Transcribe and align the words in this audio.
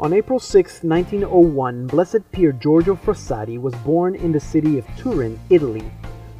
On 0.00 0.14
April 0.14 0.38
6, 0.38 0.82
1901, 0.82 1.86
Blessed 1.88 2.32
Pier 2.32 2.52
Giorgio 2.52 2.96
Frassati 2.96 3.60
was 3.60 3.74
born 3.84 4.14
in 4.14 4.32
the 4.32 4.40
city 4.40 4.78
of 4.78 4.86
Turin, 4.96 5.38
Italy. 5.50 5.92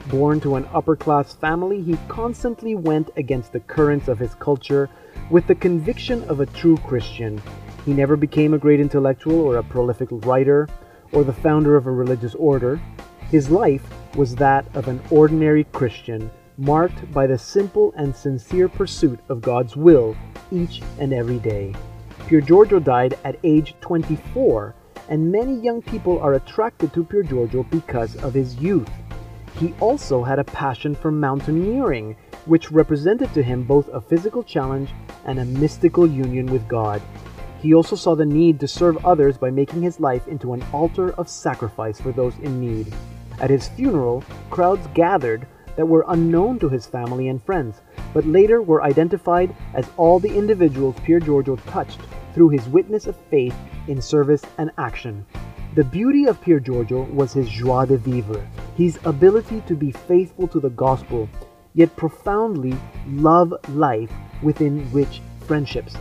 Born 0.06 0.40
to 0.40 0.54
an 0.54 0.66
upper 0.72 0.96
class 0.96 1.34
family, 1.34 1.82
he 1.82 1.98
constantly 2.08 2.74
went 2.74 3.10
against 3.18 3.52
the 3.52 3.60
currents 3.60 4.08
of 4.08 4.18
his 4.18 4.34
culture 4.36 4.88
with 5.28 5.46
the 5.46 5.54
conviction 5.54 6.24
of 6.24 6.40
a 6.40 6.46
true 6.46 6.78
Christian. 6.78 7.38
He 7.84 7.92
never 7.92 8.16
became 8.16 8.54
a 8.54 8.58
great 8.58 8.80
intellectual 8.80 9.38
or 9.38 9.58
a 9.58 9.62
prolific 9.62 10.08
writer 10.10 10.66
or 11.12 11.22
the 11.22 11.34
founder 11.34 11.76
of 11.76 11.86
a 11.86 11.92
religious 11.92 12.34
order. 12.36 12.80
His 13.30 13.50
life 13.50 13.84
was 14.16 14.34
that 14.36 14.64
of 14.74 14.88
an 14.88 15.02
ordinary 15.10 15.64
Christian, 15.64 16.30
marked 16.56 17.12
by 17.12 17.26
the 17.26 17.36
simple 17.36 17.92
and 17.94 18.16
sincere 18.16 18.70
pursuit 18.70 19.20
of 19.28 19.42
God's 19.42 19.76
will 19.76 20.16
each 20.50 20.80
and 20.98 21.12
every 21.12 21.38
day. 21.40 21.74
Pier 22.30 22.40
Giorgio 22.40 22.78
died 22.78 23.18
at 23.24 23.40
age 23.42 23.74
24, 23.80 24.72
and 25.08 25.32
many 25.32 25.52
young 25.56 25.82
people 25.82 26.20
are 26.20 26.34
attracted 26.34 26.92
to 26.92 27.02
Pier 27.02 27.24
Giorgio 27.24 27.64
because 27.64 28.14
of 28.22 28.34
his 28.34 28.54
youth. 28.54 28.88
He 29.58 29.74
also 29.80 30.22
had 30.22 30.38
a 30.38 30.44
passion 30.44 30.94
for 30.94 31.10
mountaineering, 31.10 32.14
which 32.46 32.70
represented 32.70 33.34
to 33.34 33.42
him 33.42 33.64
both 33.64 33.88
a 33.88 34.00
physical 34.00 34.44
challenge 34.44 34.90
and 35.24 35.40
a 35.40 35.44
mystical 35.44 36.06
union 36.06 36.46
with 36.46 36.68
God. 36.68 37.02
He 37.60 37.74
also 37.74 37.96
saw 37.96 38.14
the 38.14 38.24
need 38.24 38.60
to 38.60 38.68
serve 38.68 39.04
others 39.04 39.36
by 39.36 39.50
making 39.50 39.82
his 39.82 39.98
life 39.98 40.28
into 40.28 40.52
an 40.52 40.62
altar 40.72 41.10
of 41.14 41.28
sacrifice 41.28 42.00
for 42.00 42.12
those 42.12 42.38
in 42.38 42.60
need. 42.60 42.94
At 43.40 43.50
his 43.50 43.66
funeral, 43.70 44.22
crowds 44.50 44.86
gathered 44.94 45.48
that 45.74 45.86
were 45.86 46.04
unknown 46.06 46.60
to 46.60 46.68
his 46.68 46.86
family 46.86 47.26
and 47.26 47.42
friends, 47.42 47.80
but 48.14 48.24
later 48.24 48.62
were 48.62 48.84
identified 48.84 49.52
as 49.74 49.90
all 49.96 50.20
the 50.20 50.36
individuals 50.36 50.94
Pier 51.02 51.18
Giorgio 51.18 51.56
touched 51.56 51.98
through 52.40 52.48
his 52.48 52.66
witness 52.68 53.06
of 53.06 53.14
faith 53.28 53.54
in 53.86 54.00
service 54.00 54.42
and 54.56 54.70
action. 54.78 55.26
The 55.74 55.84
beauty 55.84 56.24
of 56.24 56.40
Pier 56.40 56.58
Giorgio 56.58 57.02
was 57.12 57.34
his 57.34 57.50
joie 57.50 57.84
de 57.84 57.98
vivre, 57.98 58.48
his 58.78 58.98
ability 59.04 59.62
to 59.66 59.74
be 59.74 59.90
faithful 59.90 60.48
to 60.48 60.58
the 60.58 60.70
gospel, 60.70 61.28
yet 61.74 61.94
profoundly 61.96 62.74
love 63.08 63.52
life 63.68 64.10
within 64.42 64.90
rich 64.90 65.20
friendships. 65.46 65.94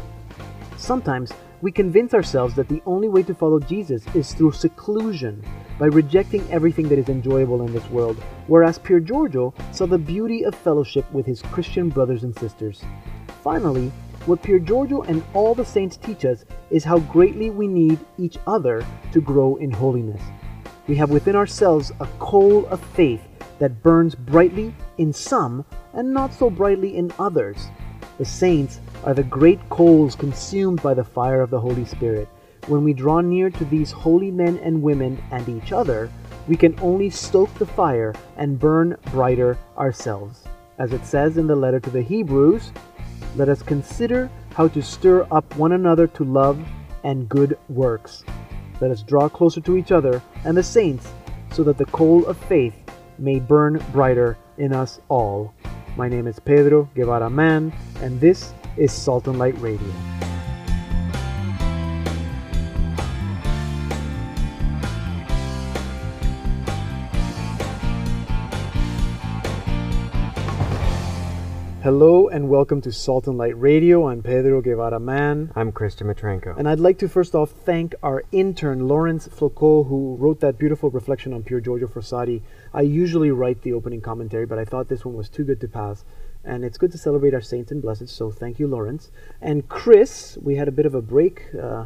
Sometimes 0.77 1.33
we 1.59 1.73
convince 1.73 2.13
ourselves 2.13 2.55
that 2.55 2.69
the 2.69 2.81
only 2.85 3.09
way 3.09 3.23
to 3.23 3.35
follow 3.35 3.59
Jesus 3.59 4.05
is 4.15 4.33
through 4.33 4.53
seclusion, 4.53 5.43
by 5.77 5.87
rejecting 5.87 6.49
everything 6.49 6.87
that 6.87 6.99
is 6.99 7.09
enjoyable 7.09 7.65
in 7.65 7.73
this 7.73 7.89
world, 7.89 8.15
whereas 8.47 8.79
Pier 8.79 9.01
Giorgio 9.01 9.53
saw 9.73 9.85
the 9.85 9.97
beauty 9.97 10.45
of 10.45 10.55
fellowship 10.55 11.03
with 11.11 11.25
his 11.25 11.41
Christian 11.41 11.89
brothers 11.89 12.23
and 12.23 12.33
sisters. 12.39 12.81
Finally, 13.43 13.91
what 14.29 14.43
Pier 14.43 14.59
Giorgio 14.59 15.01
and 15.01 15.23
all 15.33 15.55
the 15.55 15.65
saints 15.65 15.97
teach 15.97 16.23
us 16.23 16.45
is 16.69 16.83
how 16.83 16.99
greatly 16.99 17.49
we 17.49 17.65
need 17.65 17.97
each 18.19 18.37
other 18.45 18.85
to 19.11 19.19
grow 19.19 19.55
in 19.55 19.71
holiness. 19.71 20.21
We 20.87 20.95
have 20.97 21.09
within 21.09 21.35
ourselves 21.35 21.91
a 21.99 22.05
coal 22.19 22.67
of 22.67 22.79
faith 22.79 23.21
that 23.57 23.81
burns 23.81 24.13
brightly 24.13 24.75
in 24.99 25.13
some 25.13 25.65
and 25.93 26.13
not 26.13 26.31
so 26.31 26.51
brightly 26.51 26.95
in 26.95 27.11
others. 27.17 27.57
The 28.19 28.25
saints 28.25 28.79
are 29.03 29.15
the 29.15 29.23
great 29.23 29.67
coals 29.69 30.13
consumed 30.13 30.83
by 30.83 30.93
the 30.93 31.03
fire 31.03 31.41
of 31.41 31.49
the 31.49 31.59
Holy 31.59 31.85
Spirit. 31.85 32.27
When 32.67 32.83
we 32.83 32.93
draw 32.93 33.21
near 33.21 33.49
to 33.49 33.65
these 33.65 33.91
holy 33.91 34.29
men 34.29 34.59
and 34.59 34.83
women 34.83 35.19
and 35.31 35.49
each 35.49 35.71
other, 35.71 36.07
we 36.47 36.55
can 36.55 36.79
only 36.81 37.09
stoke 37.09 37.51
the 37.55 37.65
fire 37.65 38.13
and 38.37 38.59
burn 38.59 38.95
brighter 39.11 39.57
ourselves. 39.75 40.43
As 40.77 40.93
it 40.93 41.03
says 41.03 41.37
in 41.37 41.47
the 41.47 41.55
letter 41.55 41.79
to 41.79 41.89
the 41.89 42.01
Hebrews, 42.01 42.71
let 43.35 43.49
us 43.49 43.61
consider 43.61 44.29
how 44.53 44.67
to 44.69 44.81
stir 44.81 45.27
up 45.31 45.55
one 45.55 45.73
another 45.73 46.07
to 46.07 46.23
love 46.23 46.59
and 47.03 47.29
good 47.29 47.57
works. 47.69 48.23
Let 48.81 48.91
us 48.91 49.03
draw 49.03 49.29
closer 49.29 49.61
to 49.61 49.77
each 49.77 49.91
other 49.91 50.21
and 50.45 50.55
the 50.55 50.63
saints 50.63 51.07
so 51.51 51.63
that 51.63 51.77
the 51.77 51.85
coal 51.85 52.25
of 52.25 52.37
faith 52.37 52.75
may 53.17 53.39
burn 53.39 53.83
brighter 53.91 54.37
in 54.57 54.73
us 54.73 54.99
all. 55.09 55.53
My 55.97 56.07
name 56.07 56.27
is 56.27 56.39
Pedro 56.39 56.89
Guevara-Mann, 56.95 57.73
and 58.01 58.19
this 58.19 58.53
is 58.77 58.91
Salt 58.91 59.27
and 59.27 59.37
Light 59.37 59.59
Radio. 59.59 59.91
Hello 71.89 72.27
and 72.27 72.49
welcome 72.49 72.81
to 72.81 72.91
Salt 72.91 73.25
and 73.25 73.35
Light 73.35 73.59
Radio. 73.59 74.09
I'm 74.09 74.21
Pedro 74.21 74.61
Guevara-Mann. 74.61 75.51
I'm 75.55 75.71
Kris 75.71 75.95
Dmytrenko. 75.95 76.55
And 76.55 76.69
I'd 76.69 76.79
like 76.79 76.99
to 76.99 77.09
first 77.09 77.33
off 77.33 77.49
thank 77.49 77.95
our 78.03 78.23
intern, 78.31 78.87
Lawrence 78.87 79.27
Flocot, 79.27 79.87
who 79.87 80.15
wrote 80.19 80.39
that 80.41 80.59
beautiful 80.59 80.91
reflection 80.91 81.33
on 81.33 81.41
Pier 81.41 81.59
Giorgio 81.59 81.87
Frassati. 81.87 82.43
I 82.75 82.81
usually 82.81 83.31
write 83.31 83.63
the 83.63 83.73
opening 83.73 84.01
commentary, 84.01 84.45
but 84.45 84.59
I 84.59 84.65
thought 84.65 84.87
this 84.87 85.03
one 85.03 85.15
was 85.15 85.29
too 85.29 85.43
good 85.43 85.59
to 85.61 85.67
pass. 85.67 86.05
And 86.43 86.63
it's 86.63 86.77
good 86.77 86.91
to 86.91 86.99
celebrate 86.99 87.33
our 87.33 87.41
saints 87.41 87.71
and 87.71 87.81
blessed, 87.81 88.09
so 88.09 88.29
thank 88.29 88.59
you, 88.59 88.67
Lawrence. 88.67 89.09
And 89.41 89.67
Chris, 89.67 90.37
we 90.39 90.57
had 90.57 90.67
a 90.67 90.71
bit 90.71 90.85
of 90.85 90.93
a 90.93 91.01
break. 91.01 91.45
Uh, 91.59 91.85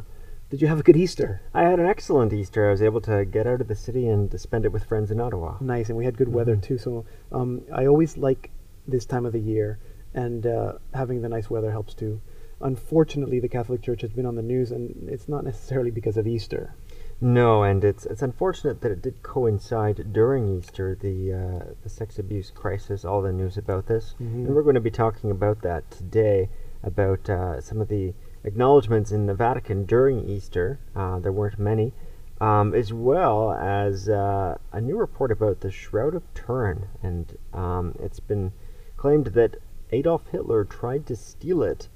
did 0.49 0.61
you 0.61 0.67
have 0.67 0.81
a 0.81 0.83
good 0.83 0.97
Easter? 0.97 1.39
I 1.53 1.61
had 1.61 1.79
an 1.79 1.85
excellent 1.85 2.33
Easter. 2.33 2.67
I 2.67 2.71
was 2.71 2.81
able 2.81 2.99
to 2.99 3.23
get 3.23 3.47
out 3.47 3.61
of 3.61 3.69
the 3.69 3.75
city 3.75 4.09
and 4.09 4.29
to 4.31 4.37
spend 4.37 4.65
it 4.65 4.73
with 4.73 4.83
friends 4.83 5.11
in 5.11 5.21
Ottawa. 5.21 5.55
Nice, 5.61 5.87
and 5.87 5.97
we 5.97 6.03
had 6.03 6.17
good 6.17 6.27
mm-hmm. 6.27 6.35
weather 6.35 6.57
too. 6.57 6.77
So 6.77 7.05
um, 7.31 7.61
I 7.73 7.85
always 7.85 8.17
like 8.17 8.51
this 8.85 9.05
time 9.05 9.25
of 9.25 9.31
the 9.31 9.39
year, 9.39 9.79
and 10.13 10.45
uh, 10.45 10.73
having 10.93 11.21
the 11.21 11.29
nice 11.29 11.49
weather 11.49 11.71
helps 11.71 11.93
too. 11.93 12.21
Unfortunately, 12.61 13.39
the 13.39 13.49
Catholic 13.49 13.81
Church 13.81 14.01
has 14.01 14.11
been 14.11 14.25
on 14.25 14.35
the 14.35 14.41
news, 14.41 14.71
and 14.71 15.09
it's 15.09 15.27
not 15.27 15.43
necessarily 15.43 15.91
because 15.91 16.17
of 16.17 16.25
Easter. 16.25 16.73
No, 17.19 17.63
and 17.63 17.83
it's 17.83 18.05
it's 18.05 18.21
unfortunate 18.21 18.81
that 18.81 18.91
it 18.91 19.01
did 19.01 19.23
coincide 19.23 20.11
during 20.11 20.57
Easter, 20.57 20.95
the 20.95 21.33
uh, 21.33 21.73
the 21.81 21.89
sex 21.89 22.19
abuse 22.19 22.51
crisis, 22.51 23.05
all 23.05 23.21
the 23.21 23.31
news 23.31 23.57
about 23.57 23.87
this, 23.87 24.15
mm-hmm. 24.21 24.45
and 24.45 24.55
we're 24.55 24.63
going 24.63 24.75
to 24.75 24.81
be 24.81 24.91
talking 24.91 25.31
about 25.31 25.61
that 25.61 25.89
today, 25.89 26.49
about 26.83 27.29
uh, 27.29 27.61
some 27.61 27.79
of 27.79 27.87
the 27.87 28.13
acknowledgments 28.43 29.11
in 29.11 29.25
the 29.25 29.33
Vatican 29.33 29.85
during 29.85 30.27
Easter. 30.27 30.79
Uh, 30.95 31.19
there 31.19 31.31
weren't 31.31 31.59
many, 31.59 31.93
um, 32.41 32.73
as 32.73 32.91
well 32.91 33.53
as 33.53 34.09
uh, 34.09 34.57
a 34.71 34.81
new 34.81 34.97
report 34.97 35.31
about 35.31 35.61
the 35.61 35.71
Shroud 35.71 36.15
of 36.15 36.23
Turin, 36.33 36.87
and 37.01 37.37
um, 37.53 37.95
it's 38.01 38.19
been 38.19 38.51
claimed 38.97 39.27
that 39.27 39.57
Adolf 39.93 40.27
Hitler 40.31 40.65
tried 40.65 41.05
to 41.05 41.15
steal 41.15 41.61
it. 41.61 41.87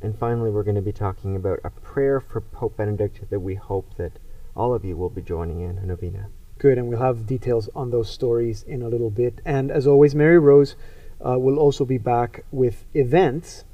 And 0.00 0.18
finally, 0.18 0.50
we're 0.50 0.62
going 0.62 0.74
to 0.74 0.80
be 0.80 0.90
talking 0.90 1.36
about 1.36 1.60
a 1.62 1.68
prayer 1.68 2.18
for 2.18 2.40
Pope 2.40 2.78
Benedict 2.78 3.28
that 3.28 3.40
we 3.40 3.56
hope 3.56 3.94
that 3.98 4.18
all 4.56 4.72
of 4.72 4.86
you 4.86 4.96
will 4.96 5.10
be 5.10 5.20
joining 5.20 5.60
in 5.60 5.76
a 5.76 5.84
novena. 5.84 6.28
Good, 6.58 6.78
and 6.78 6.88
we'll 6.88 7.00
have 7.00 7.26
details 7.26 7.68
on 7.74 7.90
those 7.90 8.10
stories 8.10 8.62
in 8.62 8.80
a 8.80 8.88
little 8.88 9.10
bit. 9.10 9.42
And 9.44 9.70
as 9.70 9.86
always, 9.86 10.14
Mary 10.14 10.38
Rose 10.38 10.76
uh, 11.20 11.38
will 11.38 11.58
also 11.58 11.84
be 11.84 11.98
back 11.98 12.46
with 12.50 12.86
events. 12.94 13.64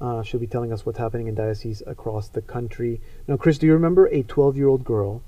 Uh, 0.00 0.22
she'll 0.22 0.40
be 0.40 0.46
telling 0.46 0.72
us 0.72 0.86
what's 0.86 0.98
happening 0.98 1.26
in 1.26 1.34
dioceses 1.34 1.82
across 1.86 2.30
the 2.30 2.40
country. 2.40 3.02
Now, 3.28 3.36
Chris, 3.36 3.58
do 3.58 3.66
you 3.66 3.74
remember 3.74 4.06
a 4.06 4.22
12 4.22 4.56
year 4.56 4.68
old 4.68 4.82
girl 4.82 5.22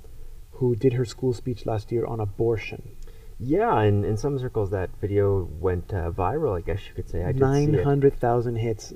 who 0.52 0.74
did 0.74 0.94
her 0.94 1.04
school 1.04 1.34
speech 1.34 1.66
last 1.66 1.92
year 1.92 2.06
on 2.06 2.20
abortion? 2.20 2.96
Yeah, 3.40 3.80
and 3.80 4.04
in 4.04 4.16
some 4.16 4.38
circles 4.38 4.70
that 4.70 4.90
video 5.00 5.48
went 5.60 5.94
uh, 5.94 6.10
viral. 6.10 6.56
I 6.56 6.60
guess 6.60 6.80
you 6.88 6.94
could 6.94 7.08
say. 7.08 7.24
I 7.24 7.32
Nine 7.32 7.74
hundred 7.74 8.18
thousand 8.18 8.56
hits 8.56 8.92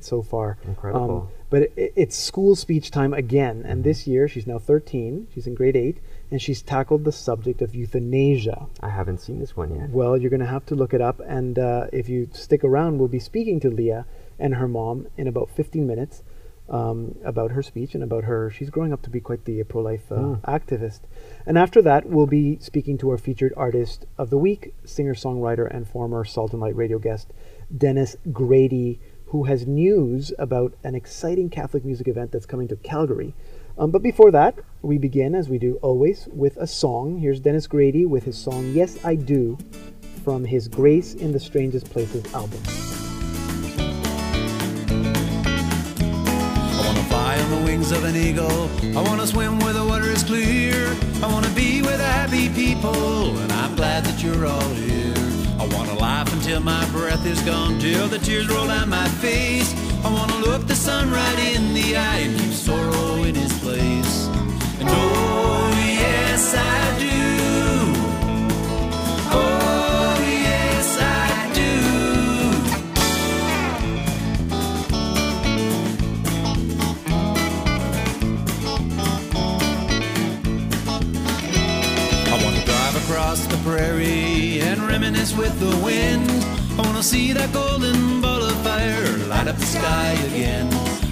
so 0.00 0.22
far. 0.22 0.58
Incredible. 0.64 1.20
Um, 1.22 1.28
but 1.48 1.62
it, 1.76 1.92
it's 1.96 2.16
school 2.16 2.56
speech 2.56 2.90
time 2.90 3.14
again, 3.14 3.62
and 3.64 3.84
this 3.84 4.06
year 4.06 4.28
she's 4.28 4.46
now 4.46 4.58
thirteen. 4.58 5.28
She's 5.32 5.46
in 5.46 5.54
grade 5.54 5.76
eight, 5.76 5.98
and 6.30 6.42
she's 6.42 6.60
tackled 6.60 7.04
the 7.04 7.12
subject 7.12 7.62
of 7.62 7.74
euthanasia. 7.74 8.66
I 8.80 8.90
haven't 8.90 9.20
seen 9.20 9.40
this 9.40 9.56
one 9.56 9.74
yet. 9.74 9.90
Well, 9.90 10.16
you're 10.18 10.30
going 10.30 10.40
to 10.40 10.46
have 10.46 10.66
to 10.66 10.74
look 10.74 10.92
it 10.92 11.00
up, 11.00 11.20
and 11.20 11.58
uh, 11.58 11.86
if 11.92 12.08
you 12.08 12.28
stick 12.32 12.64
around, 12.64 12.98
we'll 12.98 13.08
be 13.08 13.18
speaking 13.18 13.60
to 13.60 13.70
Leah 13.70 14.04
and 14.38 14.56
her 14.56 14.68
mom 14.68 15.06
in 15.16 15.26
about 15.26 15.48
fifteen 15.48 15.86
minutes 15.86 16.22
um, 16.68 17.14
about 17.24 17.52
her 17.52 17.62
speech 17.62 17.94
and 17.94 18.02
about 18.02 18.24
her. 18.24 18.50
She's 18.50 18.70
growing 18.70 18.92
up 18.92 19.02
to 19.02 19.10
be 19.10 19.20
quite 19.20 19.44
the 19.44 19.62
pro 19.64 19.82
life 19.82 20.10
uh, 20.10 20.16
mm. 20.16 20.40
activist. 20.42 21.00
And 21.44 21.56
after 21.56 21.80
that, 21.82 22.06
we'll 22.06 22.26
be 22.26 22.58
speaking 22.60 22.98
to 22.98 23.10
our 23.10 23.18
featured 23.18 23.52
artist 23.56 24.06
of 24.18 24.30
the 24.30 24.38
week, 24.38 24.74
singer 24.84 25.14
songwriter 25.14 25.72
and 25.72 25.88
former 25.88 26.24
Salt 26.24 26.52
and 26.52 26.60
Light 26.60 26.76
radio 26.76 26.98
guest, 26.98 27.32
Dennis 27.76 28.16
Grady, 28.32 29.00
who 29.26 29.44
has 29.44 29.66
news 29.66 30.32
about 30.38 30.74
an 30.84 30.94
exciting 30.94 31.50
Catholic 31.50 31.84
music 31.84 32.08
event 32.08 32.32
that's 32.32 32.46
coming 32.46 32.68
to 32.68 32.76
Calgary. 32.76 33.34
Um, 33.78 33.90
but 33.90 34.02
before 34.02 34.30
that, 34.30 34.58
we 34.82 34.98
begin, 34.98 35.34
as 35.34 35.48
we 35.48 35.58
do 35.58 35.78
always, 35.82 36.28
with 36.32 36.56
a 36.56 36.66
song. 36.66 37.18
Here's 37.18 37.40
Dennis 37.40 37.66
Grady 37.66 38.06
with 38.06 38.24
his 38.24 38.38
song 38.38 38.72
Yes 38.72 39.04
I 39.04 39.16
Do 39.16 39.58
from 40.24 40.44
his 40.44 40.68
Grace 40.68 41.14
in 41.14 41.32
the 41.32 41.40
Strangest 41.40 41.90
Places 41.90 42.24
album. 42.32 42.62
On 47.16 47.50
the 47.50 47.62
wings 47.64 47.92
of 47.92 48.04
an 48.04 48.16
eagle. 48.16 48.70
I 48.96 49.02
want 49.02 49.20
to 49.20 49.26
swim 49.26 49.58
where 49.60 49.72
the 49.72 49.84
water 49.84 50.10
is 50.10 50.22
clear. 50.22 50.94
I 51.22 51.26
want 51.32 51.44
to 51.46 51.52
be 51.52 51.82
with 51.82 51.98
the 51.98 52.04
happy 52.04 52.48
people, 52.48 53.38
and 53.38 53.52
I'm 53.52 53.74
glad 53.74 54.04
that 54.04 54.22
you're 54.22 54.46
all 54.46 54.68
here. 54.74 55.14
I 55.58 55.66
want 55.74 55.88
to 55.88 55.96
laugh 55.96 56.32
until 56.32 56.60
my 56.60 56.84
breath 56.90 57.24
is 57.26 57.40
gone, 57.42 57.78
till 57.78 58.08
the 58.08 58.18
tears 58.18 58.48
roll 58.48 58.66
down 58.66 58.88
my 58.88 59.08
face. 59.08 59.74
I 60.04 60.12
wanna 60.12 60.38
look 60.38 60.66
the 60.66 60.76
sun 60.76 61.10
right 61.10 61.38
in 61.54 61.74
the 61.74 61.96
eye 61.96 62.18
and 62.18 62.38
keep 62.38 62.52
sorrow 62.52 63.22
in 63.24 63.34
its 63.36 63.58
place. 63.60 64.26
And 64.78 64.88
oh, 64.88 65.70
yes, 65.74 66.54
I 66.54 66.98
do. 66.98 67.16
Oh, 69.32 69.85
across 83.36 83.46
the 83.46 83.68
prairie 83.68 84.60
and 84.60 84.80
reminisce 84.82 85.36
with 85.36 85.58
the 85.60 85.84
wind. 85.84 86.28
I 86.78 86.82
wanna 86.82 87.02
see 87.02 87.32
that 87.32 87.52
golden 87.52 88.20
ball 88.20 88.42
of 88.42 88.56
fire 88.62 89.16
light 89.28 89.48
up 89.48 89.56
the 89.56 89.66
sky 89.66 90.12
again. 90.28 90.68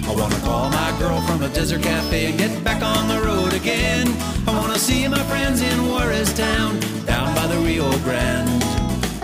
I 0.07 0.13
wanna 0.15 0.39
call 0.39 0.69
my 0.69 0.95
girl 0.99 1.21
from 1.21 1.43
a 1.43 1.49
desert 1.49 1.81
cafe 1.83 2.27
and 2.27 2.37
get 2.37 2.63
back 2.63 2.81
on 2.81 3.07
the 3.07 3.21
road 3.21 3.53
again. 3.53 4.07
I 4.47 4.51
wanna 4.51 4.79
see 4.79 5.07
my 5.07 5.23
friends 5.23 5.61
in 5.61 5.77
Juarez 5.87 6.33
town, 6.33 6.79
down 7.05 7.33
by 7.35 7.47
the 7.47 7.57
Rio 7.59 7.89
Grande. 7.99 8.63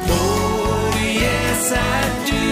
Oh, 0.09 0.94
yes, 0.98 1.71
I 1.71 2.01
do. 2.33 2.50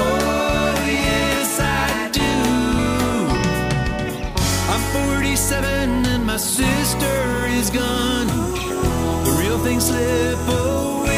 Oh, 0.00 0.74
yes, 1.08 1.60
I 1.60 2.08
do. 2.20 2.32
I'm 4.72 4.82
47 5.10 6.06
and 6.06 6.26
my 6.26 6.36
sister 6.36 7.46
is 7.46 7.70
gone. 7.70 8.31
Real 9.52 9.64
things 9.64 9.84
slip 9.88 10.48
away. 10.48 11.11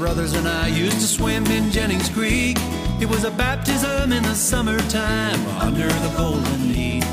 Brothers 0.00 0.32
and 0.32 0.48
I 0.48 0.68
used 0.68 0.98
to 0.98 1.06
swim 1.06 1.44
in 1.48 1.70
Jennings 1.70 2.08
Creek. 2.08 2.56
It 3.02 3.06
was 3.10 3.24
a 3.24 3.30
baptism 3.30 4.14
in 4.14 4.22
the 4.22 4.34
summertime 4.34 5.46
under 5.58 5.88
the 5.88 6.14
golden 6.16 6.60
heat. 6.72 7.04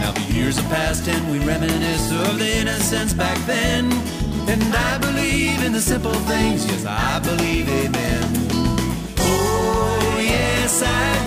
Now 0.00 0.12
the 0.12 0.32
years 0.32 0.56
have 0.56 0.70
passed 0.70 1.08
and 1.08 1.28
we 1.32 1.40
reminisce 1.40 2.12
of 2.12 2.38
the 2.38 2.48
innocence 2.58 3.12
back 3.12 3.36
then. 3.46 3.90
And 4.48 4.62
I 4.62 4.96
believe 4.98 5.60
in 5.64 5.72
the 5.72 5.80
simple 5.80 6.14
things, 6.30 6.64
yes, 6.66 6.84
I 6.86 7.18
believe, 7.18 7.68
amen. 7.68 8.22
Oh, 9.18 10.18
yes, 10.20 10.84
I 10.84 11.25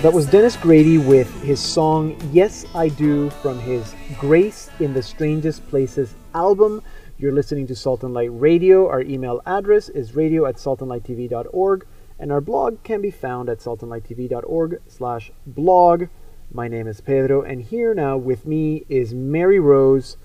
That 0.00 0.12
was 0.12 0.26
Dennis 0.26 0.56
Grady 0.56 0.96
with 0.96 1.42
his 1.42 1.58
song 1.58 2.16
Yes 2.32 2.64
I 2.72 2.88
Do 2.88 3.30
from 3.30 3.58
his 3.58 3.96
Grace 4.16 4.70
in 4.78 4.94
the 4.94 5.02
Strangest 5.02 5.68
Places 5.68 6.14
album. 6.36 6.84
You're 7.18 7.32
listening 7.32 7.66
to 7.66 7.74
Salt 7.74 8.04
and 8.04 8.14
Light 8.14 8.30
Radio. 8.32 8.86
Our 8.88 9.02
email 9.02 9.42
address 9.44 9.88
is 9.88 10.14
radio 10.14 10.46
at 10.46 10.54
saltandlighttv.org 10.54 11.84
and 12.16 12.30
our 12.30 12.40
blog 12.40 12.80
can 12.84 13.02
be 13.02 13.10
found 13.10 13.48
at 13.48 13.58
saltandlighttv.org 13.58 14.82
slash 14.86 15.32
blog. 15.44 16.04
My 16.52 16.68
name 16.68 16.86
is 16.86 17.00
Pedro 17.00 17.42
and 17.42 17.60
here 17.62 17.92
now 17.92 18.16
with 18.16 18.46
me 18.46 18.84
is 18.88 19.12
Mary 19.12 19.58
Rose 19.58 20.16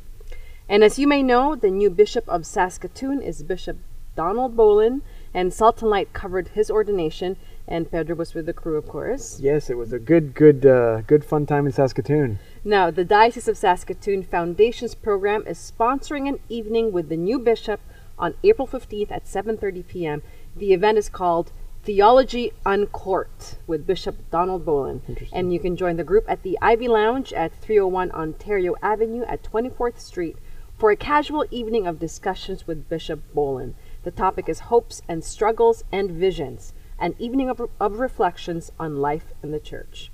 And 0.67 0.83
as 0.83 0.99
you 0.99 1.07
may 1.07 1.23
know, 1.23 1.55
the 1.55 1.71
new 1.71 1.89
Bishop 1.89 2.27
of 2.27 2.45
Saskatoon 2.45 3.21
is 3.21 3.43
Bishop 3.43 3.77
Donald 4.17 4.57
Bolen, 4.57 5.03
and 5.33 5.53
Salt 5.53 5.81
and 5.81 5.89
Light 5.89 6.11
covered 6.11 6.49
his 6.49 6.69
ordination, 6.69 7.37
and 7.65 7.89
Pedro 7.89 8.17
was 8.17 8.33
with 8.33 8.45
the 8.45 8.51
crew, 8.51 8.75
of 8.75 8.89
course. 8.89 9.39
Yes, 9.39 9.69
it 9.69 9.77
was 9.77 9.93
a 9.93 9.99
good, 9.99 10.35
good, 10.35 10.65
uh, 10.65 10.99
good 11.07 11.23
fun 11.23 11.45
time 11.45 11.65
in 11.65 11.71
Saskatoon. 11.71 12.39
Now, 12.65 12.91
the 12.91 13.05
Diocese 13.05 13.47
of 13.47 13.57
Saskatoon 13.57 14.23
Foundations 14.23 14.95
program 14.95 15.45
is 15.47 15.57
sponsoring 15.57 16.27
an 16.27 16.39
evening 16.49 16.91
with 16.91 17.07
the 17.07 17.15
new 17.15 17.39
bishop 17.39 17.79
on 18.21 18.35
April 18.43 18.67
15th 18.67 19.11
at 19.11 19.25
7:30 19.25 19.87
p.m. 19.87 20.21
The 20.55 20.71
event 20.71 20.97
is 20.97 21.09
called 21.09 21.51
Theology 21.83 22.53
Uncorked 22.63 23.57
with 23.65 23.87
Bishop 23.87 24.29
Donald 24.29 24.63
Bolen. 24.63 25.01
And 25.33 25.51
you 25.51 25.59
can 25.59 25.75
join 25.75 25.97
the 25.97 26.03
group 26.03 26.25
at 26.27 26.43
the 26.43 26.57
Ivy 26.61 26.87
Lounge 26.87 27.33
at 27.33 27.59
301 27.59 28.11
Ontario 28.11 28.75
Avenue 28.83 29.23
at 29.23 29.43
24th 29.43 29.99
Street 29.99 30.37
for 30.77 30.91
a 30.91 30.95
casual 30.95 31.45
evening 31.49 31.87
of 31.87 31.99
discussions 31.99 32.67
with 32.67 32.87
Bishop 32.87 33.21
Bolen. 33.33 33.73
The 34.03 34.11
topic 34.11 34.47
is 34.47 34.59
Hopes 34.71 35.01
and 35.07 35.23
Struggles 35.23 35.83
and 35.91 36.11
Visions, 36.11 36.73
an 36.99 37.15
evening 37.17 37.49
of, 37.49 37.67
of 37.79 37.99
reflections 37.99 38.71
on 38.79 38.97
life 38.97 39.33
in 39.41 39.51
the 39.51 39.59
church. 39.59 40.11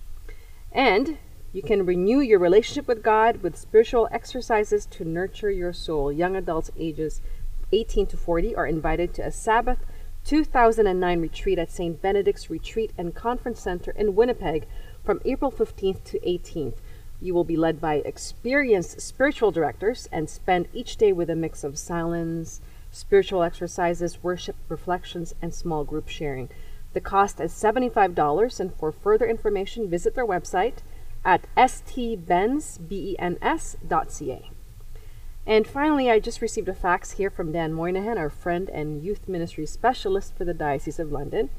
And 0.72 1.18
you 1.54 1.62
can 1.62 1.86
renew 1.86 2.20
your 2.20 2.40
relationship 2.40 2.88
with 2.88 3.02
God 3.02 3.42
with 3.42 3.58
spiritual 3.58 4.08
exercises 4.12 4.86
to 4.88 5.06
nurture 5.06 5.50
your 5.50 5.74
soul. 5.74 6.12
Young 6.12 6.36
adults 6.36 6.72
ages 6.78 7.22
18 7.72 8.08
to 8.08 8.18
40 8.18 8.56
are 8.56 8.68
invited 8.68 9.14
to 9.14 9.26
a 9.26 9.32
Sabbath 9.32 9.80
2009 10.24 11.22
retreat 11.22 11.60
at 11.60 11.72
St. 11.72 12.02
Benedict's 12.02 12.50
Retreat 12.50 12.92
and 12.98 13.16
Conference 13.16 13.62
Center 13.62 13.92
in 13.92 14.16
Winnipeg 14.16 14.68
from 15.04 15.22
April 15.26 15.52
15th 15.52 16.04
to 16.04 16.20
18th. 16.20 16.76
You 17.22 17.34
will 17.34 17.44
be 17.44 17.58
led 17.58 17.82
by 17.82 17.96
experienced 17.96 19.02
spiritual 19.02 19.52
directors 19.52 20.08
and 20.12 20.30
spend 20.30 20.68
each 20.74 20.98
day 20.98 21.12
with 21.12 21.30
a 21.30 21.36
mix 21.36 21.64
of 21.64 21.78
silence, 21.78 22.62
spiritual 22.92 23.44
exercises, 23.44 24.24
worship, 24.24 24.56
reflections, 24.70 25.34
and 25.42 25.54
small 25.54 25.84
group 25.84 26.10
sharing. 26.10 26.50
The 26.94 27.02
cost 27.02 27.40
is 27.40 27.52
$75, 27.52 28.60
and 28.60 28.74
for 28.74 28.92
further 28.92 29.28
information, 29.28 29.90
visit 29.90 30.16
their 30.16 30.26
website 30.26 30.80
at 31.24 31.46
stbens.ca. 31.56 32.78
And 35.48 35.66
finally, 35.66 36.12
I 36.12 36.20
just 36.20 36.42
received 36.42 36.68
a 36.68 36.74
fax 36.74 37.12
here 37.12 37.30
from 37.30 37.54
Dan 37.54 37.72
Moynihan, 37.74 38.18
our 38.18 38.30
friend 38.30 38.70
and 38.70 39.02
youth 39.02 39.30
ministry 39.30 39.66
specialist 39.66 40.36
for 40.36 40.44
the 40.44 40.54
Diocese 40.54 41.00
of 41.00 41.14
London. 41.14 41.50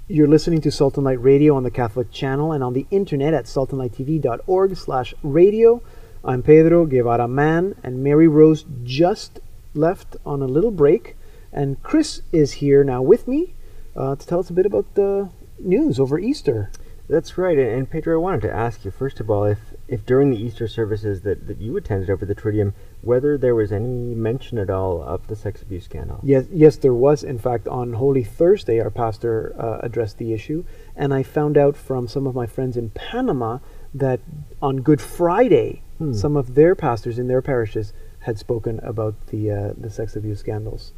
You're 0.07 0.29
listening 0.29 0.61
to 0.63 0.71
Salt 0.71 0.97
and 0.97 1.05
Light 1.05 1.23
Radio 1.23 1.55
on 1.57 1.63
the 1.63 1.71
Catholic 1.71 2.11
Channel 2.11 2.53
and 2.53 2.63
on 2.63 2.75
the 2.75 2.87
internet 2.91 3.35
at 3.35 3.45
saltandlighttv.org 3.45 4.77
slash 4.77 5.15
radio. 5.23 5.83
I'm 6.25 6.43
Pedro 6.43 6.85
Guevara-Mann, 6.87 7.77
and 7.83 8.03
Mary 8.03 8.29
Rose 8.29 8.65
just 8.85 9.41
left 9.75 10.17
on 10.27 10.43
a 10.43 10.47
little 10.47 10.71
break, 10.71 11.17
and 11.53 11.83
Chris 11.83 12.23
is 12.33 12.53
here 12.55 12.83
now 12.85 13.01
with 13.01 13.29
me 13.29 13.55
uh, 13.99 14.17
to 14.17 14.27
tell 14.27 14.41
us 14.41 14.49
a 14.49 14.55
bit 14.55 14.65
about 14.65 14.95
the 14.95 15.29
news 15.59 15.99
over 16.01 16.19
Easter. 16.19 16.71
That's 17.09 17.39
right. 17.39 17.59
And, 17.59 17.91
Pedro, 17.91 18.15
I 18.15 18.23
wanted 18.23 18.43
to 18.43 18.53
ask 18.53 18.85
you 18.85 18.91
first 18.91 19.19
of 19.19 19.31
all 19.31 19.45
if, 19.45 19.59
if 19.89 20.05
during 20.05 20.31
the 20.31 20.37
Easter 20.37 20.69
services 20.69 21.23
that, 21.23 21.47
that 21.47 21.59
you 21.59 21.77
attended 21.77 22.11
over 22.11 22.27
the 22.27 22.35
Triduum, 22.35 22.75
whether 23.01 23.39
there 23.39 23.55
was 23.55 23.73
any 23.73 24.15
mention 24.15 24.59
at 24.59 24.69
all 24.69 25.03
of 25.03 25.27
the 25.27 25.35
sex 25.35 25.63
abuse 25.63 25.85
scandal. 25.87 26.21
Yes, 26.23 26.45
yes, 26.53 26.77
there 26.77 26.93
was. 26.95 27.25
In 27.25 27.39
fact, 27.39 27.67
on 27.67 27.95
Holy 27.95 28.25
Thursday, 28.25 28.79
our 28.79 28.91
pastor 28.91 29.55
uh, 29.59 29.79
addressed 29.83 30.19
the 30.19 30.35
issue, 30.35 30.65
and 30.95 31.15
I 31.15 31.23
found 31.23 31.57
out 31.57 31.77
from 31.77 32.09
some 32.09 32.27
of 32.27 32.35
my 32.35 32.47
friends 32.47 32.77
in 32.77 32.91
Panama 32.91 33.59
that 33.95 34.21
on 34.63 34.83
Good 34.83 35.01
Friday, 35.01 35.83
Hmm. 35.99 36.13
some 36.13 36.37
of 36.37 36.55
their 36.55 36.77
pastors 36.77 37.19
in 37.19 37.27
their 37.27 37.43
parishes 37.43 37.93
had 38.21 38.39
spoken 38.39 38.79
about 38.85 39.15
the 39.33 39.51
uh, 39.51 39.73
the 39.77 39.91
sex 39.91 40.15
abuse 40.15 40.39
scandals. 40.39 40.93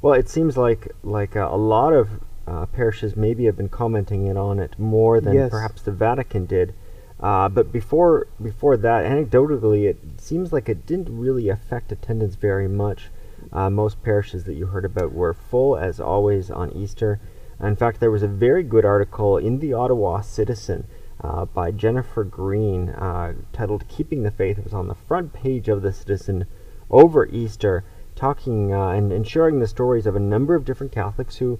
Well, 0.00 0.14
it 0.14 0.28
seems 0.28 0.56
like 0.56 0.92
like 1.02 1.34
uh, 1.34 1.48
a 1.50 1.56
lot 1.56 1.92
of 1.92 2.20
uh, 2.46 2.66
parishes 2.66 3.16
maybe 3.16 3.44
have 3.44 3.56
been 3.56 3.68
commenting 3.68 4.26
it 4.26 4.36
on 4.36 4.58
it 4.58 4.78
more 4.78 5.20
than 5.20 5.34
Yes. 5.34 5.50
perhaps 5.50 5.82
the 5.82 5.90
Vatican 5.92 6.46
did. 6.46 6.72
Uh, 7.18 7.48
but 7.48 7.72
before 7.72 8.26
before 8.42 8.76
that, 8.76 9.04
anecdotally, 9.04 9.88
it 9.88 9.98
seems 10.18 10.52
like 10.52 10.68
it 10.68 10.84
didn't 10.86 11.08
really 11.08 11.48
affect 11.48 11.90
attendance 11.90 12.34
very 12.34 12.68
much. 12.68 13.10
Uh, 13.52 13.70
most 13.70 14.02
parishes 14.02 14.44
that 14.44 14.54
you 14.54 14.66
heard 14.66 14.84
about 14.84 15.12
were 15.12 15.32
full 15.32 15.76
as 15.76 15.98
always 16.00 16.50
on 16.50 16.70
Easter. 16.72 17.18
In 17.60 17.74
fact, 17.74 18.00
there 18.00 18.10
was 18.10 18.22
a 18.22 18.28
very 18.28 18.62
good 18.62 18.84
article 18.84 19.38
in 19.38 19.60
the 19.60 19.72
Ottawa 19.72 20.20
Citizen 20.20 20.84
uh, 21.24 21.46
by 21.46 21.70
Jennifer 21.70 22.22
Green 22.22 22.90
uh, 22.90 23.32
titled 23.52 23.88
"Keeping 23.88 24.22
the 24.22 24.30
Faith." 24.30 24.58
It 24.58 24.64
was 24.64 24.74
on 24.74 24.88
the 24.88 24.94
front 24.94 25.32
page 25.32 25.68
of 25.68 25.80
the 25.80 25.92
Citizen 25.92 26.46
over 26.90 27.26
Easter, 27.26 27.82
talking 28.14 28.74
uh, 28.74 28.88
and, 28.90 29.10
and 29.10 29.26
sharing 29.26 29.60
the 29.60 29.66
stories 29.66 30.06
of 30.06 30.14
a 30.16 30.20
number 30.20 30.54
of 30.54 30.66
different 30.66 30.92
Catholics 30.92 31.36
who 31.36 31.58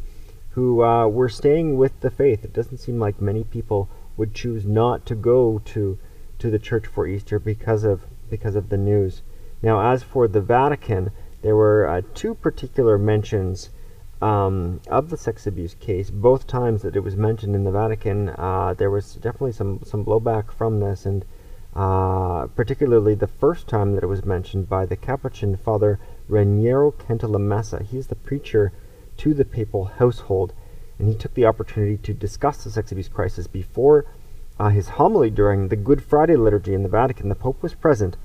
who 0.57 0.83
uh, 0.83 1.07
were 1.07 1.29
staying 1.29 1.77
with 1.77 2.01
the 2.01 2.11
faith. 2.11 2.43
It 2.43 2.55
doesn't 2.55 2.79
seem 2.79 2.99
like 2.99 3.21
many 3.21 3.45
people 3.45 3.91
would 4.17 4.33
choose 4.33 4.65
not 4.65 5.05
to 5.05 5.15
go 5.15 5.61
to 5.67 5.99
to 6.39 6.51
the 6.51 6.59
church 6.59 6.87
for 6.87 7.07
Easter 7.07 7.39
because 7.39 7.85
of 7.85 8.05
because 8.31 8.57
of 8.57 8.71
the 8.71 8.79
news. 8.79 9.21
Now, 9.63 9.93
as 9.93 10.03
for 10.03 10.27
the 10.27 10.41
Vatican, 10.41 11.11
there 11.43 11.55
were 11.55 11.87
uh, 11.87 12.01
two 12.15 12.35
particular 12.35 12.97
mentions 12.97 13.69
um, 14.23 14.81
of 14.89 15.11
the 15.11 15.19
sex 15.19 15.47
abuse 15.47 15.75
case. 15.75 16.09
Both 16.11 16.47
times 16.47 16.81
that 16.81 16.97
it 16.97 17.05
was 17.05 17.17
mentioned 17.17 17.55
in 17.55 17.65
the 17.65 17.71
Vatican, 17.71 18.31
uh, 18.31 18.75
there 18.79 18.91
was 18.91 19.15
definitely 19.17 19.53
some 19.53 19.81
some 19.85 20.07
blowback 20.07 20.51
from 20.51 20.81
this, 20.81 21.05
and 21.05 21.27
uh, 21.75 22.47
particularly 22.57 23.15
the 23.15 23.27
first 23.27 23.69
time 23.69 23.95
that 23.95 24.03
it 24.03 24.09
was 24.09 24.25
mentioned 24.25 24.71
by 24.71 24.87
the 24.87 24.97
Capuchin 24.97 25.59
Father 25.59 26.01
Raniero 26.31 26.95
Cantalamessa. 26.95 27.83
He's 27.83 28.07
the 28.07 28.15
preacher 28.15 28.73
to 29.19 29.35
the 29.35 29.45
papal 29.45 29.85
household, 29.85 30.53
and 30.99 31.09
he 31.09 31.15
took 31.15 31.35
the 31.35 31.47
opportunity 31.47 31.97
to 31.99 32.15
discuss 32.15 32.65
the 32.65 32.71
sex 32.71 32.93
abuse 32.93 33.09
crisis 33.09 33.47
before 33.47 34.07
uh, 34.59 34.71
his 34.71 34.91
homily 34.91 35.31
during 35.31 35.69
the 35.69 35.77
Good 35.77 36.03
Friday 36.03 36.37
liturgy 36.37 36.75
in 36.75 36.83
the 36.83 36.89
Vatican. 36.89 37.29
The 37.29 37.35
Pope 37.35 37.63
was 37.63 37.75
present. 37.75 38.17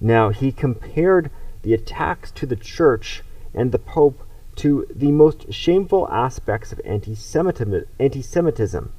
Now, 0.00 0.30
he 0.30 0.52
compared 0.52 1.30
the 1.62 1.74
attacks 1.74 2.30
to 2.32 2.46
the 2.46 2.56
Church 2.56 3.22
and 3.54 3.72
the 3.72 3.78
Pope 3.78 4.22
to 4.56 4.86
the 4.94 5.12
most 5.12 5.52
shameful 5.52 6.08
aspects 6.10 6.72
of 6.72 6.80
anti-Semitism. 6.84 7.84
anti-Semitism. 7.98 8.92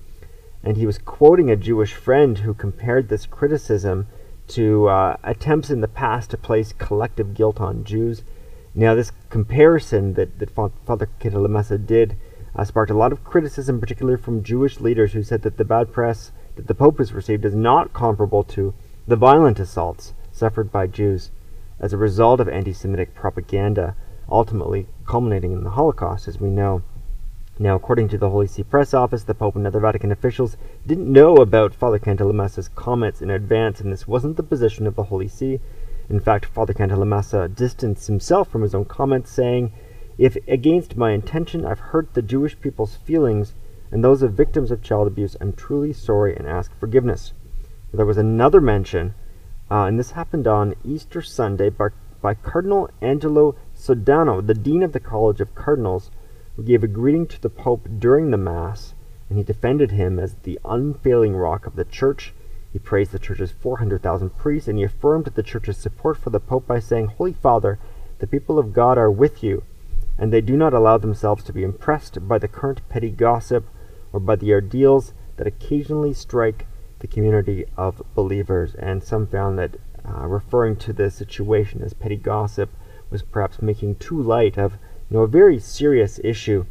And 0.64 0.78
he 0.78 0.86
was 0.86 0.98
quoting 0.98 1.50
a 1.50 1.56
Jewish 1.56 1.94
friend 1.94 2.40
who 2.40 2.54
compared 2.54 3.10
this 3.10 3.26
criticism 3.26 4.08
to 4.50 4.88
uh, 4.88 5.18
attempts 5.24 5.70
in 5.70 5.82
the 5.82 5.88
past 5.88 6.32
to 6.32 6.38
place 6.38 6.74
collective 6.74 7.34
guilt 7.34 7.60
on 7.60 7.84
Jews. 7.84 8.24
Now, 8.76 8.96
this 8.96 9.12
comparison 9.30 10.14
that, 10.14 10.40
that 10.40 10.52
Father 10.52 11.10
Cantalamessa 11.20 11.86
did 11.86 12.16
uh, 12.56 12.64
sparked 12.64 12.92
a 12.92 12.98
lot 12.98 13.12
of 13.12 13.24
criticism, 13.24 13.80
particularly 13.80 14.22
from 14.22 14.44
Jewish 14.44 14.80
leaders 14.80 15.14
who 15.14 15.24
said 15.24 15.42
that 15.44 15.58
the 15.58 15.66
bad 15.66 15.92
press 15.92 16.32
that 16.56 16.68
the 16.68 16.76
Pope 16.76 16.98
has 16.98 17.14
received 17.14 17.46
is 17.46 17.56
not 17.56 17.94
comparable 17.94 18.44
to 18.44 18.74
the 19.08 19.16
violent 19.16 19.60
assaults 19.60 20.14
suffered 20.32 20.72
by 20.72 20.88
Jews 20.88 21.32
as 21.80 21.94
a 21.94 21.98
result 21.98 22.40
of 22.40 22.50
anti 22.50 22.74
Semitic 22.74 23.16
propaganda, 23.16 23.96
ultimately 24.30 24.88
culminating 25.08 25.52
in 25.52 25.64
the 25.64 25.72
Holocaust, 25.72 26.28
as 26.28 26.40
we 26.40 26.50
know. 26.50 26.84
Now, 27.58 27.76
according 27.76 28.08
to 28.10 28.18
the 28.18 28.30
Holy 28.30 28.48
See 28.48 28.64
Press 28.64 28.94
Office, 28.94 29.24
the 29.24 29.34
Pope 29.34 29.56
and 29.56 29.68
other 29.68 29.80
Vatican 29.80 30.12
officials 30.12 30.56
didn't 30.86 31.12
know 31.12 31.36
about 31.38 31.74
Father 31.74 32.00
Cantalamessa's 32.00 32.70
comments 32.70 33.22
in 33.22 33.30
advance, 33.30 33.82
and 33.82 33.92
this 33.92 34.08
wasn't 34.08 34.38
the 34.38 34.44
position 34.44 34.88
of 34.88 34.96
the 34.96 35.04
Holy 35.04 35.28
See. 35.28 35.60
In 36.10 36.20
fact, 36.20 36.46
Father 36.46 36.74
Cantalamessa 36.74 37.48
distanced 37.54 38.08
himself 38.08 38.50
from 38.50 38.64
his 38.64 38.74
own 38.74 38.86
comments, 38.86 39.32
saying, 39.32 39.72
If 40.18 40.38
against 40.48 40.98
my 40.98 41.12
intention 41.12 41.64
I've 41.64 41.80
hurt 41.80 42.16
the 42.16 42.24
Jewish 42.24 42.60
people's 42.60 42.96
feelings 42.96 43.54
and 43.92 44.04
those 44.04 44.24
of 44.24 44.34
victims 44.34 44.72
of 44.72 44.82
child 44.82 45.06
abuse, 45.06 45.38
I'm 45.40 45.54
truly 45.54 45.94
sorry 45.94 46.36
and 46.36 46.48
ask 46.48 46.74
forgiveness. 46.80 47.34
There 47.94 48.08
was 48.08 48.18
another 48.18 48.60
mention, 48.60 49.14
uh, 49.70 49.84
and 49.84 50.00
this 50.00 50.12
happened 50.12 50.48
on 50.48 50.74
Easter 50.84 51.22
Sunday 51.22 51.70
by, 51.70 51.90
by 52.22 52.34
Cardinal 52.34 52.90
Angelo 53.02 53.56
Sodano, 53.76 54.42
the 54.46 54.56
Dean 54.56 54.82
of 54.82 54.94
the 54.94 55.00
College 55.00 55.42
of 55.42 55.54
Cardinals, 55.54 56.10
who 56.56 56.64
gave 56.64 56.84
a 56.84 56.88
greeting 56.88 57.28
to 57.28 57.40
the 57.40 57.50
Pope 57.52 57.88
during 58.00 58.32
the 58.32 58.38
Mass, 58.38 58.96
and 59.30 59.38
he 59.38 59.44
defended 59.44 59.92
him 59.92 60.18
as 60.18 60.34
the 60.42 60.60
unfailing 60.66 61.36
rock 61.36 61.68
of 61.68 61.76
the 61.76 61.86
Church. 61.86 62.34
He 62.72 62.80
praised 62.80 63.12
the 63.12 63.20
Church's 63.20 63.52
400,000 63.52 64.38
priests, 64.38 64.68
and 64.68 64.78
he 64.78 64.84
affirmed 64.84 65.26
the 65.26 65.44
Church's 65.44 65.78
support 65.78 66.18
for 66.18 66.30
the 66.30 66.40
Pope 66.40 66.68
by 66.68 66.80
saying, 66.80 67.08
Holy 67.08 67.34
Father, 67.34 67.80
the 68.20 68.28
people 68.28 68.60
of 68.60 68.74
God 68.74 68.98
are 68.98 69.10
with 69.10 69.44
you, 69.44 69.64
and 70.18 70.32
they 70.32 70.42
do 70.42 70.56
not 70.56 70.74
allow 70.74 70.98
themselves 70.98 71.44
to 71.46 71.54
be 71.54 71.64
impressed 71.64 72.28
by 72.28 72.38
the 72.38 72.48
current 72.48 72.82
petty 72.90 73.10
gossip 73.10 73.66
or 74.14 74.20
by 74.20 74.36
the 74.36 74.54
ordeals 74.54 75.14
that 75.38 75.48
occasionally 75.48 76.14
strike 76.14 76.68
the 77.00 77.08
community 77.08 77.66
of 77.78 78.02
believers. 78.14 78.76
And 78.76 79.04
some 79.04 79.26
found 79.26 79.58
that 79.58 79.78
uh, 80.08 80.28
referring 80.28 80.76
to 80.78 80.94
the 80.94 81.10
situation 81.10 81.82
as 81.82 81.94
petty 81.94 82.18
gossip 82.18 82.70
was 83.10 83.22
perhaps 83.24 83.62
making 83.62 83.96
too 83.96 84.22
light 84.22 84.58
of 84.58 84.74
you 85.10 85.18
know 85.18 85.24
a 85.24 85.28
very 85.28 85.60
serious 85.60 86.20
issue. 86.24 86.66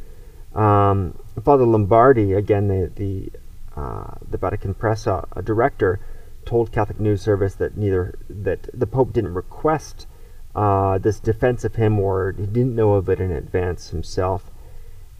Um, 0.55 1.19
Father 1.43 1.65
Lombardi, 1.65 2.33
again 2.33 2.69
the 2.69 2.91
the 2.95 3.31
uh, 3.79 4.15
the 4.29 4.39
Vatican 4.39 4.75
press 4.75 5.07
uh, 5.07 5.25
director, 5.45 6.01
told 6.45 6.73
Catholic 6.73 6.99
News 6.99 7.23
Service 7.23 7.55
that 7.57 7.77
neither 7.77 8.19
that 8.29 8.69
the 8.75 8.87
Pope 8.87 9.13
didn't 9.13 9.35
request 9.35 10.07
uh, 10.55 10.99
this 10.99 11.21
defense 11.21 11.65
of 11.65 11.77
him 11.77 12.01
or 12.01 12.35
he 12.37 12.47
didn't 12.47 12.75
know 12.75 12.95
of 12.95 13.09
it 13.09 13.21
in 13.21 13.31
advance 13.31 13.91
himself. 13.91 14.51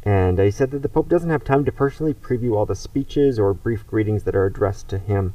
And 0.03 0.39
he 0.41 0.51
said 0.51 0.73
that 0.73 0.83
the 0.83 0.89
Pope 0.89 1.09
doesn't 1.09 1.31
have 1.31 1.45
time 1.45 1.65
to 1.67 1.73
personally 1.73 2.15
preview 2.15 2.57
all 2.57 2.67
the 2.67 2.75
speeches 2.75 3.39
or 3.39 3.55
brief 3.55 3.87
greetings 3.87 4.25
that 4.25 4.35
are 4.35 4.47
addressed 4.47 4.89
to 4.89 4.99
him. 4.99 5.35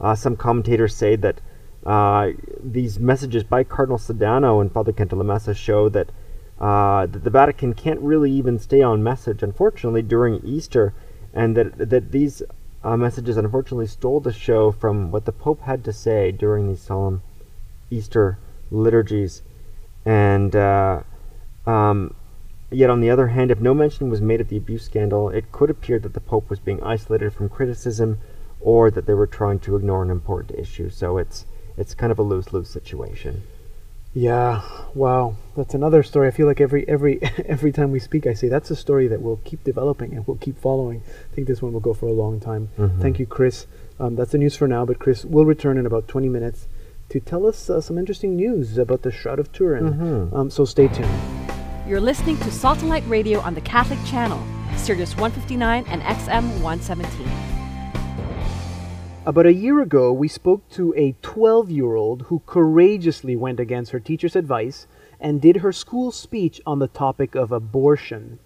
Uh, 0.00 0.14
some 0.14 0.36
commentators 0.36 0.94
say 0.94 1.16
that 1.16 1.40
uh, 1.86 2.32
these 2.62 2.98
messages 2.98 3.44
by 3.44 3.64
Cardinal 3.64 3.98
Sodano 3.98 4.60
and 4.60 4.70
Father 4.70 4.92
Cantalamessa 4.92 5.56
show 5.56 5.88
that, 5.88 6.10
uh, 6.60 7.06
that 7.06 7.24
the 7.24 7.30
Vatican 7.30 7.72
can't 7.72 8.00
really 8.00 8.30
even 8.32 8.58
stay 8.58 8.82
on 8.82 9.02
message, 9.02 9.42
unfortunately, 9.42 10.02
during 10.02 10.44
Easter, 10.44 10.92
and 11.32 11.56
that 11.56 11.90
that 11.90 12.10
these 12.10 12.42
uh, 12.84 12.96
messages 12.96 13.36
unfortunately 13.36 13.86
stole 13.86 14.20
the 14.20 14.32
show 14.32 14.70
from 14.70 15.10
what 15.10 15.24
the 15.24 15.32
Pope 15.32 15.62
had 15.62 15.84
to 15.84 15.92
say 15.92 16.30
during 16.30 16.68
these 16.68 16.80
solemn 16.80 17.22
Easter 17.90 18.38
liturgies. 18.70 19.42
And 20.04 20.54
uh, 20.54 21.02
um, 21.66 22.14
yet, 22.70 22.90
on 22.90 23.00
the 23.00 23.10
other 23.10 23.28
hand, 23.28 23.50
if 23.50 23.60
no 23.60 23.74
mention 23.74 24.10
was 24.10 24.20
made 24.20 24.40
of 24.40 24.48
the 24.48 24.56
abuse 24.56 24.84
scandal, 24.84 25.28
it 25.28 25.52
could 25.52 25.70
appear 25.70 25.98
that 25.98 26.14
the 26.14 26.20
Pope 26.20 26.48
was 26.48 26.60
being 26.60 26.82
isolated 26.82 27.32
from 27.32 27.48
criticism 27.48 28.18
or 28.60 28.90
that 28.90 29.06
they 29.06 29.14
were 29.14 29.26
trying 29.26 29.58
to 29.60 29.76
ignore 29.76 30.02
an 30.02 30.10
important 30.10 30.58
issue. 30.58 30.90
So 30.90 31.18
it's 31.18 31.46
it's 31.76 31.94
kind 31.94 32.10
of 32.10 32.18
a 32.18 32.22
lose 32.22 32.52
lose 32.52 32.68
situation. 32.68 33.42
Yeah, 34.18 34.62
wow, 34.94 35.36
that's 35.56 35.74
another 35.74 36.02
story. 36.02 36.26
I 36.26 36.32
feel 36.32 36.48
like 36.48 36.60
every 36.60 36.82
every 36.88 37.20
every 37.46 37.70
time 37.70 37.92
we 37.92 38.00
speak, 38.00 38.26
I 38.26 38.34
say 38.34 38.48
that's 38.48 38.68
a 38.72 38.74
story 38.74 39.06
that 39.06 39.22
will 39.22 39.36
keep 39.44 39.62
developing 39.62 40.12
and 40.14 40.26
we'll 40.26 40.38
keep 40.38 40.58
following. 40.60 41.02
I 41.30 41.34
think 41.36 41.46
this 41.46 41.62
one 41.62 41.72
will 41.72 41.78
go 41.88 41.94
for 41.94 42.06
a 42.06 42.12
long 42.12 42.40
time. 42.40 42.70
Mhm. 42.76 43.00
Thank 43.00 43.20
you, 43.20 43.26
Chris. 43.26 43.66
Um, 44.00 44.16
that's 44.16 44.32
the 44.32 44.38
news 44.38 44.56
for 44.56 44.66
now, 44.66 44.84
but 44.84 44.98
Chris 44.98 45.24
will 45.24 45.44
return 45.44 45.78
in 45.78 45.86
about 45.86 46.08
20 46.08 46.28
minutes 46.28 46.66
to 47.10 47.20
tell 47.20 47.46
us 47.46 47.70
uh, 47.70 47.80
some 47.80 47.96
interesting 47.96 48.34
news 48.34 48.76
about 48.76 49.02
the 49.02 49.12
Shroud 49.12 49.38
of 49.38 49.52
Turin. 49.52 49.84
Mhm. 49.94 50.34
Um, 50.36 50.50
so 50.50 50.64
stay 50.64 50.88
tuned. 50.88 51.08
You're 51.86 52.00
listening 52.00 52.38
to 52.38 52.50
Salt 52.50 52.80
and 52.80 52.88
Light 52.88 53.04
Radio 53.06 53.38
on 53.40 53.54
the 53.54 53.60
Catholic 53.60 54.00
Channel, 54.04 54.42
Sirius 54.76 55.16
159 55.16 55.84
and 55.88 56.02
XM 56.02 56.60
117. 56.60 57.47
About 59.28 59.44
a 59.44 59.52
year 59.52 59.82
ago, 59.82 60.10
we 60.10 60.26
spoke 60.26 60.66
to 60.70 60.94
a 60.96 61.14
12 61.20 61.70
year 61.70 61.96
old 61.96 62.22
who 62.28 62.40
courageously 62.46 63.36
went 63.36 63.60
against 63.60 63.90
her 63.90 64.00
teacher's 64.00 64.34
advice 64.34 64.86
and 65.20 65.38
did 65.38 65.56
her 65.56 65.70
school 65.70 66.10
speech 66.10 66.62
on 66.64 66.78
the 66.78 66.88
topic 66.88 67.34
of 67.34 67.52
abortion. 67.52 68.38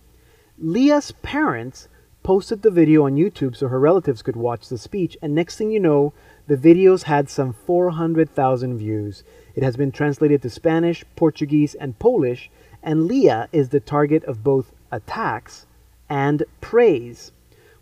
Leah's 0.59 1.13
parents 1.23 1.87
posted 2.25 2.63
the 2.63 2.71
video 2.73 3.07
on 3.07 3.15
YouTube 3.15 3.55
so 3.55 3.69
her 3.69 3.79
relatives 3.79 4.23
could 4.23 4.35
watch 4.35 4.69
the 4.69 4.77
speech, 4.77 5.17
and 5.23 5.37
next 5.37 5.55
thing 5.55 5.71
you 5.71 5.79
know, 5.79 6.13
the 6.49 6.57
videos 6.57 7.05
had 7.05 7.31
some 7.31 7.53
400,000 7.53 8.77
views. 8.77 9.23
It 9.55 9.63
has 9.63 9.77
been 9.77 9.93
translated 9.93 10.43
to 10.43 10.51
Spanish, 10.51 11.05
Portuguese, 11.15 11.77
and 11.77 11.97
Polish, 12.01 12.51
and 12.83 13.07
Leah 13.07 13.49
is 13.53 13.69
the 13.69 13.79
target 13.79 14.25
of 14.25 14.43
both 14.43 14.73
attacks 14.91 15.65
and 16.09 16.43
praise. 16.61 17.31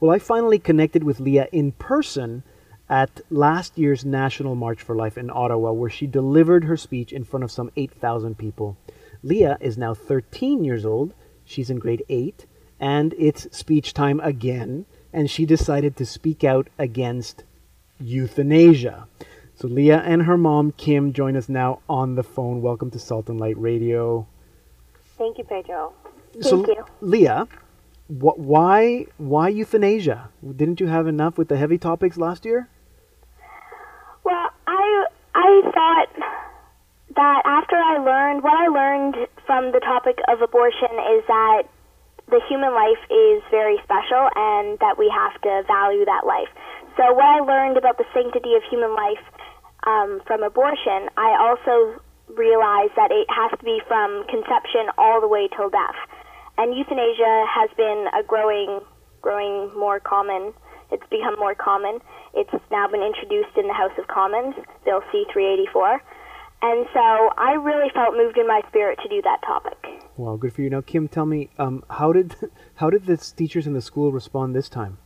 Well, 0.01 0.11
I 0.11 0.19
finally 0.19 0.59
connected 0.59 1.03
with 1.03 1.19
Leah 1.19 1.49
in 1.51 1.73
person 1.73 2.43
at 2.91 3.21
last 3.31 3.79
year's 3.79 4.05
National 4.05 4.57
March 4.57 4.83
for 4.83 4.97
Life 4.97 5.17
in 5.17 5.31
Ottawa, 5.31 5.71
where 5.71 5.89
she 5.89 6.09
delivered 6.09 6.65
her 6.65 6.77
speech 6.77 7.13
in 7.13 7.23
front 7.23 7.45
of 7.45 7.53
some 7.53 7.71
8,000 7.77 8.37
people. 8.37 8.77
Leah 9.23 9.57
is 9.61 9.79
now 9.79 9.95
13 9.95 10.65
years 10.65 10.85
old. 10.85 11.15
She's 11.45 11.71
in 11.71 11.79
grade 11.79 12.05
8, 12.09 12.47
and 12.81 13.15
it's 13.17 13.47
speech 13.57 13.95
time 13.95 14.19
again, 14.21 14.87
and 15.13 15.31
she 15.31 15.47
decided 15.47 15.97
to 15.97 16.05
speak 16.05 16.43
out 16.43 16.69
against 16.79 17.45
euthanasia. 18.01 19.07
So 19.55 19.69
Leah 19.69 20.03
and 20.05 20.23
her 20.23 20.37
mom, 20.37 20.73
Kim, 20.73 21.13
join 21.13 21.37
us 21.37 21.49
now 21.49 21.81
on 21.89 22.17
the 22.17 22.25
phone. 22.25 22.61
Welcome 22.61 22.91
to 22.91 22.99
Salt 22.99 23.29
and 23.29 23.39
Light 23.39 23.59
Radio. 23.59 24.27
Thank 25.17 25.39
you, 25.39 25.45
Pedro. 25.45 25.93
Thank 26.33 26.45
so, 26.45 26.67
you. 26.67 26.85
Leah, 27.01 27.47
wh- 28.09 28.39
why 28.39 29.07
why 29.19 29.49
euthanasia? 29.49 30.31
Didn't 30.43 30.81
you 30.81 30.87
have 30.89 31.07
enough 31.07 31.39
with 31.39 31.49
the 31.49 31.57
heavy 31.57 31.79
topics 31.79 32.17
last 32.17 32.45
year? 32.45 32.69
I 34.91 35.07
I 35.35 35.51
thought 35.71 36.11
that 37.17 37.43
after 37.45 37.77
I 37.77 37.99
learned 37.99 38.43
what 38.43 38.55
I 38.55 38.67
learned 38.69 39.17
from 39.47 39.73
the 39.73 39.81
topic 39.81 40.19
of 40.29 40.43
abortion 40.43 40.95
is 41.19 41.23
that 41.27 41.63
the 42.31 42.41
human 42.49 42.73
life 42.73 43.03
is 43.11 43.43
very 43.51 43.77
special 43.83 44.31
and 44.37 44.79
that 44.79 44.95
we 44.99 45.11
have 45.11 45.35
to 45.43 45.63
value 45.67 46.05
that 46.07 46.25
life. 46.27 46.51
So 46.97 47.13
what 47.15 47.27
I 47.27 47.41
learned 47.43 47.77
about 47.77 47.99
the 47.99 48.07
sanctity 48.15 48.55
of 48.55 48.63
human 48.71 48.95
life 48.95 49.23
um, 49.87 50.23
from 50.27 50.43
abortion, 50.43 51.11
I 51.17 51.35
also 51.39 51.99
realized 52.31 52.95
that 52.95 53.11
it 53.11 53.27
has 53.31 53.51
to 53.59 53.65
be 53.65 53.83
from 53.89 54.25
conception 54.31 54.91
all 54.99 55.21
the 55.21 55.29
way 55.29 55.49
till 55.57 55.71
death. 55.71 55.99
And 56.59 56.77
euthanasia 56.77 57.47
has 57.51 57.71
been 57.77 58.07
a 58.15 58.23
growing, 58.23 58.81
growing 59.23 59.75
more 59.75 59.99
common. 59.99 60.53
It's 60.91 61.03
become 61.11 61.39
more 61.39 61.55
common. 61.55 62.01
It's 62.35 62.51
now 62.71 62.89
been 62.89 63.03
introduced 63.03 63.57
in 63.57 63.67
the 63.67 63.75
House 63.75 63.93
of 63.99 64.07
Commons, 64.09 64.55
Bill 64.85 65.03
C 65.13 65.25
384. 65.33 66.03
And 66.63 66.87
so 66.93 67.31
I 67.39 67.55
really 67.55 67.89
felt 67.95 68.15
moved 68.15 68.37
in 68.37 68.47
my 68.47 68.61
spirit 68.69 68.99
to 69.03 69.09
do 69.09 69.23
that 69.23 69.41
topic. 69.47 69.79
Well, 70.17 70.37
good 70.37 70.53
for 70.53 70.61
you. 70.61 70.69
Now, 70.69 70.83
Kim, 70.83 71.09
tell 71.09 71.25
me, 71.25 71.49
um, 71.59 71.85
how 71.89 72.13
did 72.13 72.37
how 72.75 72.91
did 72.91 73.07
the 73.07 73.17
teachers 73.17 73.67
in 73.67 73.73
the 73.73 73.81
school 73.81 74.13
respond 74.13 74.55
this 74.55 74.69
time? 74.69 74.99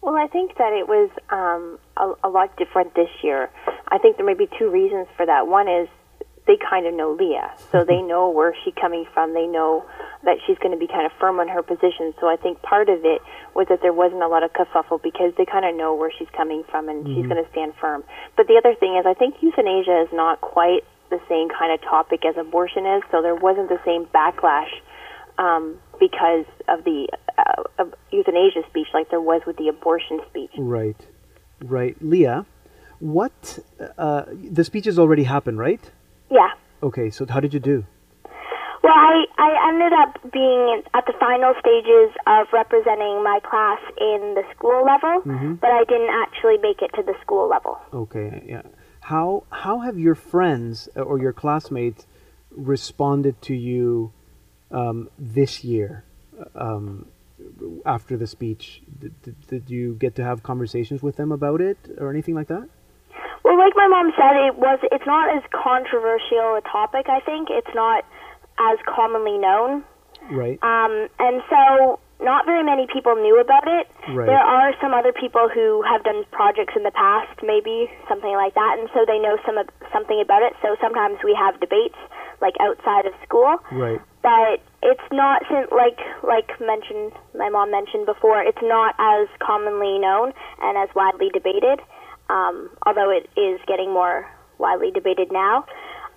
Well, 0.00 0.16
I 0.16 0.26
think 0.28 0.56
that 0.58 0.72
it 0.72 0.88
was 0.88 1.10
um, 1.30 1.78
a, 1.96 2.28
a 2.28 2.30
lot 2.30 2.56
different 2.56 2.94
this 2.94 3.10
year. 3.22 3.50
I 3.88 3.98
think 3.98 4.16
there 4.16 4.26
may 4.26 4.34
be 4.34 4.48
two 4.58 4.70
reasons 4.70 5.08
for 5.16 5.26
that. 5.26 5.48
One 5.48 5.68
is 5.68 5.88
they 6.48 6.56
kind 6.56 6.86
of 6.86 6.94
know 6.94 7.12
Leah, 7.12 7.52
so 7.70 7.84
they 7.84 8.00
know 8.00 8.30
where 8.30 8.56
she's 8.64 8.72
coming 8.80 9.04
from. 9.12 9.34
They 9.34 9.46
know 9.46 9.84
that 10.24 10.38
she's 10.46 10.56
going 10.58 10.72
to 10.72 10.78
be 10.78 10.88
kind 10.88 11.04
of 11.04 11.12
firm 11.20 11.38
on 11.38 11.46
her 11.46 11.62
position. 11.62 12.14
So 12.18 12.26
I 12.26 12.36
think 12.36 12.62
part 12.62 12.88
of 12.88 13.04
it 13.04 13.20
was 13.54 13.68
that 13.68 13.82
there 13.82 13.92
wasn't 13.92 14.22
a 14.22 14.28
lot 14.28 14.42
of 14.42 14.52
kerfuffle 14.54 15.02
because 15.02 15.34
they 15.36 15.44
kind 15.44 15.66
of 15.66 15.76
know 15.76 15.94
where 15.94 16.10
she's 16.10 16.28
coming 16.34 16.64
from 16.70 16.88
and 16.88 17.06
she's 17.06 17.26
going 17.28 17.44
to 17.44 17.48
stand 17.52 17.74
firm. 17.78 18.02
But 18.34 18.48
the 18.48 18.56
other 18.56 18.74
thing 18.74 18.96
is, 18.96 19.04
I 19.06 19.12
think 19.12 19.36
euthanasia 19.42 20.08
is 20.08 20.08
not 20.10 20.40
quite 20.40 20.84
the 21.10 21.20
same 21.28 21.48
kind 21.50 21.70
of 21.72 21.82
topic 21.82 22.24
as 22.24 22.36
abortion 22.38 22.86
is, 22.86 23.02
so 23.10 23.20
there 23.20 23.36
wasn't 23.36 23.68
the 23.68 23.80
same 23.84 24.06
backlash 24.06 24.72
um, 25.36 25.76
because 26.00 26.46
of 26.66 26.84
the 26.84 27.08
uh, 27.36 27.62
of 27.78 27.94
euthanasia 28.10 28.62
speech 28.70 28.88
like 28.94 29.10
there 29.10 29.20
was 29.20 29.42
with 29.46 29.58
the 29.58 29.68
abortion 29.68 30.20
speech. 30.28 30.50
Right, 30.56 30.96
right. 31.62 31.96
Leah, 32.00 32.46
what 33.00 33.58
uh, 33.98 34.24
the 34.32 34.64
speech 34.64 34.86
has 34.86 34.98
already 34.98 35.24
happened, 35.24 35.58
right? 35.58 35.92
Yeah. 36.30 36.48
Okay, 36.82 37.10
so 37.10 37.26
how 37.28 37.40
did 37.40 37.54
you 37.54 37.60
do? 37.60 37.84
Well, 38.82 38.94
I, 38.94 39.24
I 39.36 39.68
ended 39.68 39.92
up 39.92 40.32
being 40.32 40.82
at 40.94 41.04
the 41.06 41.12
final 41.18 41.52
stages 41.58 42.14
of 42.26 42.46
representing 42.52 43.22
my 43.24 43.40
class 43.42 43.80
in 43.98 44.34
the 44.34 44.42
school 44.54 44.84
level, 44.84 45.22
but 45.60 45.70
I 45.70 45.84
didn't 45.84 46.10
actually 46.10 46.58
make 46.58 46.80
it 46.80 46.92
to 46.94 47.02
the 47.02 47.14
school 47.20 47.48
level. 47.48 47.78
Okay, 47.92 48.44
yeah. 48.46 48.62
How 49.00 49.44
how 49.50 49.80
have 49.80 49.98
your 49.98 50.14
friends 50.14 50.88
uh, 50.96 51.00
or 51.00 51.18
your 51.18 51.32
classmates 51.32 52.06
responded 52.50 53.40
to 53.42 53.54
you 53.54 54.12
um, 54.70 55.10
this 55.18 55.64
year 55.64 56.04
um, 56.54 57.06
after 57.84 58.16
the 58.16 58.26
speech? 58.26 58.82
Did, 58.98 59.20
did, 59.22 59.46
did 59.46 59.70
you 59.70 59.94
get 59.94 60.14
to 60.16 60.24
have 60.24 60.42
conversations 60.42 61.02
with 61.02 61.16
them 61.16 61.32
about 61.32 61.60
it 61.60 61.78
or 61.98 62.10
anything 62.10 62.34
like 62.34 62.48
that? 62.48 62.68
Well, 63.48 63.56
like 63.56 63.72
my 63.80 63.88
mom 63.88 64.12
said, 64.12 64.36
it 64.44 64.60
was 64.60 64.76
it's 64.92 65.06
not 65.08 65.32
as 65.32 65.40
controversial 65.56 66.60
a 66.60 66.62
topic. 66.68 67.08
I 67.08 67.20
think 67.24 67.48
it's 67.48 67.72
not 67.74 68.04
as 68.60 68.76
commonly 68.84 69.38
known, 69.38 69.84
Right. 70.30 70.58
um, 70.60 71.08
and 71.18 71.40
so 71.48 71.98
not 72.20 72.44
very 72.44 72.62
many 72.62 72.86
people 72.92 73.14
knew 73.16 73.40
about 73.40 73.64
it. 73.66 73.88
Right. 74.12 74.26
There 74.26 74.36
are 74.44 74.74
some 74.82 74.92
other 74.92 75.12
people 75.16 75.48
who 75.48 75.80
have 75.88 76.04
done 76.04 76.24
projects 76.30 76.74
in 76.76 76.82
the 76.82 76.90
past, 76.90 77.40
maybe 77.42 77.88
something 78.08 78.34
like 78.36 78.52
that, 78.52 78.76
and 78.78 78.90
so 78.92 79.06
they 79.08 79.16
know 79.18 79.38
some 79.46 79.56
of, 79.56 79.64
something 79.96 80.20
about 80.20 80.42
it. 80.42 80.52
So 80.60 80.76
sometimes 80.82 81.16
we 81.24 81.32
have 81.32 81.58
debates 81.58 81.96
like 82.44 82.54
outside 82.60 83.06
of 83.06 83.14
school. 83.24 83.56
Right. 83.72 84.00
but 84.22 84.60
it's 84.82 85.08
not 85.10 85.42
like 85.72 85.98
like 86.22 86.50
mentioned 86.60 87.12
my 87.34 87.48
mom 87.48 87.70
mentioned 87.70 88.04
before 88.04 88.42
it's 88.42 88.60
not 88.62 88.94
as 88.98 89.26
commonly 89.40 89.98
known 89.98 90.32
and 90.60 90.76
as 90.76 90.88
widely 90.94 91.30
debated 91.32 91.80
um, 92.28 92.70
although 92.86 93.10
it 93.10 93.28
is 93.38 93.60
getting 93.66 93.92
more 93.92 94.26
widely 94.58 94.90
debated 94.90 95.30
now 95.32 95.64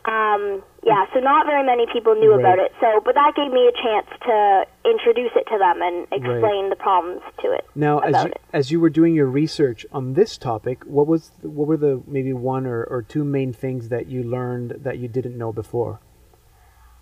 um, 0.05 0.63
yeah 0.83 1.05
so 1.13 1.19
not 1.19 1.45
very 1.45 1.63
many 1.63 1.85
people 1.93 2.15
knew 2.15 2.33
about 2.33 2.57
it 2.57 2.71
so 2.81 2.99
but 3.05 3.13
that 3.13 3.33
gave 3.35 3.51
me 3.51 3.67
a 3.67 3.71
chance 3.71 4.07
to 4.25 4.65
introduce 4.83 5.31
it 5.35 5.45
to 5.45 5.57
them 5.59 5.81
and 5.81 6.07
explain 6.11 6.69
the 6.69 6.75
problems 6.75 7.21
to 7.39 7.51
it 7.51 7.65
Now, 7.75 7.99
as 7.99 8.15
you, 8.15 8.31
it 8.31 8.41
as 8.51 8.71
you 8.71 8.79
were 8.79 8.89
doing 8.89 9.13
your 9.13 9.27
research 9.27 9.85
on 9.91 10.13
this 10.13 10.37
topic, 10.37 10.83
what 10.85 11.05
was 11.05 11.31
what 11.41 11.67
were 11.67 11.77
the 11.77 12.01
maybe 12.07 12.33
one 12.33 12.65
or, 12.65 12.83
or 12.83 13.03
two 13.03 13.23
main 13.23 13.53
things 13.53 13.89
that 13.89 14.07
you 14.07 14.23
learned 14.23 14.77
that 14.83 14.97
you 14.97 15.07
didn't 15.07 15.37
know 15.37 15.53
before? 15.53 15.99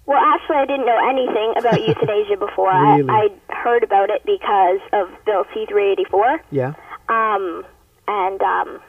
Well, 0.05 0.19
actually, 0.19 0.57
I 0.57 0.65
didn't 0.65 0.85
know 0.85 0.99
anything 1.07 1.53
about 1.57 1.81
euthanasia 1.87 2.37
before. 2.37 2.71
Really? 2.71 3.09
I, 3.09 3.29
I 3.49 3.53
heard 3.53 3.83
about 3.83 4.09
it 4.09 4.25
because 4.25 4.79
of 4.91 5.07
Bill 5.25 5.45
C 5.53 5.65
three 5.69 5.91
eighty 5.91 6.05
four. 6.05 6.41
Yeah. 6.51 6.73
Um, 7.07 7.63
and 8.07 8.41
um, 8.41 8.79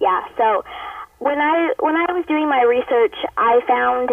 yeah, 0.00 0.20
so 0.36 0.62
when 1.18 1.38
I 1.40 1.72
when 1.80 1.96
I 1.96 2.10
was 2.12 2.24
doing 2.26 2.48
my 2.48 2.62
research, 2.62 3.14
I 3.36 3.60
found 3.66 4.10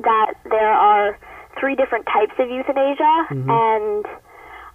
that 0.00 0.34
there 0.44 0.72
are 0.72 1.18
three 1.58 1.74
different 1.74 2.06
types 2.06 2.34
of 2.38 2.50
euthanasia, 2.50 3.14
and 3.48 4.04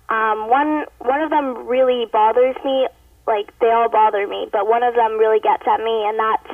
um, 0.10 0.50
one 0.50 0.86
one 1.00 1.22
of 1.22 1.30
them 1.30 1.68
really 1.68 2.06
bothers 2.12 2.56
me. 2.66 2.88
Like 3.28 3.54
they 3.62 3.70
all 3.72 3.90
bother 3.90 4.28
me, 4.28 4.48
but 4.52 4.68
one 4.68 4.84
of 4.84 4.96
them 4.96 5.18
really 5.20 5.40
gets 5.40 5.64
at 5.68 5.80
me, 5.80 6.06
and 6.10 6.18
that's 6.18 6.52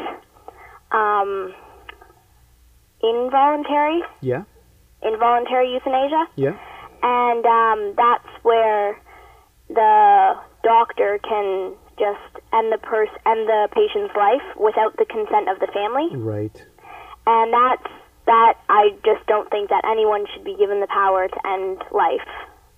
um, 0.91 1.53
involuntary 3.01 4.01
Yeah. 4.21 4.43
involuntary 5.01 5.71
euthanasia 5.73 6.25
Yeah. 6.35 6.57
and 7.03 7.45
um, 7.45 7.93
that's 7.95 8.27
where 8.43 8.99
the 9.69 10.33
doctor 10.63 11.19
can 11.23 11.73
just 11.97 12.43
end 12.53 12.71
the 12.71 12.77
pers- 12.77 13.09
end 13.25 13.47
the 13.47 13.67
patient's 13.73 14.15
life 14.15 14.43
without 14.57 14.95
the 14.97 15.05
consent 15.05 15.49
of 15.49 15.59
the 15.59 15.67
family, 15.67 16.09
Right. 16.15 16.65
and 17.25 17.53
that's 17.53 17.91
that. 18.25 18.53
I 18.69 18.93
just 19.05 19.25
don't 19.27 19.49
think 19.49 19.69
that 19.69 19.83
anyone 19.85 20.25
should 20.33 20.43
be 20.43 20.55
given 20.55 20.79
the 20.81 20.87
power 20.87 21.27
to 21.27 21.47
end 21.47 21.83
life 21.91 22.27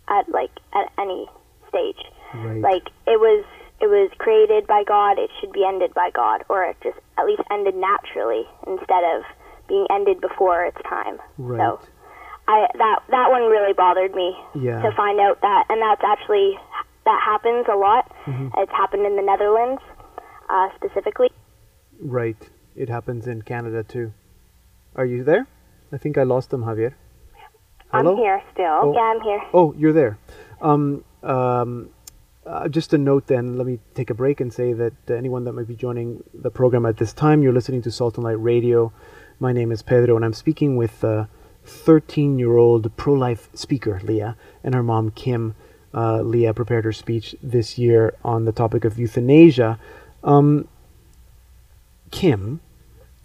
at 0.08 0.29
like 0.29 0.51
at 0.73 0.91
any 0.97 1.27
stage. 1.67 1.99
Right. 2.34 2.62
Like 2.62 2.88
it 3.08 3.19
was 3.19 3.43
it 3.82 3.88
was 3.88 4.12
created 4.17 4.67
by 4.67 4.84
God, 4.84 5.17
it 5.19 5.29
should 5.39 5.51
be 5.53 5.63
ended 5.65 5.93
by 5.93 6.12
God, 6.12 6.43
or 6.49 6.63
it 6.65 6.77
just 6.84 6.97
at 7.17 7.25
least 7.25 7.41
ended 7.51 7.75
naturally 7.75 8.43
instead 8.67 9.03
of 9.15 9.23
being 9.67 9.88
ended 9.89 10.19
before 10.21 10.65
its 10.65 10.77
time. 10.88 11.17
Right. 11.38 11.60
So 11.60 11.79
I 12.47 12.67
that 12.77 12.99
that 13.10 13.29
one 13.32 13.43
really 13.49 13.73
bothered 13.73 14.13
me 14.15 14.36
Yeah. 14.55 14.82
to 14.82 14.91
find 14.95 15.19
out 15.19 15.41
that, 15.41 15.65
and 15.69 15.82
that's 15.82 16.03
actually 16.03 16.60
that 17.05 17.21
happens 17.23 17.65
a 17.71 17.75
lot. 17.75 18.12
Mm-hmm. 18.25 18.49
It's 18.57 18.71
happened 18.71 19.05
in 19.05 19.15
the 19.15 19.21
Netherlands 19.21 19.81
uh, 20.49 20.69
specifically. 20.75 21.29
Right. 21.99 22.49
It 22.75 22.89
happens 22.89 23.27
in 23.27 23.41
Canada 23.41 23.83
too. 23.83 24.13
Are 24.95 25.05
you 25.05 25.23
there? 25.23 25.47
I 25.91 25.97
think 25.97 26.17
I 26.17 26.23
lost 26.23 26.49
them, 26.49 26.63
Javier. 26.63 26.93
Hello? 27.91 28.12
I'm 28.12 28.17
here 28.17 28.41
still. 28.53 28.65
Oh. 28.65 28.93
Yeah, 28.93 29.01
I'm 29.01 29.21
here. 29.21 29.41
Oh, 29.53 29.73
you're 29.77 29.93
there. 29.93 30.17
Um, 30.62 31.03
um, 31.23 31.89
uh, 32.45 32.67
just 32.67 32.93
a 32.93 32.97
note 32.97 33.27
then, 33.27 33.57
let 33.57 33.65
me 33.65 33.79
take 33.95 34.09
a 34.09 34.13
break 34.13 34.39
and 34.39 34.53
say 34.53 34.73
that 34.73 34.93
uh, 35.09 35.13
anyone 35.13 35.43
that 35.45 35.53
might 35.53 35.67
be 35.67 35.75
joining 35.75 36.23
the 36.33 36.51
program 36.51 36.85
at 36.85 36.97
this 36.97 37.13
time, 37.13 37.41
you're 37.41 37.53
listening 37.53 37.81
to 37.81 37.91
Salt 37.91 38.15
and 38.15 38.23
Light 38.23 38.41
Radio. 38.41 38.93
My 39.39 39.51
name 39.51 39.71
is 39.71 39.81
Pedro, 39.81 40.15
and 40.15 40.25
I'm 40.25 40.33
speaking 40.33 40.75
with 40.75 41.03
13 41.65 42.39
year 42.39 42.57
old 42.57 42.95
pro 42.97 43.13
life 43.13 43.49
speaker, 43.53 44.01
Leah, 44.03 44.35
and 44.63 44.73
her 44.73 44.83
mom, 44.83 45.12
Kim. 45.12 45.55
Uh, 45.93 46.21
Leah 46.21 46.54
prepared 46.54 46.86
her 46.86 46.93
speech 46.93 47.36
this 47.41 47.78
year 47.78 48.13
on 48.23 48.45
the 48.45 48.52
topic 48.52 48.86
of 48.86 48.99
euthanasia. 48.99 49.80
Um, 50.23 50.67
Kim, 52.12 52.62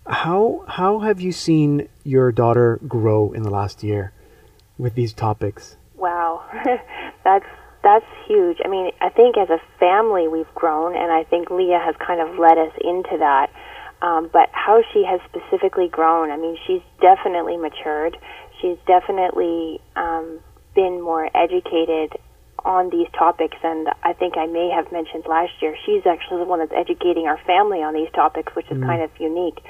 how, 0.06 0.64
how 0.68 1.00
have 1.00 1.20
you 1.20 1.32
seen 1.32 1.88
your 2.04 2.32
daughter 2.32 2.78
grow 2.88 3.32
in 3.32 3.42
the 3.42 3.50
last 3.50 3.82
year 3.82 4.12
with 4.78 4.94
these 4.94 5.12
topics? 5.12 5.76
Wow, 5.96 6.44
that's 7.24 7.46
that's 7.82 8.06
huge. 8.26 8.58
I 8.64 8.68
mean, 8.68 8.90
I 9.02 9.10
think 9.10 9.36
as 9.36 9.50
a 9.50 9.60
family 9.78 10.26
we've 10.26 10.52
grown, 10.54 10.96
and 10.96 11.12
I 11.12 11.22
think 11.24 11.50
Leah 11.50 11.78
has 11.84 11.94
kind 12.04 12.20
of 12.20 12.38
led 12.38 12.56
us 12.56 12.72
into 12.80 13.18
that. 13.18 13.50
Um, 14.00 14.30
but 14.32 14.48
how 14.52 14.82
she 14.92 15.04
has 15.04 15.20
specifically 15.28 15.88
grown, 15.88 16.30
I 16.30 16.36
mean, 16.36 16.56
she's 16.66 16.82
definitely 17.00 17.56
matured. 17.56 18.16
She's 18.60 18.78
definitely 18.86 19.80
um, 19.96 20.40
been 20.74 21.00
more 21.00 21.28
educated 21.34 22.12
on 22.64 22.90
these 22.90 23.08
topics, 23.16 23.56
and 23.62 23.88
I 24.02 24.12
think 24.14 24.36
I 24.36 24.46
may 24.46 24.70
have 24.70 24.90
mentioned 24.90 25.24
last 25.28 25.52
year 25.60 25.76
she's 25.84 26.06
actually 26.06 26.38
the 26.38 26.48
one 26.48 26.60
that's 26.60 26.72
educating 26.72 27.26
our 27.26 27.38
family 27.46 27.82
on 27.82 27.94
these 27.94 28.10
topics, 28.14 28.54
which 28.56 28.70
is 28.70 28.78
mm. 28.78 28.86
kind 28.86 29.02
of 29.02 29.10
unique. 29.18 29.60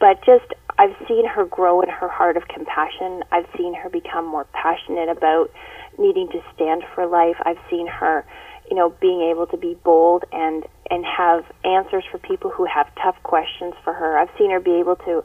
But 0.00 0.24
just 0.26 0.52
I've 0.78 0.96
seen 1.06 1.26
her 1.26 1.44
grow 1.44 1.80
in 1.80 1.88
her 1.88 2.08
heart 2.08 2.36
of 2.36 2.48
compassion. 2.48 3.22
I've 3.30 3.46
seen 3.56 3.74
her 3.74 3.88
become 3.88 4.26
more 4.26 4.46
passionate 4.52 5.08
about 5.08 5.50
needing 5.98 6.28
to 6.28 6.42
stand 6.54 6.82
for 6.94 7.06
life. 7.06 7.36
I've 7.44 7.60
seen 7.70 7.86
her, 7.86 8.24
you 8.68 8.76
know, 8.76 8.90
being 9.00 9.22
able 9.30 9.46
to 9.46 9.56
be 9.56 9.76
bold 9.84 10.24
and 10.32 10.64
and 10.90 11.04
have 11.06 11.44
answers 11.64 12.04
for 12.10 12.18
people 12.18 12.50
who 12.50 12.64
have 12.64 12.86
tough 13.02 13.16
questions 13.22 13.74
for 13.84 13.92
her. 13.92 14.18
I've 14.18 14.30
seen 14.36 14.50
her 14.50 14.60
be 14.60 14.80
able 14.80 14.96
to, 14.96 15.24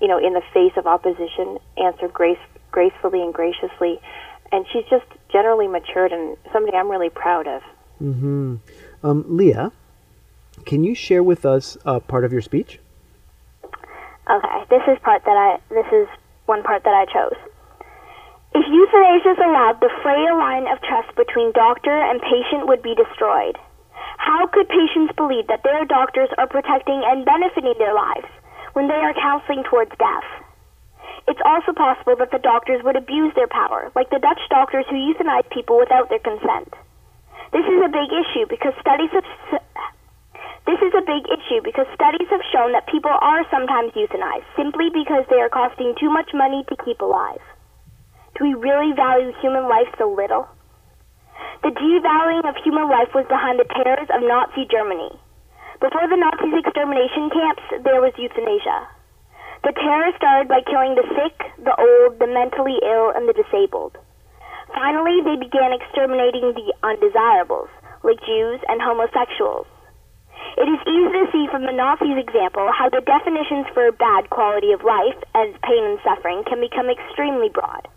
you 0.00 0.08
know, 0.08 0.18
in 0.18 0.34
the 0.34 0.42
face 0.52 0.72
of 0.76 0.86
opposition, 0.86 1.58
answer 1.76 2.08
grace 2.08 2.38
gracefully 2.72 3.22
and 3.22 3.32
graciously. 3.32 4.00
And 4.52 4.64
she's 4.72 4.84
just 4.88 5.06
generally 5.30 5.68
matured 5.68 6.12
and 6.12 6.36
somebody 6.52 6.76
I'm 6.76 6.90
really 6.90 7.10
proud 7.10 7.46
of. 7.46 7.62
hmm 7.98 8.56
Um, 9.02 9.24
Leah, 9.28 9.72
can 10.64 10.84
you 10.84 10.94
share 10.94 11.22
with 11.22 11.44
us 11.44 11.76
uh, 11.84 12.00
part 12.00 12.24
of 12.24 12.32
your 12.32 12.42
speech? 12.42 12.78
Okay, 14.28 14.58
this 14.70 14.82
is 14.88 14.98
part 15.02 15.22
that 15.24 15.36
I 15.36 15.58
this 15.70 15.86
is 15.92 16.08
one 16.46 16.62
part 16.62 16.82
that 16.82 16.94
I 16.94 17.06
chose. 17.06 17.38
If 18.54 18.64
euthanasia 18.66 19.36
is 19.36 19.38
allowed, 19.38 19.78
the 19.80 19.92
frail 20.02 20.38
line 20.38 20.66
of 20.66 20.80
trust 20.80 21.14
between 21.14 21.52
doctor 21.52 21.92
and 21.92 22.20
patient 22.22 22.66
would 22.66 22.82
be 22.82 22.94
destroyed. 22.94 23.58
How 24.16 24.46
could 24.46 24.66
patients 24.68 25.12
believe 25.14 25.46
that 25.46 25.62
their 25.62 25.84
doctors 25.84 26.30
are 26.38 26.48
protecting 26.48 27.02
and 27.04 27.24
benefiting 27.24 27.74
their 27.78 27.94
lives 27.94 28.26
when 28.72 28.88
they 28.88 28.98
are 28.98 29.14
counseling 29.14 29.62
towards 29.68 29.92
death? 29.98 30.24
It's 31.26 31.42
also 31.44 31.72
possible 31.72 32.14
that 32.16 32.30
the 32.30 32.38
doctors 32.38 32.82
would 32.84 32.96
abuse 32.96 33.34
their 33.34 33.50
power, 33.50 33.90
like 33.94 34.10
the 34.10 34.22
Dutch 34.22 34.40
doctors 34.48 34.86
who 34.88 34.96
euthanized 34.96 35.50
people 35.50 35.78
without 35.78 36.08
their 36.08 36.22
consent. 36.22 36.70
This 37.52 37.66
is 37.66 37.82
a 37.82 37.90
big 37.90 38.10
issue 38.10 38.46
because 38.46 38.74
studies 38.80 39.10
have 39.10 39.26
this 40.66 40.82
is 40.82 40.94
a 40.98 41.06
big 41.06 41.22
issue 41.30 41.62
because 41.62 41.86
studies 41.94 42.26
have 42.28 42.42
shown 42.50 42.74
that 42.74 42.90
people 42.90 43.14
are 43.14 43.46
sometimes 43.54 43.94
euthanized 43.94 44.50
simply 44.58 44.90
because 44.90 45.22
they 45.30 45.38
are 45.38 45.48
costing 45.48 45.94
too 45.94 46.10
much 46.10 46.34
money 46.34 46.66
to 46.66 46.82
keep 46.82 47.00
alive. 47.00 47.38
Do 48.34 48.50
we 48.50 48.54
really 48.58 48.90
value 48.92 49.30
human 49.40 49.70
life 49.70 49.86
so 49.96 50.10
little? 50.10 50.50
The 51.62 51.70
devaluing 51.70 52.42
of 52.50 52.58
human 52.66 52.90
life 52.90 53.14
was 53.14 53.30
behind 53.30 53.62
the 53.62 53.70
terrors 53.78 54.10
of 54.10 54.26
Nazi 54.26 54.66
Germany. 54.66 55.14
Before 55.78 56.08
the 56.10 56.18
Nazis' 56.18 56.58
extermination 56.58 57.30
camps, 57.30 57.62
there 57.86 58.02
was 58.02 58.12
euthanasia. 58.18 58.95
The 59.66 59.74
terror 59.74 60.14
started 60.14 60.46
by 60.46 60.62
killing 60.62 60.94
the 60.94 61.02
sick, 61.18 61.42
the 61.58 61.74
old, 61.74 62.22
the 62.22 62.30
mentally 62.30 62.78
ill, 62.86 63.10
and 63.10 63.26
the 63.26 63.34
disabled. 63.34 63.98
Finally, 64.70 65.26
they 65.26 65.34
began 65.34 65.74
exterminating 65.74 66.54
the 66.54 66.70
undesirables, 66.86 67.66
like 68.06 68.22
Jews 68.22 68.62
and 68.70 68.78
homosexuals. 68.78 69.66
It 70.54 70.70
is 70.70 70.78
easy 70.86 71.18
to 71.18 71.26
see 71.34 71.50
from 71.50 71.66
the 71.66 71.74
Nazis' 71.74 72.14
example 72.14 72.70
how 72.70 72.94
the 72.94 73.02
definitions 73.02 73.66
for 73.74 73.90
bad 73.90 74.30
quality 74.30 74.70
of 74.70 74.86
life 74.86 75.18
as 75.34 75.50
pain 75.66 75.82
and 75.82 75.98
suffering 76.06 76.46
can 76.46 76.62
become 76.62 76.86
extremely 76.86 77.50
broad. 77.50 77.90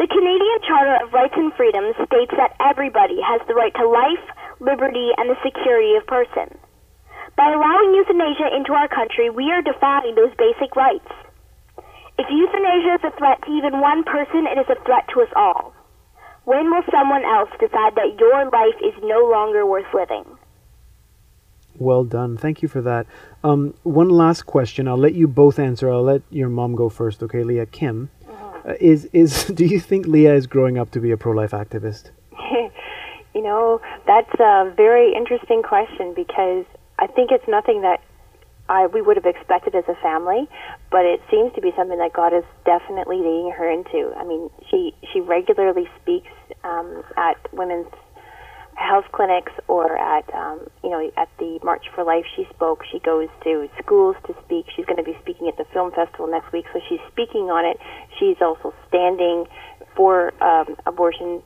The 0.00 0.08
Canadian 0.08 0.60
Charter 0.64 0.96
of 1.04 1.12
Rights 1.12 1.36
and 1.36 1.52
Freedoms 1.60 1.92
states 2.08 2.32
that 2.40 2.56
everybody 2.56 3.20
has 3.20 3.44
the 3.44 3.54
right 3.54 3.76
to 3.76 3.84
life, 3.84 4.24
liberty, 4.64 5.12
and 5.20 5.28
the 5.28 5.36
security 5.44 5.92
of 6.00 6.08
person. 6.08 6.56
By 7.36 7.52
allowing 7.52 7.94
euthanasia 7.94 8.56
into 8.56 8.72
our 8.72 8.88
country, 8.88 9.30
we 9.30 9.50
are 9.50 9.62
defying 9.62 10.14
those 10.14 10.32
basic 10.38 10.74
rights. 10.76 11.10
If 12.18 12.26
euthanasia 12.30 12.94
is 12.98 13.04
a 13.04 13.16
threat 13.16 13.42
to 13.46 13.50
even 13.52 13.80
one 13.80 14.02
person, 14.04 14.46
it 14.46 14.58
is 14.58 14.66
a 14.68 14.82
threat 14.84 15.06
to 15.14 15.22
us 15.22 15.32
all. 15.36 15.72
When 16.44 16.70
will 16.70 16.82
someone 16.90 17.24
else 17.24 17.50
decide 17.60 17.94
that 17.94 18.18
your 18.18 18.44
life 18.50 18.78
is 18.82 18.94
no 19.02 19.28
longer 19.30 19.66
worth 19.66 19.92
living? 19.92 20.24
Well 21.78 22.04
done. 22.04 22.36
Thank 22.36 22.62
you 22.62 22.68
for 22.68 22.80
that. 22.82 23.06
Um, 23.44 23.74
one 23.84 24.08
last 24.08 24.46
question. 24.46 24.88
I'll 24.88 24.96
let 24.96 25.14
you 25.14 25.28
both 25.28 25.58
answer. 25.58 25.92
I'll 25.92 26.02
let 26.02 26.22
your 26.30 26.48
mom 26.48 26.74
go 26.74 26.88
first, 26.88 27.22
okay, 27.22 27.44
Leah? 27.44 27.66
Kim, 27.66 28.10
uh, 28.66 28.74
is 28.80 29.04
is 29.12 29.44
do 29.60 29.64
you 29.64 29.78
think 29.78 30.06
Leah 30.06 30.34
is 30.34 30.46
growing 30.46 30.76
up 30.76 30.90
to 30.92 31.00
be 31.00 31.12
a 31.12 31.16
pro-life 31.16 31.52
activist? 31.52 32.10
you 33.34 33.42
know, 33.42 33.80
that's 34.06 34.40
a 34.40 34.72
very 34.76 35.14
interesting 35.14 35.62
question 35.62 36.14
because 36.16 36.64
I 36.98 37.06
think 37.06 37.30
it's 37.30 37.46
nothing 37.48 37.82
that 37.82 38.00
I 38.68 38.86
we 38.86 39.00
would 39.00 39.16
have 39.16 39.26
expected 39.26 39.74
as 39.74 39.84
a 39.88 39.94
family, 40.02 40.46
but 40.90 41.04
it 41.04 41.20
seems 41.30 41.52
to 41.54 41.60
be 41.60 41.72
something 41.76 41.98
that 41.98 42.12
God 42.12 42.34
is 42.34 42.44
definitely 42.64 43.18
leading 43.18 43.52
her 43.56 43.70
into. 43.70 44.12
I 44.16 44.24
mean, 44.24 44.50
she 44.70 44.94
she 45.12 45.20
regularly 45.20 45.88
speaks 46.02 46.30
um, 46.64 47.02
at 47.16 47.36
women's 47.52 47.88
health 48.76 49.06
clinics 49.12 49.52
or 49.66 49.98
at 49.98 50.24
um, 50.34 50.66
you 50.84 50.90
know 50.90 51.10
at 51.16 51.28
the 51.38 51.58
March 51.64 51.86
for 51.94 52.04
Life. 52.04 52.24
She 52.36 52.46
spoke. 52.54 52.84
She 52.90 52.98
goes 53.00 53.28
to 53.44 53.68
schools 53.82 54.16
to 54.26 54.34
speak. 54.44 54.66
She's 54.76 54.84
going 54.84 54.98
to 54.98 55.06
be 55.06 55.16
speaking 55.22 55.48
at 55.48 55.56
the 55.56 55.64
film 55.72 55.90
festival 55.92 56.26
next 56.28 56.52
week, 56.52 56.66
so 56.72 56.80
she's 56.88 57.00
speaking 57.10 57.48
on 57.50 57.64
it. 57.64 57.78
She's 58.18 58.36
also 58.40 58.74
standing 58.88 59.46
for 59.96 60.32
um, 60.44 60.76
abortion 60.86 61.42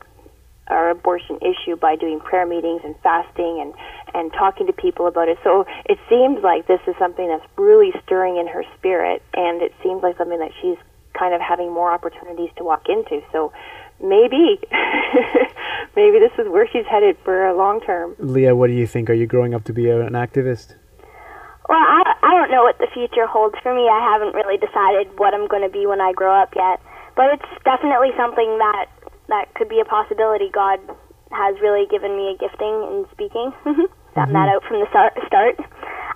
our 0.69 0.91
abortion 0.91 1.39
issue 1.43 1.77
by 1.77 1.97
doing 1.97 2.21
prayer 2.21 2.47
meetings 2.47 2.83
and 2.85 2.95
fasting 3.03 3.61
and 3.61 3.75
and 4.15 4.33
talking 4.33 4.67
to 4.67 4.73
people 4.73 5.07
about 5.07 5.29
it. 5.29 5.39
So 5.43 5.65
it 5.87 5.99
seems 6.09 6.43
like 6.43 6.67
this 6.67 6.81
is 6.87 6.95
something 6.99 7.29
that's 7.29 7.47
really 7.57 7.93
stirring 8.05 8.37
in 8.37 8.47
her 8.47 8.65
spirit, 8.79 9.23
and 9.35 9.63
it 9.63 9.73
seems 9.83 10.03
like 10.03 10.17
something 10.19 10.39
that 10.39 10.53
she's 10.61 10.77
kind 11.19 11.35
of 11.35 11.41
having 11.41 11.73
more 11.73 11.93
opportunities 11.93 12.51
to 12.57 12.65
walk 12.65 12.87
into. 12.89 13.21
So 13.33 13.53
maybe 14.03 14.61
maybe 15.97 16.19
this 16.19 16.33
is 16.39 16.51
where 16.51 16.69
she's 16.71 16.87
headed 16.87 17.17
for 17.25 17.47
a 17.47 17.57
long 17.57 17.81
term. 17.81 18.15
Leah, 18.19 18.55
what 18.55 18.69
do 18.69 18.75
you 18.75 18.87
think? 18.87 19.11
Are 19.11 19.15
you 19.15 19.27
growing 19.27 19.55
up 19.55 19.65
to 19.65 19.73
be 19.73 19.89
an 19.91 20.13
activist? 20.13 20.77
Well, 21.69 21.79
I, 21.79 22.03
I 22.23 22.35
don't 22.35 22.51
know 22.51 22.65
what 22.65 22.79
the 22.79 22.89
future 22.93 23.27
holds 23.27 23.55
for 23.63 23.73
me. 23.75 23.89
I 23.89 24.03
haven't 24.03 24.35
really 24.35 24.59
decided 24.59 25.17
what 25.17 25.33
I'm 25.33 25.47
going 25.47 25.63
to 25.63 25.73
be 25.73 25.87
when 25.87 26.01
I 26.01 26.13
grow 26.13 26.35
up 26.35 26.53
yet. 26.57 26.83
But 27.15 27.33
it's 27.33 27.51
definitely 27.65 28.11
something 28.17 28.59
that 28.59 28.87
that 29.29 29.55
could 29.55 29.69
be 29.69 29.81
a 29.81 29.85
possibility. 29.85 30.51
God 30.53 30.81
has 31.31 31.57
really 31.61 31.87
given 31.91 32.17
me 32.17 32.35
a 32.35 32.37
gifting 32.39 32.75
in 32.91 33.07
speaking. 33.13 33.53
Found 34.15 34.35
that 34.37 34.49
out 34.49 34.63
from 34.69 34.81
the 34.81 34.87
start. 34.91 35.15
start. 35.27 35.59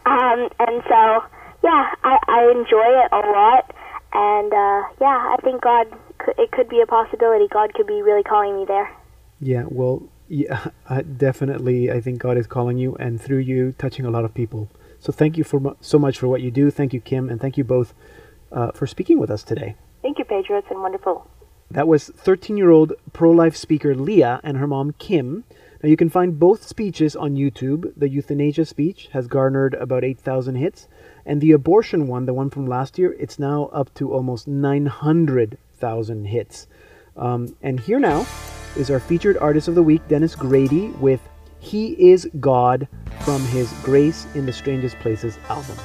Um, 0.04 0.48
and 0.60 0.82
so, 0.88 1.24
yeah, 1.64 1.94
I, 2.04 2.18
I 2.28 2.52
enjoy 2.52 2.88
it 3.02 3.08
a 3.12 3.22
lot. 3.32 3.74
And 4.12 4.52
uh, 4.52 4.88
yeah, 5.00 5.34
I 5.34 5.36
think 5.42 5.62
God, 5.62 5.86
could, 6.18 6.34
it 6.38 6.50
could 6.52 6.68
be 6.68 6.80
a 6.80 6.86
possibility. 6.86 7.46
God 7.50 7.74
could 7.74 7.86
be 7.86 8.02
really 8.02 8.22
calling 8.22 8.56
me 8.56 8.64
there. 8.66 8.90
Yeah, 9.40 9.64
well, 9.68 10.08
Yeah, 10.28 10.68
uh, 10.88 11.02
definitely. 11.02 11.90
I 11.90 12.00
think 12.00 12.18
God 12.18 12.36
is 12.36 12.46
calling 12.46 12.78
you 12.78 12.94
and 12.96 13.20
through 13.20 13.38
you 13.38 13.72
touching 13.78 14.04
a 14.04 14.10
lot 14.10 14.24
of 14.24 14.34
people. 14.34 14.68
So 14.98 15.12
thank 15.12 15.36
you 15.36 15.44
for 15.44 15.76
so 15.80 15.98
much 15.98 16.18
for 16.18 16.28
what 16.28 16.40
you 16.40 16.50
do. 16.50 16.70
Thank 16.70 16.92
you, 16.92 17.00
Kim, 17.00 17.28
and 17.28 17.40
thank 17.40 17.56
you 17.56 17.64
both 17.64 17.94
uh, 18.52 18.72
for 18.72 18.86
speaking 18.86 19.18
with 19.18 19.30
us 19.30 19.42
today. 19.42 19.76
Thank 20.02 20.18
you, 20.18 20.24
Pedro. 20.24 20.58
It's 20.58 20.68
been 20.68 20.80
wonderful. 20.80 21.28
That 21.70 21.88
was 21.88 22.08
13 22.08 22.56
year 22.56 22.70
old 22.70 22.92
pro 23.12 23.30
life 23.30 23.56
speaker 23.56 23.94
Leah 23.94 24.40
and 24.42 24.56
her 24.56 24.66
mom 24.66 24.92
Kim. 24.98 25.44
Now, 25.82 25.88
you 25.90 25.96
can 25.96 26.08
find 26.08 26.38
both 26.38 26.66
speeches 26.66 27.14
on 27.14 27.36
YouTube. 27.36 27.92
The 27.96 28.08
euthanasia 28.08 28.64
speech 28.64 29.08
has 29.12 29.26
garnered 29.26 29.74
about 29.74 30.04
8,000 30.04 30.56
hits, 30.56 30.88
and 31.26 31.40
the 31.40 31.52
abortion 31.52 32.08
one, 32.08 32.24
the 32.24 32.32
one 32.32 32.48
from 32.50 32.66
last 32.66 32.98
year, 32.98 33.14
it's 33.18 33.38
now 33.38 33.66
up 33.66 33.92
to 33.94 34.12
almost 34.12 34.48
900,000 34.48 36.24
hits. 36.24 36.66
Um, 37.16 37.54
and 37.62 37.78
here 37.78 38.00
now 38.00 38.26
is 38.76 38.90
our 38.90 39.00
featured 39.00 39.36
artist 39.36 39.68
of 39.68 39.74
the 39.74 39.82
week, 39.82 40.06
Dennis 40.08 40.34
Grady, 40.34 40.88
with 41.00 41.20
He 41.58 41.92
Is 42.10 42.28
God 42.40 42.88
from 43.20 43.42
his 43.42 43.70
Grace 43.82 44.26
in 44.34 44.46
the 44.46 44.52
Strangest 44.52 44.98
Places 45.00 45.38
album. 45.48 45.76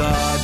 God. 0.00 0.39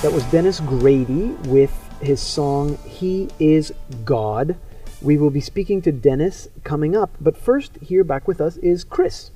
That 0.00 0.12
was 0.12 0.22
Dennis 0.26 0.60
Grady 0.60 1.30
with 1.48 1.72
his 2.00 2.20
song 2.20 2.78
He 2.86 3.30
Is 3.40 3.74
God. 4.04 4.54
We 5.02 5.18
will 5.18 5.30
be 5.30 5.40
speaking 5.40 5.82
to 5.82 5.90
Dennis 5.90 6.46
coming 6.62 6.94
up, 6.94 7.16
but 7.20 7.36
first, 7.36 7.78
here 7.78 8.04
back 8.04 8.28
with 8.28 8.40
us 8.40 8.58
is 8.58 8.84
Chris. 8.84 9.32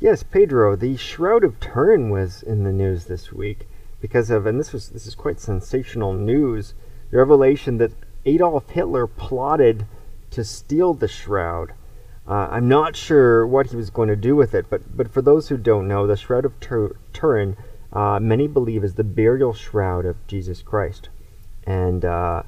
Yes, 0.00 0.22
Pedro, 0.22 0.74
the 0.74 0.96
Shroud 0.96 1.44
of 1.44 1.60
Turin 1.60 2.08
was 2.08 2.42
in 2.42 2.64
the 2.64 2.72
news 2.72 3.04
this 3.04 3.30
week 3.30 3.68
because 4.00 4.30
of, 4.30 4.46
and 4.46 4.58
this 4.58 4.72
was 4.72 4.88
this 4.88 5.06
is 5.06 5.14
quite 5.14 5.38
sensational 5.38 6.14
news, 6.14 6.72
the 7.10 7.18
revelation 7.18 7.76
that 7.76 7.92
Adolf 8.24 8.70
Hitler 8.70 9.06
plotted 9.06 9.84
to 10.30 10.44
steal 10.44 10.94
the 10.94 11.08
shroud. 11.08 11.72
Uh, 12.26 12.48
I'm 12.50 12.68
not 12.68 12.96
sure 12.96 13.46
what 13.46 13.66
he 13.66 13.76
was 13.76 13.90
going 13.90 14.08
to 14.08 14.16
do 14.16 14.34
with 14.34 14.54
it, 14.54 14.70
but 14.70 14.96
but 14.96 15.12
for 15.12 15.20
those 15.20 15.48
who 15.48 15.58
don't 15.58 15.86
know, 15.86 16.06
the 16.06 16.16
Shroud 16.16 16.46
of 16.46 16.58
Tur- 16.58 16.96
Turin, 17.12 17.58
uh, 17.92 18.18
many 18.20 18.46
believe 18.46 18.84
is 18.84 18.94
the 18.94 19.04
burial 19.04 19.52
shroud 19.52 20.04
of 20.04 20.26
Jesus 20.26 20.62
Christ, 20.62 21.08
and 21.66 22.04
uh, 22.04 22.42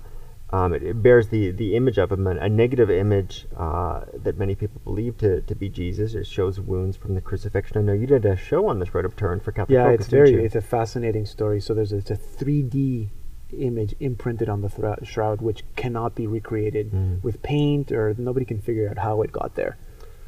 um, 0.52 0.72
it, 0.72 0.82
it 0.82 1.02
bears 1.02 1.28
the, 1.28 1.50
the 1.52 1.76
image 1.76 1.96
of 1.98 2.10
him, 2.10 2.26
a, 2.26 2.48
negative 2.48 2.90
image 2.90 3.46
uh, 3.56 4.02
that 4.14 4.36
many 4.36 4.54
people 4.54 4.80
believe 4.84 5.16
to, 5.18 5.40
to 5.42 5.54
be 5.54 5.68
Jesus. 5.68 6.14
It 6.14 6.26
shows 6.26 6.58
wounds 6.60 6.96
from 6.96 7.14
the 7.14 7.20
crucifixion. 7.20 7.78
I 7.78 7.82
know 7.82 7.92
you 7.92 8.06
did 8.06 8.24
a 8.24 8.36
show 8.36 8.66
on 8.66 8.80
the 8.80 8.86
Shroud 8.86 9.04
of 9.04 9.16
Turin 9.16 9.40
for 9.40 9.52
Catholic 9.52 9.74
Yeah, 9.74 9.84
Focus, 9.84 10.06
it's 10.06 10.10
very 10.10 10.44
it's 10.44 10.56
a 10.56 10.60
fascinating 10.60 11.24
story. 11.24 11.60
So 11.60 11.72
there's 11.72 11.92
a, 11.92 11.98
it's 11.98 12.10
a 12.10 12.16
3D 12.16 13.08
image 13.58 13.94
imprinted 14.00 14.48
on 14.48 14.60
the 14.62 14.68
thra- 14.68 15.04
shroud, 15.04 15.40
which 15.40 15.64
cannot 15.76 16.14
be 16.14 16.26
recreated 16.26 16.90
Mm. 16.90 17.22
with 17.22 17.42
paint, 17.42 17.92
or 17.92 18.14
nobody 18.18 18.44
can 18.44 18.60
figure 18.60 18.88
out 18.88 18.98
how 18.98 19.22
it 19.22 19.32
got 19.32 19.54
there. 19.54 19.76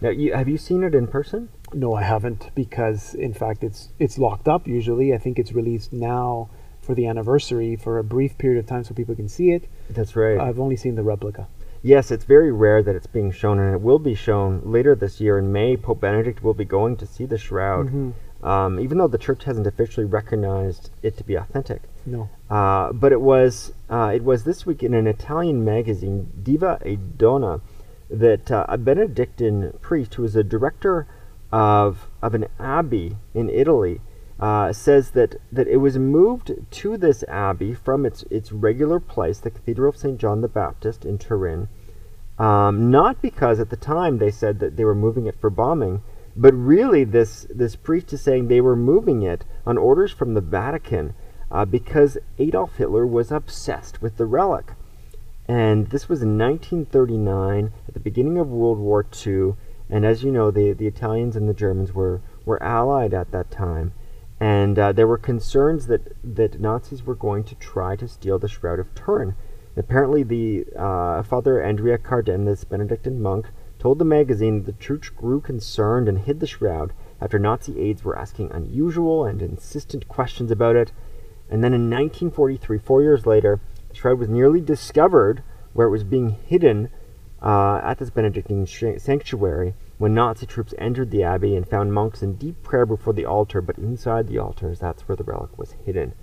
Now, 0.02 0.10
you, 0.10 0.34
have 0.34 0.48
you 0.48 0.58
seen 0.58 0.82
it 0.82 0.96
in 0.96 1.06
person? 1.06 1.48
No, 1.72 1.94
I 1.94 2.02
haven't, 2.02 2.50
because 2.56 3.14
in 3.14 3.32
fact 3.32 3.62
it's 3.62 3.90
it's 4.00 4.18
locked 4.18 4.48
up. 4.48 4.66
Usually, 4.66 5.14
I 5.14 5.18
think 5.18 5.38
it's 5.38 5.52
released 5.52 5.92
now 5.92 6.50
for 6.80 6.96
the 6.96 7.06
anniversary 7.06 7.76
for 7.76 7.98
a 7.98 8.04
brief 8.04 8.36
period 8.36 8.58
of 8.58 8.66
time 8.66 8.82
so 8.82 8.94
people 8.94 9.14
can 9.14 9.28
see 9.28 9.52
it. 9.52 9.68
That's 9.88 10.16
right. 10.16 10.40
I've 10.40 10.58
only 10.58 10.74
seen 10.76 10.96
the 10.96 11.04
replica. 11.04 11.46
Yes, 11.84 12.10
it's 12.10 12.24
very 12.24 12.50
rare 12.52 12.82
that 12.82 12.96
it's 12.96 13.06
being 13.06 13.30
shown, 13.30 13.60
and 13.60 13.74
it 13.74 13.80
will 13.80 14.00
be 14.00 14.14
shown 14.14 14.60
later 14.64 14.94
this 14.96 15.20
year 15.20 15.38
in 15.38 15.52
May. 15.52 15.76
Pope 15.76 16.00
Benedict 16.00 16.42
will 16.42 16.54
be 16.54 16.64
going 16.64 16.96
to 16.96 17.06
see 17.06 17.24
the 17.24 17.38
shroud, 17.38 18.14
um, 18.42 18.80
even 18.80 18.98
though 18.98 19.08
the 19.08 19.18
church 19.18 19.44
hasn't 19.44 19.66
officially 19.66 20.06
recognized 20.06 20.90
it 21.02 21.16
to 21.16 21.24
be 21.24 21.36
authentic. 21.36 21.82
No. 22.06 22.28
Uh, 22.50 22.92
but 22.92 23.12
it 23.12 23.20
was 23.20 23.72
uh, 23.88 24.12
it 24.14 24.24
was 24.24 24.42
this 24.44 24.66
week 24.66 24.82
in 24.82 24.94
an 24.94 25.06
Italian 25.06 25.64
magazine, 25.64 26.30
Diva 26.42 26.80
e 26.84 26.96
Donna, 26.96 27.60
that 28.12 28.50
uh, 28.50 28.66
a 28.68 28.78
Benedictine 28.78 29.72
priest 29.80 30.14
who 30.14 30.24
is 30.24 30.36
a 30.36 30.44
director 30.44 31.06
of 31.50 32.08
of 32.22 32.34
an 32.34 32.46
abbey 32.58 33.16
in 33.34 33.48
Italy 33.50 34.00
uh, 34.40 34.72
says 34.72 35.10
that 35.10 35.36
that 35.50 35.68
it 35.68 35.76
was 35.76 35.98
moved 35.98 36.52
to 36.70 36.96
this 36.96 37.24
abbey 37.28 37.74
from 37.74 38.04
its 38.04 38.24
its 38.24 38.52
regular 38.52 39.00
place, 39.00 39.38
the 39.38 39.50
Cathedral 39.50 39.90
of 39.90 39.96
Saint 39.96 40.18
John 40.18 40.40
the 40.40 40.48
Baptist 40.48 41.04
in 41.04 41.18
Turin, 41.18 41.68
um, 42.38 42.90
not 42.90 43.22
because 43.22 43.60
at 43.60 43.70
the 43.70 43.76
time 43.76 44.18
they 44.18 44.30
said 44.30 44.58
that 44.60 44.76
they 44.76 44.84
were 44.84 44.94
moving 44.94 45.26
it 45.26 45.40
for 45.40 45.50
bombing, 45.50 46.02
but 46.34 46.54
really 46.54 47.04
this 47.04 47.46
this 47.50 47.76
priest 47.76 48.12
is 48.12 48.20
saying 48.20 48.48
they 48.48 48.60
were 48.60 48.76
moving 48.76 49.22
it 49.22 49.44
on 49.66 49.78
orders 49.78 50.12
from 50.12 50.34
the 50.34 50.40
Vatican 50.40 51.14
uh, 51.50 51.64
because 51.64 52.18
Adolf 52.38 52.76
Hitler 52.76 53.06
was 53.06 53.30
obsessed 53.30 54.00
with 54.00 54.16
the 54.16 54.26
relic. 54.26 54.72
And 55.48 55.88
this 55.88 56.08
was 56.08 56.22
in 56.22 56.38
1939, 56.38 57.72
at 57.88 57.94
the 57.94 58.00
beginning 58.00 58.38
of 58.38 58.48
World 58.48 58.78
War 58.78 59.04
II. 59.26 59.54
And 59.90 60.06
as 60.06 60.22
you 60.22 60.30
know, 60.30 60.50
the, 60.50 60.72
the 60.72 60.86
Italians 60.86 61.36
and 61.36 61.48
the 61.48 61.54
Germans 61.54 61.92
were, 61.92 62.20
were 62.44 62.62
allied 62.62 63.12
at 63.12 63.32
that 63.32 63.50
time. 63.50 63.92
And 64.40 64.78
uh, 64.78 64.92
there 64.92 65.06
were 65.06 65.18
concerns 65.18 65.86
that, 65.86 66.16
that 66.22 66.60
Nazis 66.60 67.04
were 67.04 67.14
going 67.14 67.44
to 67.44 67.54
try 67.56 67.96
to 67.96 68.08
steal 68.08 68.38
the 68.38 68.48
Shroud 68.48 68.78
of 68.78 68.94
Turin. 68.94 69.34
Apparently, 69.76 70.22
the 70.22 70.66
uh, 70.76 71.22
Father 71.22 71.62
Andrea 71.62 71.98
Cardin, 71.98 72.44
this 72.44 72.64
Benedictine 72.64 73.22
monk, 73.22 73.46
told 73.78 73.98
the 73.98 74.04
magazine 74.04 74.62
that 74.62 74.66
the 74.66 74.84
church 74.84 75.14
grew 75.16 75.40
concerned 75.40 76.08
and 76.08 76.20
hid 76.20 76.40
the 76.40 76.46
shroud 76.46 76.92
after 77.20 77.38
Nazi 77.38 77.80
aides 77.80 78.04
were 78.04 78.18
asking 78.18 78.50
unusual 78.52 79.24
and 79.24 79.40
insistent 79.42 80.08
questions 80.08 80.50
about 80.50 80.76
it. 80.76 80.92
And 81.50 81.64
then 81.64 81.72
in 81.72 81.90
1943, 81.90 82.78
four 82.78 83.02
years 83.02 83.26
later, 83.26 83.60
shroud 83.96 84.18
was 84.18 84.28
nearly 84.28 84.60
discovered 84.60 85.42
where 85.72 85.86
it 85.86 85.90
was 85.90 86.04
being 86.04 86.36
hidden 86.46 86.90
uh, 87.42 87.80
at 87.82 87.98
this 87.98 88.10
Benedictine 88.10 88.66
sanctuary 88.66 89.74
when 89.98 90.14
Nazi 90.14 90.46
troops 90.46 90.74
entered 90.78 91.10
the 91.10 91.22
abbey 91.22 91.54
and 91.54 91.68
found 91.68 91.92
monks 91.92 92.22
in 92.22 92.34
deep 92.34 92.62
prayer 92.62 92.84
before 92.84 93.12
the 93.12 93.24
altar, 93.24 93.60
but 93.60 93.78
inside 93.78 94.26
the 94.26 94.38
altars, 94.38 94.80
that's 94.80 95.06
where 95.06 95.16
the 95.16 95.24
relic 95.24 95.56
was 95.56 95.72
hidden. 95.84 96.14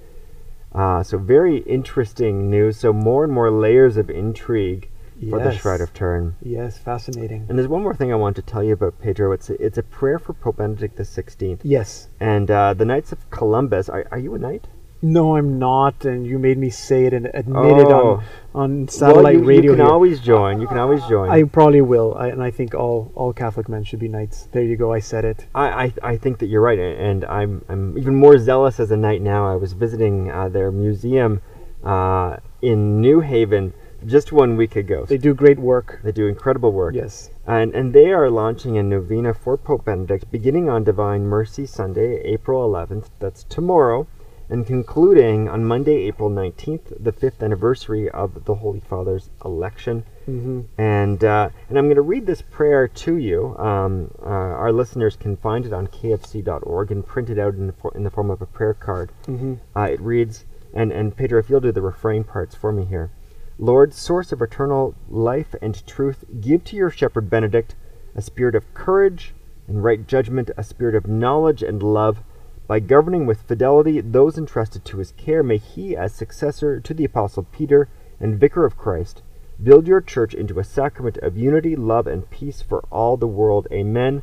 Uh, 0.73 1.01
so 1.01 1.17
very 1.17 1.57
interesting 1.59 2.49
news. 2.49 2.77
So 2.77 2.93
more 2.93 3.23
and 3.23 3.33
more 3.33 3.49
layers 3.49 3.97
of 3.97 4.09
intrigue 4.09 4.89
for 5.29 5.39
the 5.39 5.51
Yes. 5.51 5.61
Shroud 5.61 5.81
of 5.81 5.93
Turin. 5.93 6.35
Yes, 6.41 6.77
fascinating. 6.77 7.45
And 7.49 7.57
there's 7.57 7.67
one 7.67 7.81
more 7.81 7.95
thing 7.95 8.11
I 8.11 8.15
want 8.15 8.35
to 8.35 8.41
tell 8.41 8.63
you 8.63 8.73
about 8.73 9.01
Pedro. 9.01 9.31
It's 9.31 9.49
a, 9.49 9.65
it's 9.65 9.77
a 9.77 9.83
prayer 9.83 10.19
for 10.19 10.33
Pope 10.33 10.57
Benedict 10.57 10.95
the 10.95 11.05
Sixteenth. 11.05 11.61
Yes. 11.63 12.07
And 12.19 12.51
uh, 12.51 12.73
the 12.73 12.85
Knights 12.85 13.11
of 13.11 13.29
Columbus. 13.29 13.89
Are, 13.89 14.05
are 14.11 14.19
you 14.19 14.35
a 14.35 14.39
knight? 14.39 14.67
No, 15.01 15.37
I'm 15.37 15.57
not, 15.59 16.03
and 16.03 16.27
you 16.27 16.37
made 16.37 16.57
me 16.57 16.69
say 16.69 17.05
it 17.05 17.13
and 17.13 17.27
admit 17.33 17.77
it 17.77 17.87
Oh. 17.87 18.21
on, 18.53 18.81
on 18.81 18.87
satellite 18.89 19.23
well, 19.35 19.43
you, 19.43 19.43
radio. 19.47 19.71
You 19.71 19.77
can 19.77 19.85
here. 19.85 19.93
always 19.93 20.19
join. 20.19 20.59
You 20.59 20.67
can 20.67 20.77
always 20.77 21.01
join. 21.05 21.29
I 21.29 21.43
probably 21.43 21.79
will, 21.81 22.15
I, 22.17 22.27
and 22.27 22.43
I 22.43 22.51
think 22.51 22.73
all, 22.75 23.09
all 23.15 23.31
Catholic 23.31 23.69
men 23.69 23.85
should 23.85 23.99
be 23.99 24.09
knights. 24.09 24.49
There 24.51 24.61
you 24.63 24.75
go, 24.75 24.91
I 24.91 24.99
said 24.99 25.23
it. 25.23 25.47
I, 25.55 25.67
I, 25.85 25.93
I 26.03 26.17
think 26.17 26.39
that 26.39 26.47
you're 26.47 26.61
right, 26.61 26.77
a- 26.79 26.99
and 27.01 27.23
I'm, 27.25 27.63
I'm 27.69 27.97
even 27.97 28.15
more 28.15 28.37
zealous 28.37 28.77
as 28.79 28.91
a 28.91 28.97
knight 28.97 29.21
now. 29.21 29.49
I 29.49 29.55
was 29.55 29.71
visiting 29.71 30.29
uh, 30.31 30.49
their 30.49 30.69
museum 30.71 31.41
uh, 31.83 32.37
in 32.61 32.99
New 32.99 33.21
Haven 33.21 33.73
just 34.05 34.33
one 34.33 34.57
week 34.57 34.75
ago. 34.75 35.05
They 35.05 35.17
do 35.17 35.33
great 35.33 35.59
work. 35.59 36.01
They 36.03 36.11
do 36.11 36.27
incredible 36.27 36.73
work. 36.73 36.93
Yes. 36.95 37.29
And, 37.47 37.73
and 37.73 37.93
they 37.93 38.11
are 38.11 38.29
launching 38.29 38.77
a 38.77 38.83
novena 38.83 39.33
for 39.33 39.55
Pope 39.57 39.85
Benedict 39.85 40.29
beginning 40.29 40.69
on 40.69 40.83
Divine 40.83 41.23
Mercy 41.23 41.65
Sunday, 41.65 42.21
April 42.23 42.69
11th. 42.69 43.07
That's 43.19 43.43
tomorrow. 43.45 44.07
And 44.51 44.65
concluding 44.65 45.47
on 45.47 45.63
Monday, 45.63 46.07
April 46.07 46.29
19th, 46.29 47.03
the 47.03 47.11
fifth 47.11 47.43
anniversary 47.43 48.09
of 48.09 48.45
the 48.45 48.55
Holy 48.55 48.79
Father's 48.79 49.29
election. 49.45 50.03
hmm 50.25 50.61
And 50.77 51.23
uh, 51.23 51.49
and 51.69 51.77
I'm 51.77 51.85
going 51.85 51.95
to 51.97 52.01
read 52.01 52.25
this 52.25 52.41
prayer 52.41 52.87
to 52.87 53.15
you. 53.17 53.55
Um, 53.57 54.09
uh, 54.21 54.25
our 54.25 54.71
listeners 54.71 55.15
can 55.15 55.37
find 55.37 55.65
it 55.67 55.73
on 55.73 55.85
kfc.org 55.87 56.91
and 56.91 57.05
print 57.05 57.29
it 57.29 57.37
out 57.37 57.53
in 57.53 57.67
the, 57.67 57.73
for, 57.73 57.91
in 57.95 58.03
the 58.03 58.09
form 58.09 58.31
of 58.31 58.41
a 58.41 58.47
prayer 58.47 58.73
card. 58.73 59.11
hmm 59.27 59.55
Uh, 59.75 59.81
it 59.91 60.01
reads, 60.01 60.45
and, 60.73 60.91
and 60.91 61.15
Pedro, 61.15 61.39
if 61.39 61.49
you'll 61.49 61.59
do 61.59 61.71
the 61.71 61.81
refrain 61.81 62.23
parts 62.23 62.55
for 62.55 62.71
me 62.71 62.85
here. 62.85 63.11
Lord, 63.59 63.93
source 63.93 64.31
of 64.31 64.41
eternal 64.41 64.95
life 65.09 65.53
and 65.61 65.85
truth, 65.85 66.23
give 66.41 66.63
to 66.65 66.75
your 66.75 66.89
shepherd 66.89 67.29
Benedict 67.29 67.75
a 68.15 68.21
spirit 68.23 68.55
of 68.55 68.73
courage 68.73 69.33
and 69.67 69.83
right 69.83 70.07
judgment, 70.07 70.49
a 70.57 70.63
spirit 70.63 70.95
of 70.95 71.05
knowledge 71.07 71.61
and 71.61 71.83
love. 71.83 72.23
By 72.69 72.79
governing 72.79 73.25
with 73.25 73.41
fidelity 73.41 73.99
those 73.99 74.37
entrusted 74.37 74.85
to 74.85 74.99
his 74.99 75.11
care, 75.13 75.41
may 75.41 75.57
he, 75.57 75.97
as 75.97 76.13
successor 76.13 76.79
to 76.79 76.93
the 76.93 77.03
Apostle 77.05 77.47
Peter 77.51 77.89
and 78.19 78.39
vicar 78.39 78.63
of 78.63 78.77
Christ, 78.77 79.23
build 79.61 79.87
your 79.87 80.01
church 80.01 80.35
into 80.35 80.59
a 80.59 80.63
sacrament 80.63 81.17
of 81.17 81.35
unity, 81.35 81.75
love, 81.75 82.05
and 82.05 82.29
peace 82.29 82.61
for 82.61 82.83
all 82.91 83.17
the 83.17 83.25
world. 83.25 83.67
Amen. 83.71 84.21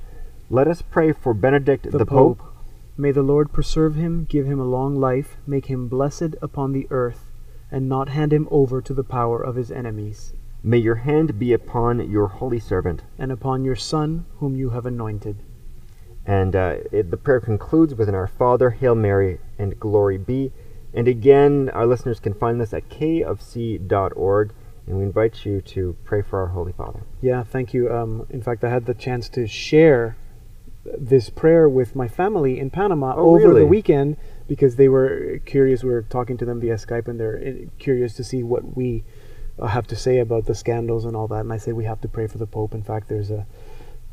Let 0.49 0.69
us 0.69 0.81
pray 0.81 1.11
for 1.11 1.35
Benedict 1.35 1.91
the, 1.91 1.99
The, 1.99 2.07
Pope. 2.07 2.39
Pope. 2.39 2.53
May 2.97 3.11
the 3.11 3.25
Lord 3.25 3.53
preserve 3.53 3.97
him, 3.97 4.27
give 4.31 4.47
him 4.47 4.61
a 4.61 4.65
long 4.65 4.95
life, 4.95 5.39
make 5.45 5.67
him 5.67 5.89
blessed 5.89 6.37
upon 6.41 6.71
the 6.71 6.87
earth, 6.91 7.33
and 7.73 7.89
not 7.89 8.11
hand 8.11 8.33
him 8.33 8.47
over 8.53 8.81
to 8.81 8.95
the 8.95 9.03
power 9.03 9.43
of 9.43 9.57
his 9.57 9.73
enemies, 9.73 10.35
May 10.63 10.79
your 10.79 10.95
hand 10.95 11.37
be 11.41 11.53
upon 11.53 12.09
your 12.09 12.29
holy 12.29 12.61
servant. 12.61 13.03
and 13.19 13.33
upon 13.33 13.65
your 13.65 13.75
Son, 13.75 14.25
whom 14.39 14.55
you 14.55 14.71
have 14.71 14.87
anointed. 14.87 15.43
And 16.27 16.57
uh, 16.57 16.77
it, 16.91 17.11
the 17.11 17.17
prayer 17.17 17.41
concludes 17.41 17.95
with 17.95 18.09
an 18.09 18.15
Our 18.15 18.27
Father, 18.27 18.71
Hail 18.71 18.95
Mary, 18.97 19.39
and 19.59 19.79
Glory 19.79 20.19
be. 20.19 20.51
And 20.93 21.07
again, 21.07 21.71
our 21.73 21.87
listeners 21.87 22.19
can 22.21 22.35
find 22.35 22.61
this 22.61 22.73
at 22.75 22.89
kofc.org, 22.89 24.53
and 24.87 24.97
we 24.97 25.03
invite 25.05 25.45
you 25.45 25.61
to 25.61 25.97
pray 26.05 26.23
for 26.23 26.41
our 26.41 26.49
Holy 26.49 26.73
Father. 26.73 27.03
Yeah, 27.21 27.43
thank 27.45 27.73
you. 27.75 27.93
Um, 27.93 28.27
in 28.31 28.43
fact, 28.43 28.65
I 28.65 28.71
had 28.71 28.87
the 28.87 28.95
chance 28.95 29.29
to 29.31 29.47
share 29.47 30.17
this 30.99 31.31
prayer 31.31 31.69
with 31.69 31.95
my 31.97 32.09
family 32.09 32.59
in 32.59 32.71
Panama 32.71 33.15
Oh, 33.17 33.35
over 33.37 33.49
really? 33.49 33.61
the 33.61 33.67
weekend 33.67 34.17
because 34.49 34.77
they 34.77 34.89
were 34.89 35.41
curious. 35.45 35.83
We 35.83 35.91
were 35.91 36.03
talking 36.03 36.37
to 36.39 36.45
them 36.45 36.61
via 36.61 36.75
Skype, 36.77 37.09
and 37.09 37.19
they're 37.21 37.37
uh, 37.39 37.69
curious 37.79 38.15
to 38.15 38.25
see 38.25 38.43
what 38.43 38.77
we 38.77 39.05
uh, 39.59 39.67
have 39.67 39.87
to 39.89 39.97
say 39.97 40.19
about 40.19 40.47
the 40.47 40.55
scandals 40.55 41.05
and 41.05 41.17
all 41.17 41.27
that. 41.29 41.41
And 41.41 41.53
I 41.53 41.57
say 41.57 41.73
we 41.73 41.85
have 41.85 42.01
to 42.03 42.09
pray 42.09 42.27
for 42.27 42.39
the 42.39 42.47
Pope. 42.47 42.73
In 42.75 42.83
fact, 42.83 43.09
there's 43.09 43.31
a 43.31 43.47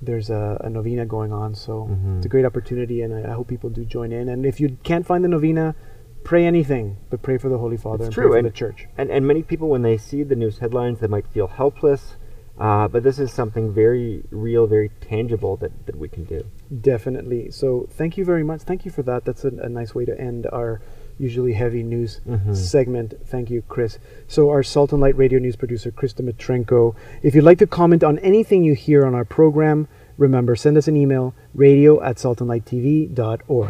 there's 0.06 0.30
a, 0.30 0.58
a 0.64 0.70
novena 0.70 1.06
going 1.06 1.32
on, 1.32 1.56
so 1.56 1.88
Mhm. 1.92 2.18
it's 2.18 2.26
a 2.26 2.30
great 2.30 2.46
opportunity, 2.46 3.02
and 3.02 3.14
I, 3.14 3.32
I 3.32 3.34
hope 3.34 3.48
people 3.48 3.70
do 3.70 3.86
join 3.86 4.12
in. 4.12 4.30
And 4.30 4.46
if 4.46 4.60
you 4.60 4.78
can't 4.84 5.06
find 5.06 5.24
the 5.24 5.28
novena, 5.30 5.76
pray 6.24 6.46
anything, 6.46 6.98
but 7.10 7.22
pray 7.22 7.38
for 7.38 7.50
the 7.50 7.58
Holy 7.58 7.78
Father 7.78 8.06
It's 8.06 8.06
and 8.08 8.14
true, 8.14 8.24
pray 8.30 8.32
for 8.34 8.38
and- 8.38 8.48
the 8.48 8.52
Church. 8.52 8.88
And, 8.98 9.10
and 9.10 9.26
many 9.28 9.44
people, 9.44 9.70
when 9.70 9.82
they 9.82 9.98
see 9.98 10.24
the 10.24 10.36
news 10.36 10.60
headlines, 10.60 11.00
they 11.00 11.08
might 11.08 11.28
feel 11.28 11.48
helpless, 11.48 12.16
uh, 12.60 12.88
but 12.88 13.04
this 13.04 13.20
is 13.20 13.32
something 13.32 13.74
very 13.74 14.24
real, 14.30 14.68
very 14.68 14.90
tangible 15.02 15.58
that, 15.58 15.86
that 15.88 15.96
we 15.98 16.08
can 16.08 16.24
do. 16.24 16.46
Definitely. 16.82 17.52
So 17.52 17.88
thank 17.90 18.18
you 18.18 18.26
very 18.26 18.44
much. 18.44 18.62
Thank 18.62 18.86
you 18.86 18.92
for 18.92 19.04
that. 19.04 19.26
That's 19.26 19.44
a, 19.44 19.50
a 19.50 19.70
nice 19.70 19.96
way 19.96 20.06
to 20.06 20.20
end 20.20 20.48
our 20.52 20.82
usually 21.18 21.54
heavy 21.54 21.84
news 21.84 22.22
Mhm. 22.28 22.56
segment. 22.56 23.14
Thank 23.26 23.50
you, 23.50 23.62
Kris. 23.68 24.00
So 24.28 24.50
our 24.50 24.64
Salt 24.64 24.92
and 24.92 25.02
Light 25.02 25.18
radio 25.18 25.40
news 25.40 25.56
producer, 25.56 25.92
Kris 25.92 26.14
Dmytrenko. 26.14 26.96
If 27.22 27.36
you'd 27.36 27.44
like 27.44 27.60
to 27.60 27.68
comment 27.68 28.04
on 28.04 28.20
anything 28.20 28.64
you 28.64 28.74
hear 28.74 29.06
on 29.06 29.14
our 29.16 29.26
program, 29.26 29.88
remember, 30.18 30.56
send 30.56 30.78
us 30.78 30.88
an 30.88 30.96
email, 30.98 31.34
radio 31.54 32.02
at 32.02 32.18
saltandlighttv.org. 32.18 33.70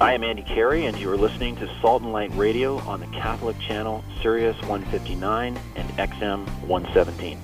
I 0.00 0.14
am 0.14 0.24
Andy 0.24 0.42
Carey, 0.42 0.86
and 0.86 0.96
you 0.98 1.08
are 1.12 1.16
listening 1.16 1.54
to 1.56 1.68
Salt 1.80 2.02
and 2.02 2.12
Light 2.12 2.32
Radio 2.36 2.78
on 2.78 2.98
the 3.00 3.06
Catholic 3.06 3.56
channel 3.60 4.02
Sirius 4.20 4.56
159 4.62 5.56
and 5.76 5.88
XM 5.96 6.44
117. 6.66 7.38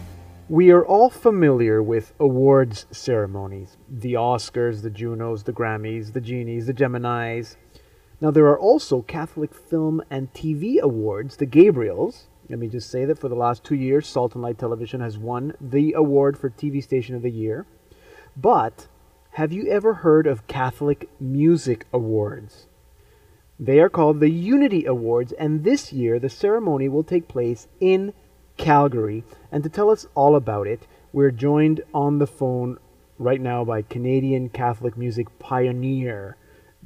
We 0.48 0.70
are 0.72 0.84
all 0.84 1.10
familiar 1.10 1.82
with 1.82 2.14
awards 2.18 2.86
ceremonies 2.90 3.76
the 3.88 4.14
Oscars, 4.14 4.80
the 4.82 4.88
Junos, 4.90 5.42
the 5.44 5.52
Grammys, 5.52 6.14
the 6.14 6.20
Genies, 6.22 6.66
the 6.66 6.72
Geminis. 6.74 7.56
Now, 8.20 8.32
there 8.32 8.46
are 8.46 8.58
also 8.58 9.02
Catholic 9.02 9.54
film 9.54 10.02
and 10.10 10.32
TV 10.32 10.80
awards, 10.80 11.36
the 11.36 11.46
Gabriels. 11.46 12.24
Let 12.48 12.58
me 12.58 12.66
just 12.66 12.90
say 12.90 13.04
that 13.04 13.18
for 13.18 13.28
the 13.28 13.36
last 13.36 13.62
two 13.62 13.76
years, 13.76 14.08
Salt 14.08 14.34
and 14.34 14.42
Light 14.42 14.58
Television 14.58 15.00
has 15.00 15.16
won 15.16 15.54
the 15.60 15.92
award 15.92 16.36
for 16.36 16.50
TV 16.50 16.82
Station 16.82 17.14
of 17.14 17.22
the 17.22 17.30
Year. 17.30 17.64
But 18.36 18.88
have 19.32 19.52
you 19.52 19.68
ever 19.68 19.94
heard 19.94 20.26
of 20.26 20.48
Catholic 20.48 21.08
Music 21.20 21.86
Awards? 21.92 22.66
They 23.60 23.78
are 23.78 23.88
called 23.88 24.18
the 24.18 24.30
Unity 24.30 24.84
Awards, 24.84 25.32
and 25.32 25.62
this 25.62 25.92
year 25.92 26.18
the 26.18 26.28
ceremony 26.28 26.88
will 26.88 27.04
take 27.04 27.28
place 27.28 27.68
in 27.78 28.12
Calgary. 28.56 29.22
And 29.52 29.62
to 29.62 29.68
tell 29.68 29.90
us 29.90 30.06
all 30.16 30.34
about 30.34 30.66
it, 30.66 30.88
we're 31.12 31.30
joined 31.30 31.82
on 31.94 32.18
the 32.18 32.26
phone 32.26 32.78
right 33.16 33.40
now 33.40 33.64
by 33.64 33.82
Canadian 33.82 34.48
Catholic 34.48 34.96
music 34.96 35.38
pioneer 35.38 36.36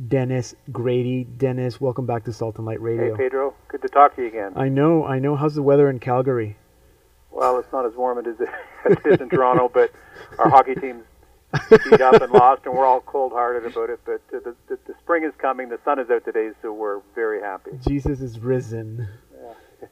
Dennis 0.09 0.55
Grady. 0.71 1.25
Dennis, 1.25 1.81
welcome 1.81 2.07
back 2.07 2.25
to 2.25 2.33
Salt 2.33 2.57
and 2.57 2.67
Light 2.67 2.81
Radio. 2.81 3.15
Hey, 3.15 3.25
Pedro. 3.25 3.55
Good 3.69 3.83
to 3.83 3.89
talk 3.89 4.17
to 4.17 4.23
you 4.23 4.29
again. 4.29 4.53
I 4.57 4.69
know, 4.69 5.05
I 5.05 5.19
know. 5.19 5.37
How's 5.37 5.55
the 5.55 5.63
weather 5.63 5.91
in 5.91 5.99
Calgary? 5.99 6.57
Well, 7.31 7.59
it's 7.59 7.73
not 7.73 7.87
as 7.87 7.95
warm 7.95 8.19
as 8.19 8.41
it 8.41 9.07
is 9.07 9.21
in 9.21 9.29
Toronto, 9.29 9.71
but 9.73 9.93
our 10.39 10.49
hockey 10.49 10.75
team's 10.75 11.05
beat 11.71 12.01
up 12.01 12.21
and 12.21 12.33
lost, 12.33 12.63
and 12.65 12.75
we're 12.75 12.87
all 12.87 13.01
cold-hearted 13.01 13.71
about 13.71 13.91
it. 13.91 14.01
But 14.05 14.23
uh, 14.35 14.41
the, 14.45 14.57
the, 14.69 14.79
the 14.87 14.95
spring 15.03 15.25
is 15.25 15.33
coming. 15.39 15.69
The 15.69 15.79
sun 15.85 15.99
is 15.99 16.11
out 16.11 16.25
today, 16.25 16.51
so 16.63 16.73
we're 16.73 17.01
very 17.15 17.41
happy. 17.41 17.73
Jesus 17.87 18.21
is 18.21 18.39
risen. 18.39 19.09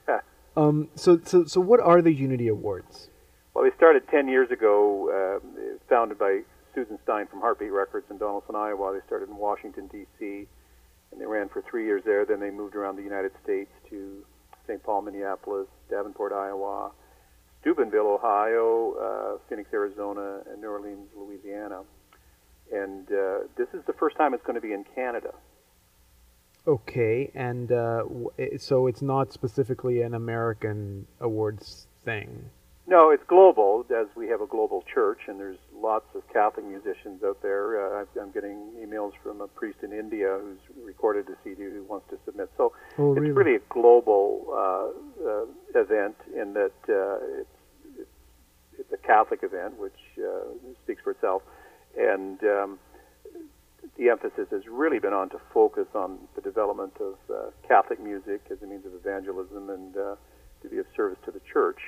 Yeah. 0.09 0.21
Um, 0.57 0.89
so, 0.97 1.21
so, 1.25 1.45
so, 1.45 1.61
what 1.61 1.79
are 1.79 2.03
the 2.03 2.13
Unity 2.13 2.49
Awards? 2.49 3.09
Well, 3.55 3.65
they 3.65 3.75
started 3.77 4.03
10 4.09 4.27
years 4.27 4.51
ago, 4.51 5.41
uh, 5.41 5.63
founded 5.89 6.19
by 6.19 6.41
Susan 6.75 6.99
Stein 7.03 7.27
from 7.27 7.41
Heartbeat 7.41 7.73
Records 7.73 8.07
in 8.11 8.19
Donnellson, 8.19 8.55
Iowa. 8.55 8.93
They 8.93 9.07
started 9.07 9.29
in 9.29 9.37
Washington, 9.37 9.89
D.C., 9.89 10.47
and 11.13 11.21
they 11.21 11.27
ran 11.27 11.49
for 11.49 11.63
three 11.63 11.85
years 11.85 12.03
there. 12.05 12.25
Then 12.25 12.41
they 12.41 12.51
moved 12.51 12.77
around 12.77 12.97
the 12.97 13.03
United 13.03 13.33
States 13.43 13.71
to 13.91 14.25
St. 14.67 14.83
Paul, 14.83 15.03
Minneapolis, 15.03 15.67
Davenport, 15.89 16.33
Iowa, 16.33 16.93
Steubenville, 17.61 18.07
Ohio, 18.07 18.95
uh, 18.95 19.39
Phoenix, 19.49 19.69
Arizona, 19.73 20.41
and 20.51 20.61
New 20.61 20.69
Orleans, 20.69 21.09
Louisiana. 21.17 21.83
And 22.73 23.11
uh, 23.11 23.49
this 23.57 23.69
is 23.75 23.85
the 23.87 23.93
first 23.93 24.17
time 24.17 24.33
it's 24.35 24.45
going 24.45 24.55
to 24.55 24.61
be 24.61 24.73
in 24.73 24.85
Canada. 24.95 25.33
Okay, 26.67 27.31
and 27.35 27.73
uh, 27.73 28.03
so 28.59 28.87
it's 28.87 29.03
not 29.03 29.33
specifically 29.33 30.03
an 30.03 30.15
American 30.15 31.07
awards 31.19 31.87
thing. 32.05 32.51
No, 32.87 33.11
it's 33.11 33.23
global, 33.27 33.85
as 33.91 34.07
we 34.15 34.29
have 34.29 34.41
a 34.41 34.47
global 34.47 34.85
church, 34.93 35.21
and 35.27 35.39
there's 35.39 35.59
lots 35.83 36.07
of 36.15 36.23
Catholic 36.33 36.67
musicians 36.67 37.23
out 37.25 37.41
there. 37.43 38.01
Uh, 38.01 38.05
I'm 38.21 38.31
getting 38.33 38.73
emails 38.79 39.13
from 39.23 39.41
a 39.41 39.49
priest 39.49 39.79
in 39.83 39.93
India 39.93 40.39
who's 40.41 40.59
recorded 40.85 41.29
a 41.29 41.37
CD 41.45 41.63
who 41.63 41.85
wants 41.89 42.07
to 42.11 42.19
submit. 42.25 42.51
So 42.57 42.73
oh, 42.99 43.13
it's 43.13 43.21
really? 43.21 43.33
really 43.33 43.57
a 43.57 43.63
global 43.69 44.47
uh, 44.51 45.29
uh, 45.29 45.81
event 45.81 46.17
in 46.35 46.55
that 46.55 46.73
uh, 46.89 47.41
it's, 47.41 48.09
it's 48.79 48.93
a 48.93 49.07
Catholic 49.07 49.41
event, 49.43 49.79
which 49.79 49.99
uh, 50.19 50.53
speaks 50.85 51.03
for 51.03 51.13
itself, 51.13 51.43
and 51.97 52.43
um, 52.45 52.79
the 53.97 54.09
emphasis 54.09 54.49
has 54.51 54.63
really 54.67 54.99
been 54.99 55.13
on 55.13 55.29
to 55.31 55.41
focus 55.53 55.87
on 55.95 56.19
the 56.35 56.41
development 56.41 56.95
of 57.01 57.15
uh, 57.31 57.51
Catholic 57.67 58.01
music 58.01 58.43
as 58.51 58.59
a 58.63 58.67
means 58.67 58.87
of 58.87 58.95
evangelism 58.95 59.71
and 59.71 59.97
uh, 59.97 60.15
to 60.63 60.69
be 60.69 60.79
of 60.79 60.87
service 60.97 61.19
to 61.25 61.31
the 61.31 61.41
church 61.53 61.81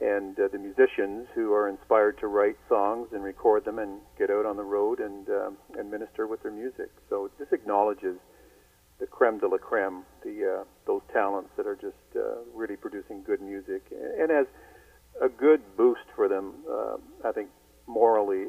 and 0.00 0.38
uh, 0.38 0.48
the 0.52 0.58
musicians 0.58 1.26
who 1.34 1.52
are 1.52 1.68
inspired 1.68 2.18
to 2.18 2.26
write 2.26 2.56
songs 2.68 3.08
and 3.12 3.22
record 3.24 3.64
them 3.64 3.78
and 3.78 4.00
get 4.18 4.30
out 4.30 4.44
on 4.44 4.56
the 4.56 4.62
road 4.62 5.00
and 5.00 5.28
um, 5.28 5.56
and 5.78 5.90
minister 5.90 6.26
with 6.26 6.42
their 6.42 6.52
music. 6.52 6.90
So 7.08 7.30
this 7.38 7.48
acknowledges 7.52 8.16
the 8.98 9.06
creme 9.06 9.38
de 9.38 9.48
la 9.48 9.58
creme, 9.58 10.04
the 10.22 10.60
uh, 10.60 10.64
those 10.86 11.02
talents 11.12 11.50
that 11.56 11.66
are 11.66 11.76
just 11.76 11.94
uh, 12.14 12.42
really 12.54 12.76
producing 12.76 13.22
good 13.22 13.40
music, 13.40 13.82
and 14.18 14.30
as 14.30 14.46
a 15.22 15.28
good 15.28 15.62
boost 15.76 16.06
for 16.14 16.28
them. 16.28 16.54
Uh, 16.70 16.96
I 17.24 17.32
think 17.32 17.48
morally, 17.86 18.42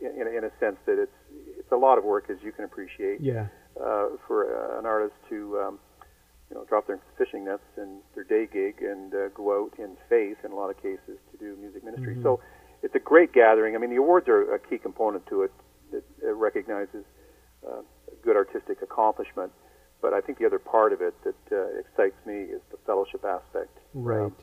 in, 0.00 0.28
in 0.28 0.44
a 0.44 0.50
sense 0.60 0.76
that 0.86 1.00
it's 1.00 1.12
it's 1.58 1.72
a 1.72 1.76
lot 1.76 1.98
of 1.98 2.04
work, 2.04 2.30
as 2.30 2.36
you 2.42 2.52
can 2.52 2.64
appreciate. 2.64 3.20
Yeah. 3.20 3.46
Uh, 3.78 4.08
for 4.26 4.76
an 4.76 4.86
artist 4.86 5.14
to 5.28 5.56
um, 5.60 5.78
you 6.50 6.56
know, 6.56 6.64
drop 6.64 6.86
their 6.86 7.00
fishing 7.16 7.44
nets 7.44 7.62
and 7.76 8.00
their 8.14 8.24
day 8.24 8.46
gig 8.50 8.82
and 8.82 9.14
uh, 9.14 9.28
go 9.34 9.64
out 9.64 9.78
in 9.78 9.96
faith 10.08 10.38
in 10.44 10.52
a 10.52 10.54
lot 10.54 10.70
of 10.70 10.76
cases 10.76 11.18
to 11.30 11.38
do 11.38 11.56
music 11.60 11.84
ministry. 11.84 12.14
Mm-hmm. 12.14 12.22
So 12.22 12.40
it's 12.82 12.94
a 12.94 13.00
great 13.00 13.32
gathering. 13.32 13.74
I 13.74 13.78
mean, 13.78 13.90
the 13.90 13.96
awards 13.96 14.28
are 14.28 14.54
a 14.54 14.58
key 14.58 14.78
component 14.78 15.26
to 15.26 15.42
it. 15.42 15.52
It, 15.92 16.04
it 16.22 16.34
recognizes 16.34 17.04
uh, 17.66 17.82
good 18.22 18.36
artistic 18.36 18.82
accomplishment, 18.82 19.52
but 20.00 20.12
I 20.12 20.20
think 20.20 20.38
the 20.38 20.46
other 20.46 20.58
part 20.58 20.92
of 20.92 21.00
it 21.00 21.14
that 21.24 21.34
uh, 21.52 21.78
excites 21.78 22.16
me 22.26 22.34
is 22.34 22.60
the 22.70 22.78
fellowship 22.86 23.24
aspect. 23.24 23.78
Right. 23.94 24.26
Um, 24.26 24.36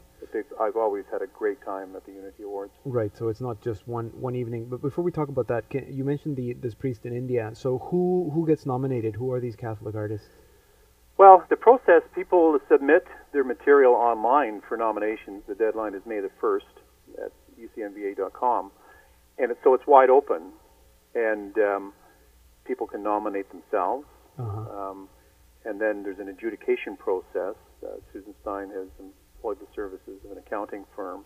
I've 0.60 0.76
always 0.76 1.06
had 1.12 1.22
a 1.22 1.28
great 1.28 1.64
time 1.64 1.96
at 1.96 2.06
the 2.06 2.12
Unity 2.12 2.44
Awards. 2.44 2.72
Right. 2.84 3.16
So 3.16 3.28
it's 3.28 3.42
not 3.42 3.62
just 3.62 3.88
one 3.88 4.08
one 4.20 4.36
evening. 4.36 4.68
But 4.70 4.82
before 4.82 5.04
we 5.04 5.12
talk 5.12 5.30
about 5.30 5.48
that, 5.50 5.70
can, 5.70 5.86
you 5.94 6.04
mentioned 6.04 6.36
the 6.36 6.54
this 6.54 6.74
priest 6.74 7.06
in 7.06 7.16
India. 7.16 7.52
So 7.54 7.78
who 7.78 8.32
who 8.34 8.48
gets 8.48 8.66
nominated? 8.66 9.16
Who 9.16 9.32
are 9.32 9.40
these 9.40 9.56
Catholic 9.56 9.94
artists? 9.94 10.30
Well, 11.18 11.46
the 11.50 11.56
process, 11.56 12.02
people 12.14 12.60
submit 12.70 13.06
their 13.32 13.44
material 13.44 13.94
online 13.94 14.62
for 14.68 14.76
nominations. 14.76 15.44
The 15.48 15.56
deadline 15.56 15.94
is 15.94 16.02
May 16.06 16.20
the 16.20 16.32
1st 16.42 17.26
at 17.26 17.32
ucmva.com. 17.60 18.72
And 19.38 19.52
it, 19.52 19.58
so 19.64 19.74
it's 19.74 19.88
wide 19.88 20.10
open, 20.10 20.52
and 21.14 21.58
um, 21.58 21.94
people 22.66 22.88
can 22.88 23.04
nominate 23.04 23.48
themselves. 23.50 24.06
Uh-huh. 24.38 24.90
Um, 24.90 25.10
and 25.64 25.80
then 25.80 26.04
there's 26.04 26.20
an 26.20 26.28
adjudication 26.28 26.98
process. 26.98 27.56
Uh, 27.84 27.98
Susan 28.12 28.34
Stein 28.42 28.70
has 28.70 28.88
employed 29.00 29.60
the 29.60 29.68
services 29.76 30.20
of 30.26 30.32
an 30.32 30.38
accounting 30.38 30.86
firm 30.96 31.24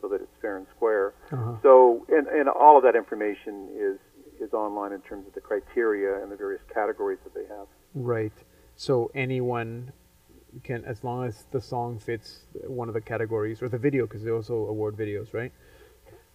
so 0.00 0.08
that 0.08 0.20
it's 0.20 0.36
fair 0.40 0.56
and 0.56 0.66
square. 0.74 1.14
Uh-huh. 1.32 1.56
So, 1.62 2.06
and, 2.08 2.26
and 2.28 2.48
all 2.48 2.76
of 2.76 2.84
that 2.84 2.94
information 2.94 3.68
is, 3.76 3.98
is 4.40 4.52
online 4.52 4.92
in 4.92 5.00
terms 5.00 5.26
of 5.26 5.34
the 5.34 5.40
criteria 5.40 6.22
and 6.22 6.30
the 6.30 6.36
various 6.36 6.62
categories 6.72 7.18
that 7.24 7.34
they 7.34 7.46
have. 7.54 7.66
Right. 7.94 8.32
So 8.76 9.10
anyone 9.14 9.92
can, 10.62 10.84
as 10.84 11.02
long 11.02 11.26
as 11.26 11.44
the 11.50 11.60
song 11.60 11.98
fits 11.98 12.40
one 12.66 12.88
of 12.88 12.94
the 12.94 13.00
categories 13.00 13.62
or 13.62 13.68
the 13.68 13.78
video, 13.78 14.06
because 14.06 14.22
they 14.22 14.30
also 14.30 14.54
award 14.66 14.96
videos, 14.96 15.32
right? 15.32 15.52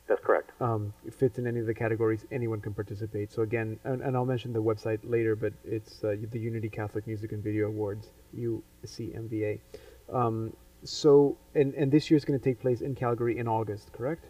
That's 0.08 0.22
correct. 0.26 0.52
Um, 0.60 0.94
it 1.06 1.14
fits 1.14 1.38
in 1.38 1.48
any 1.48 1.60
of 1.60 1.68
the 1.68 1.74
categories, 1.74 2.26
anyone 2.32 2.60
can 2.60 2.74
participate. 2.74 3.32
So 3.32 3.44
again, 3.44 3.80
and, 3.84 4.02
and 4.02 4.18
I'll 4.18 4.26
mention 4.26 4.52
the 4.52 4.62
website 4.62 5.00
later, 5.04 5.36
but 5.36 5.54
it's 5.64 6.04
uh, 6.04 6.16
the 6.32 6.40
Unity 6.40 6.68
Catholic 6.68 7.08
Music 7.08 7.32
and 7.32 7.44
Video 7.44 7.68
Awards, 7.68 8.10
UCMVA. 8.38 9.60
Um, 10.12 10.54
so, 10.84 11.38
and, 11.54 11.74
and 11.76 11.92
this 11.92 12.10
year 12.10 12.18
is 12.18 12.26
going 12.26 12.40
to 12.40 12.44
take 12.44 12.60
place 12.60 12.82
in 12.82 12.96
Calgary 12.96 13.38
in 13.38 13.48
August, 13.48 13.94
correct? 13.94 14.26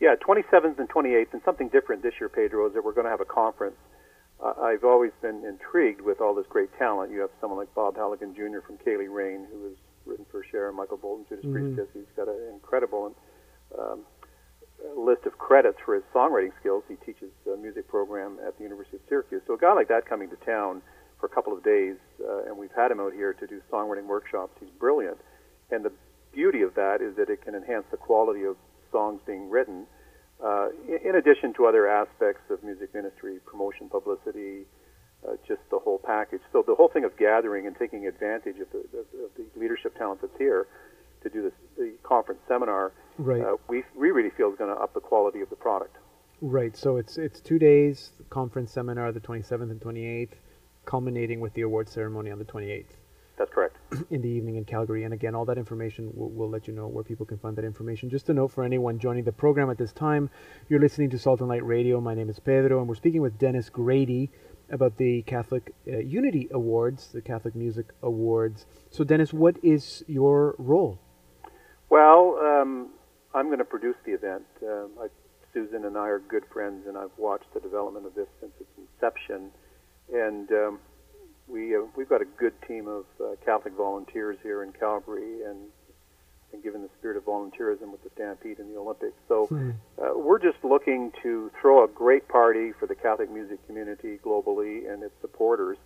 Yeah, 0.00 0.14
27th 0.26 0.78
and 0.78 0.88
28th, 0.88 1.32
and 1.32 1.42
something 1.44 1.68
different 1.68 2.02
this 2.02 2.14
year, 2.20 2.28
Pedro, 2.28 2.68
is 2.68 2.74
that 2.74 2.84
we're 2.84 2.92
going 2.92 3.06
to 3.06 3.10
have 3.10 3.20
a 3.20 3.26
conference 3.26 3.76
I've 4.42 4.84
always 4.84 5.12
been 5.22 5.44
intrigued 5.44 6.00
with 6.02 6.20
all 6.20 6.34
this 6.34 6.46
great 6.46 6.68
talent. 6.78 7.10
You 7.10 7.20
have 7.20 7.30
someone 7.40 7.58
like 7.58 7.74
Bob 7.74 7.96
Halligan 7.96 8.34
Jr. 8.34 8.60
from 8.66 8.76
Ceili 8.78 9.08
Rain, 9.12 9.46
who 9.50 9.64
has 9.64 9.76
written 10.04 10.26
for 10.30 10.44
Cher 10.44 10.68
and 10.68 10.76
Michael 10.76 10.98
Bolton, 10.98 11.24
Judas 11.28 11.44
Mhm. 11.46 11.52
Priestess. 11.52 11.88
He's 11.94 12.10
got 12.16 12.28
an 12.28 12.48
incredible 12.52 13.14
um, 13.76 14.04
list 14.94 15.24
of 15.26 15.36
credits 15.38 15.78
for 15.80 15.94
his 15.94 16.04
songwriting 16.14 16.52
skills. 16.60 16.84
He 16.86 16.96
teaches 16.96 17.32
a 17.52 17.56
music 17.56 17.88
program 17.88 18.38
at 18.46 18.56
the 18.58 18.62
University 18.62 18.96
of 18.98 19.02
Syracuse. 19.08 19.42
So 19.46 19.54
a 19.54 19.58
guy 19.58 19.72
like 19.72 19.88
that 19.88 20.06
coming 20.06 20.28
to 20.30 20.36
town 20.36 20.82
for 21.18 21.26
a 21.26 21.28
couple 21.30 21.52
of 21.52 21.64
days, 21.64 21.96
uh, 22.22 22.44
and 22.44 22.56
we've 22.58 22.72
had 22.72 22.90
him 22.90 23.00
out 23.00 23.12
here 23.14 23.32
to 23.32 23.46
do 23.46 23.60
songwriting 23.72 24.04
workshops. 24.04 24.52
He's 24.60 24.70
brilliant, 24.70 25.18
and 25.70 25.84
the 25.84 25.92
beauty 26.30 26.62
of 26.62 26.74
that 26.74 27.00
is 27.00 27.16
that 27.16 27.30
it 27.30 27.40
can 27.40 27.54
enhance 27.54 27.86
the 27.90 27.96
quality 27.96 28.44
of 28.44 28.56
songs 28.92 29.20
being 29.26 29.48
written 29.50 29.86
uh, 30.44 30.68
in, 31.04 31.14
addition 31.16 31.54
to 31.54 31.66
other 31.66 31.88
aspects 31.88 32.42
of 32.50 32.62
music 32.62 32.94
ministry, 32.94 33.38
promotion, 33.46 33.88
publicity, 33.88 34.64
uh, 35.26 35.32
just 35.48 35.60
the 35.70 35.78
whole 35.78 35.98
package. 35.98 36.40
So 36.52 36.62
the 36.66 36.74
whole 36.74 36.88
thing 36.88 37.04
of 37.04 37.16
gathering 37.16 37.66
and 37.66 37.74
taking 37.76 38.06
advantage 38.06 38.58
of 38.60 38.70
the, 38.70 38.78
of, 38.98 39.06
of 39.24 39.30
the 39.36 39.46
leadership 39.58 39.96
talent 39.96 40.20
that's 40.20 40.36
here 40.38 40.66
to 41.22 41.30
do 41.30 41.42
this, 41.42 41.52
the 41.76 41.92
conference 42.02 42.40
seminar, 42.46 42.92
Right. 43.18 43.40
uh, 43.42 43.56
we, 43.68 43.82
we 43.96 44.10
really 44.10 44.30
feel 44.30 44.50
is 44.50 44.58
going 44.58 44.74
to 44.74 44.80
up 44.80 44.92
the 44.92 45.00
quality 45.00 45.40
of 45.40 45.48
the 45.48 45.56
product. 45.56 45.96
Right. 46.42 46.76
So 46.76 46.98
it's 46.98 47.16
it's 47.16 47.40
two 47.40 47.58
days 47.58 48.10
conference 48.28 48.70
seminar, 48.70 49.10
the 49.10 49.20
27th 49.20 49.70
and 49.70 49.80
28th, 49.80 50.32
culminating 50.84 51.40
with 51.40 51.54
the 51.54 51.62
award 51.62 51.88
ceremony 51.88 52.30
on 52.30 52.38
the 52.38 52.44
28th. 52.44 52.84
That's 53.38 53.50
correct. 53.52 53.76
in 54.10 54.22
the 54.22 54.28
evening 54.28 54.56
in 54.56 54.64
Calgary. 54.64 55.04
And 55.04 55.12
again, 55.12 55.34
all 55.34 55.44
that 55.44 55.58
information, 55.58 56.10
we'll, 56.14 56.30
we'll, 56.30 56.50
let 56.50 56.66
you 56.66 56.74
know 56.74 56.86
where 56.86 57.04
people 57.04 57.26
can 57.26 57.38
find 57.38 57.56
that 57.56 57.64
information. 57.64 58.08
Just 58.08 58.28
a 58.28 58.34
note 58.34 58.48
for 58.52 58.64
anyone 58.64 58.98
joining 58.98 59.24
the 59.24 59.32
program 59.32 59.70
at 59.70 59.78
this 59.78 59.92
time, 59.92 60.30
you're 60.68 60.80
listening 60.80 61.10
to 61.10 61.18
Salt 61.18 61.40
and 61.40 61.48
Light 61.48 61.64
Radio. 61.64 62.00
My 62.00 62.14
name 62.14 62.30
is 62.30 62.38
Pedro, 62.38 62.78
and 62.78 62.88
we're 62.88 62.94
speaking 62.94 63.20
with 63.20 63.38
Dennis 63.38 63.68
Grady 63.68 64.30
about 64.70 64.96
the 64.96 65.22
Catholic 65.22 65.74
uh, 65.86 65.98
Unity 65.98 66.48
Awards, 66.50 67.12
the 67.12 67.20
Catholic 67.20 67.54
Music 67.54 67.86
Awards. 68.02 68.66
So, 68.90 69.04
Dennis, 69.04 69.32
what 69.32 69.56
is 69.62 70.02
your 70.06 70.54
role? 70.58 70.98
Well, 71.88 72.38
um, 72.42 72.90
I'm 73.34 73.46
going 73.46 73.58
to 73.58 73.64
produce 73.64 73.96
the 74.04 74.12
event. 74.12 74.44
Uh, 74.62 74.86
I, 75.00 75.08
Susan 75.52 75.84
and 75.84 75.96
I 75.96 76.08
are 76.08 76.18
good 76.18 76.44
friends, 76.52 76.86
and 76.86 76.96
I've 76.96 77.16
watched 77.16 77.52
the 77.54 77.60
development 77.60 78.06
of 78.06 78.14
this 78.14 78.28
since 78.40 78.52
its 78.58 78.70
inception. 78.76 79.50
And 80.12 80.50
um, 80.50 80.78
we 81.48 81.76
uh, 81.76 81.80
we've 81.96 82.08
got 82.08 82.22
a 82.22 82.24
good 82.24 82.54
team 82.66 82.88
of 82.88 83.04
uh, 83.20 83.36
Catholic 83.44 83.74
volunteers 83.74 84.38
here 84.42 84.62
in 84.62 84.72
Calgary, 84.72 85.42
and 85.44 85.58
and 86.52 86.62
given 86.62 86.82
the 86.82 86.90
spirit 86.98 87.16
of 87.16 87.24
volunteerism 87.24 87.90
with 87.90 88.02
the 88.04 88.10
Stampede 88.14 88.58
and 88.58 88.72
the 88.72 88.78
Olympics, 88.78 89.16
so 89.26 89.48
uh, 90.00 90.16
we're 90.16 90.38
just 90.38 90.62
looking 90.62 91.12
to 91.22 91.50
throw 91.60 91.84
a 91.84 91.88
great 91.88 92.28
party 92.28 92.72
for 92.78 92.86
the 92.86 92.94
Catholic 92.94 93.30
music 93.30 93.64
community 93.66 94.18
globally 94.24 94.90
and 94.90 95.02
its 95.02 95.14
supporters, 95.20 95.76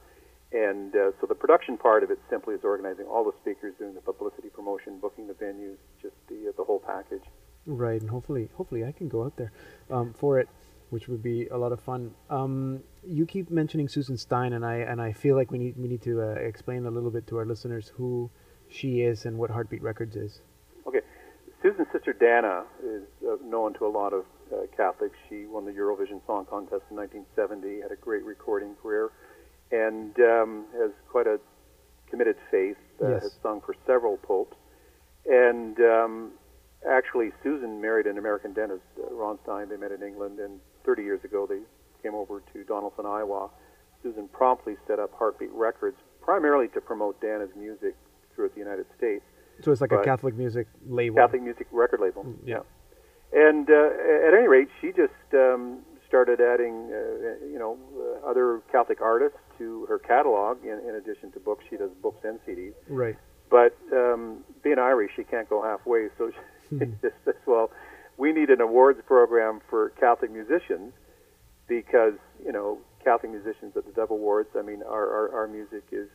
And 0.53 0.95
uh, 0.97 1.13
so 1.21 1.27
the 1.29 1.35
production 1.35 1.77
part 1.79 2.03
of 2.03 2.11
it 2.11 2.19
simply 2.29 2.55
is 2.55 2.61
organizing 2.65 3.07
all 3.07 3.25
the 3.25 3.33
speakers, 3.41 3.75
doing 3.79 3.95
the 3.95 4.01
publicity 4.01 4.49
promotion, 4.49 4.99
booking 4.99 5.29
the 5.29 5.35
venues, 5.35 5.77
just 6.03 6.15
the 6.29 6.49
uh, 6.49 6.53
the 6.57 6.65
whole 6.65 6.81
package. 6.81 7.23
Right, 7.67 8.01
and 8.01 8.11
hopefully, 8.11 8.49
hopefully, 8.55 8.85
I 8.85 8.91
can 8.91 9.09
go 9.09 9.25
out 9.25 9.37
there 9.37 9.53
um, 9.91 10.13
for 10.19 10.41
it, 10.41 10.49
which 10.91 11.09
would 11.09 11.23
be 11.23 11.47
a 11.49 11.57
lot 11.57 11.73
of 11.73 11.81
fun. 11.81 12.13
Um, 12.29 12.81
you 13.07 13.27
keep 13.27 13.51
mentioning 13.51 13.89
Susan 13.89 14.17
Stein, 14.17 14.53
and 14.53 14.65
I 14.65 14.77
and 14.77 15.01
I 15.01 15.13
feel 15.13 15.37
like 15.37 15.51
we 15.51 15.59
need 15.59 15.77
we 15.77 15.89
need 15.89 16.03
to 16.03 16.23
uh, 16.23 16.27
explain 16.35 16.87
a 16.87 16.91
little 16.91 17.11
bit 17.11 17.27
to 17.29 17.37
our 17.39 17.47
listeners 17.47 17.93
who 17.97 18.31
she 18.69 19.01
is 19.03 19.25
and 19.27 19.39
what 19.39 19.51
Heartbeat 19.51 19.83
Records 19.83 20.17
is. 20.17 20.43
Okay, 20.87 21.01
Susan's 21.63 21.89
sister 21.93 22.13
Dana 22.13 22.65
is 22.85 23.03
uh, 23.27 23.37
known 23.45 23.75
to 23.75 23.87
a 23.87 23.89
lot 23.89 24.13
of 24.13 24.25
uh, 24.53 24.67
Catholics. 24.77 25.17
She 25.29 25.47
won 25.47 25.65
the 25.65 25.73
Eurovision 25.73 26.25
Song 26.27 26.47
Contest 26.47 26.83
in 26.91 26.97
1970, 26.97 27.81
had 27.81 27.93
a 27.93 27.97
great 27.97 28.25
recording 28.25 28.75
career, 28.83 29.11
and 29.73 30.19
um, 30.21 30.65
has 30.79 30.91
quite 31.11 31.27
a 31.27 31.39
committed 32.09 32.37
faith. 32.51 32.77
Uh, 33.03 33.09
Yes. 33.11 33.23
Has 33.23 33.33
sung 33.43 33.63
for 33.63 33.75
several 33.87 34.19
popes, 34.19 34.57
and 35.25 35.79
um, 35.81 36.33
actually, 36.87 37.33
Susan 37.43 37.81
married 37.81 38.07
an 38.07 38.19
American 38.19 38.53
dentist, 38.53 38.83
uh, 38.99 39.15
Ron 39.15 39.39
Stein. 39.43 39.69
They 39.71 39.77
met 39.79 39.91
in 39.93 40.03
England, 40.03 40.39
and 40.39 40.61
30 40.85 41.03
years 41.03 41.25
ago, 41.25 41.47
they 41.47 41.61
came 42.03 42.15
over 42.15 42.43
to 42.53 42.65
Donnellson, 42.65 43.07
Iowa. 43.07 43.51
Susan 44.03 44.29
promptly 44.29 44.77
set 44.87 44.99
up 44.99 45.11
Heartbeat 45.15 45.53
Records, 45.53 45.97
primarily 46.23 46.69
to 46.69 46.81
promote 46.81 47.21
Dana's 47.21 47.51
music 47.57 47.95
throughout 48.35 48.55
the 48.55 48.61
United 48.61 48.87
States. 48.97 49.25
So 49.63 49.73
it's 49.73 49.81
like 49.81 49.93
a 49.93 50.03
Catholic 50.03 50.35
music 50.35 50.67
label. 50.87 51.17
Catholic 51.17 51.43
music 51.43 51.67
record 51.71 52.01
label. 52.01 52.25
yeah. 52.45 52.61
And 53.33 53.69
uh, 53.71 54.27
at 54.27 54.35
any 54.35 54.49
rate, 54.49 54.69
she 54.81 54.89
just 54.89 55.13
um, 55.35 55.81
started 56.09 56.41
adding, 56.41 56.91
uh, 56.93 57.47
you 57.47 57.59
know, 57.59 57.79
uh, 57.97 58.29
other 58.29 58.61
Catholic 58.73 59.01
artists 59.01 59.39
to 59.59 59.87
her 59.87 59.99
catalog. 59.99 60.65
In, 60.65 60.81
in 60.89 60.97
addition 60.97 61.31
to 61.33 61.41
books, 61.41 61.65
she 61.71 61.77
does 61.77 61.91
books 62.03 62.25
and 62.25 62.41
CDs. 62.47 62.73
Right. 62.89 63.17
But 63.51 63.77
um, 63.93 64.39
being 64.63 64.79
Irish, 64.79 65.13
she 65.15 65.25
can't 65.25 65.49
go 65.49 65.63
halfway. 65.63 66.09
So 66.19 66.33
she 66.71 66.79
just 66.79 67.15
says, 67.25 67.35
"Well, 67.47 67.71
we 68.21 68.33
need 68.33 68.51
an 68.51 68.61
awards 68.61 69.01
program 69.07 69.61
for 69.71 69.91
Catholic 69.99 70.31
musicians 70.31 70.93
because 71.67 72.15
you 72.45 72.53
know 72.53 72.79
Catholic 73.03 73.33
musicians 73.33 73.73
at 73.77 73.87
the 73.87 73.93
Dove 73.93 74.11
Awards. 74.11 74.51
I 74.57 74.63
mean, 74.63 74.83
our 74.83 75.07
our, 75.17 75.35
our 75.41 75.49
music 75.49 75.85
is 75.91 76.09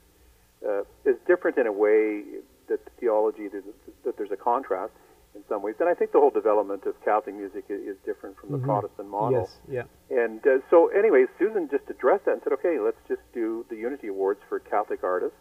uh, 0.65 0.83
is 1.03 1.17
different 1.27 1.57
in 1.57 1.67
a 1.67 1.71
way 1.71 2.21
that 2.69 2.85
the 2.85 2.91
theology 2.99 3.47
that, 3.47 3.63
that 4.05 4.17
there's 4.17 4.31
a 4.31 4.37
contrast 4.37 4.93
in 5.35 5.43
some 5.49 5.61
ways, 5.61 5.75
and 5.81 5.89
I 5.89 5.93
think 5.93 6.13
the 6.13 6.19
whole 6.19 6.29
development 6.31 6.85
of 6.85 6.93
Catholic 7.03 7.35
music 7.35 7.65
is, 7.69 7.81
is 7.81 7.97
different 8.05 8.37
from 8.39 8.51
the 8.51 8.57
Mhm. 8.57 8.63
Protestant 8.63 9.09
model. 9.09 9.41
Yes. 9.67 9.85
Yeah. 10.09 10.17
And 10.23 10.39
uh, 10.47 10.59
so, 10.69 10.87
anyway, 10.87 11.25
Susan 11.37 11.67
just 11.69 11.83
addressed 11.89 12.23
that 12.25 12.33
and 12.33 12.41
said, 12.43 12.53
"Okay, 12.53 12.79
let's 12.79 13.01
just 13.07 13.21
do 13.33 13.65
the 13.69 13.75
Unity 13.75 14.07
Awards 14.07 14.39
for 14.47 14.59
Catholic 14.59 15.03
artists." 15.03 15.37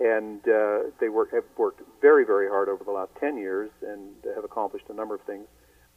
And 0.00 0.40
uh, 0.48 0.90
they 1.00 1.08
work, 1.08 1.32
have 1.32 1.44
worked 1.56 1.80
very, 2.00 2.24
very 2.26 2.48
hard 2.48 2.68
over 2.68 2.82
the 2.82 2.90
last 2.90 3.12
ten 3.20 3.36
years 3.38 3.70
and 3.86 4.00
have 4.34 4.44
accomplished 4.44 4.86
a 4.90 4.94
number 4.94 5.14
of 5.14 5.20
things. 5.22 5.46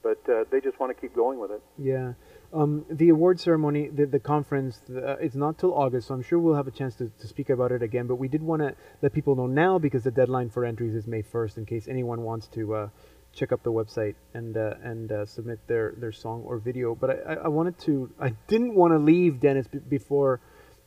But 0.05 0.19
uh, 0.31 0.43
they 0.51 0.61
just 0.61 0.79
want 0.79 0.95
to 0.95 1.01
keep 1.01 1.15
going 1.15 1.39
with 1.39 1.49
it. 1.49 1.63
Yeah. 1.79 2.13
Um, 2.53 2.85
the 2.91 3.09
award 3.09 3.39
ceremony, 3.39 3.89
the, 3.89 4.05
the 4.05 4.19
conference, 4.19 4.79
uh, 4.87 5.15
it's 5.15 5.33
not 5.33 5.57
till 5.57 5.73
August, 5.73 6.09
so 6.09 6.13
I'm 6.13 6.21
sure 6.21 6.37
we'll 6.37 6.53
have 6.53 6.67
a 6.67 6.77
chance 6.79 6.93
to, 6.97 7.11
to 7.21 7.27
speak 7.27 7.49
about 7.49 7.71
it 7.71 7.81
again. 7.81 8.05
But 8.05 8.17
we 8.17 8.27
did 8.27 8.43
want 8.43 8.61
to 8.61 8.75
let 9.01 9.13
people 9.13 9.35
know 9.35 9.47
now 9.47 9.79
because 9.79 10.03
the 10.03 10.11
deadline 10.11 10.51
for 10.51 10.63
entries 10.63 10.93
is 10.93 11.07
May 11.07 11.23
1st, 11.23 11.57
in 11.57 11.65
case 11.65 11.87
anyone 11.87 12.21
wants 12.21 12.45
to 12.49 12.75
uh, 12.75 12.89
check 13.33 13.51
up 13.51 13.63
the 13.63 13.71
website 13.71 14.13
and 14.35 14.55
uh, 14.55 14.75
and 14.83 15.11
uh, 15.11 15.25
submit 15.25 15.57
their, 15.65 15.95
their 15.97 16.11
song 16.11 16.43
or 16.45 16.59
video. 16.59 16.93
But 16.93 17.09
I, 17.09 17.33
I, 17.33 17.33
I 17.45 17.47
wanted 17.47 17.79
to, 17.79 18.11
I 18.19 18.35
didn't 18.47 18.75
want 18.75 18.93
to 18.93 18.99
leave 18.99 19.39
Dennis 19.39 19.67
b- 19.67 19.79
before, 19.79 20.39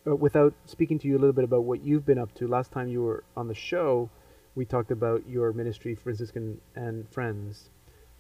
uh, 0.07 0.15
without 0.15 0.55
speaking 0.67 1.01
to 1.01 1.09
you 1.09 1.19
a 1.19 1.21
little 1.21 1.33
bit 1.33 1.43
about 1.43 1.65
what 1.65 1.83
you've 1.83 2.07
been 2.07 2.19
up 2.19 2.33
to. 2.37 2.47
Last 2.47 2.71
time 2.71 2.87
you 2.87 3.03
were 3.03 3.25
on 3.37 3.49
the 3.49 3.57
show, 3.57 4.11
we 4.55 4.65
talked 4.65 4.93
about 4.93 5.29
your 5.29 5.53
ministry, 5.53 5.97
Franciscan 5.97 6.61
and 6.77 7.09
Friends. 7.11 7.71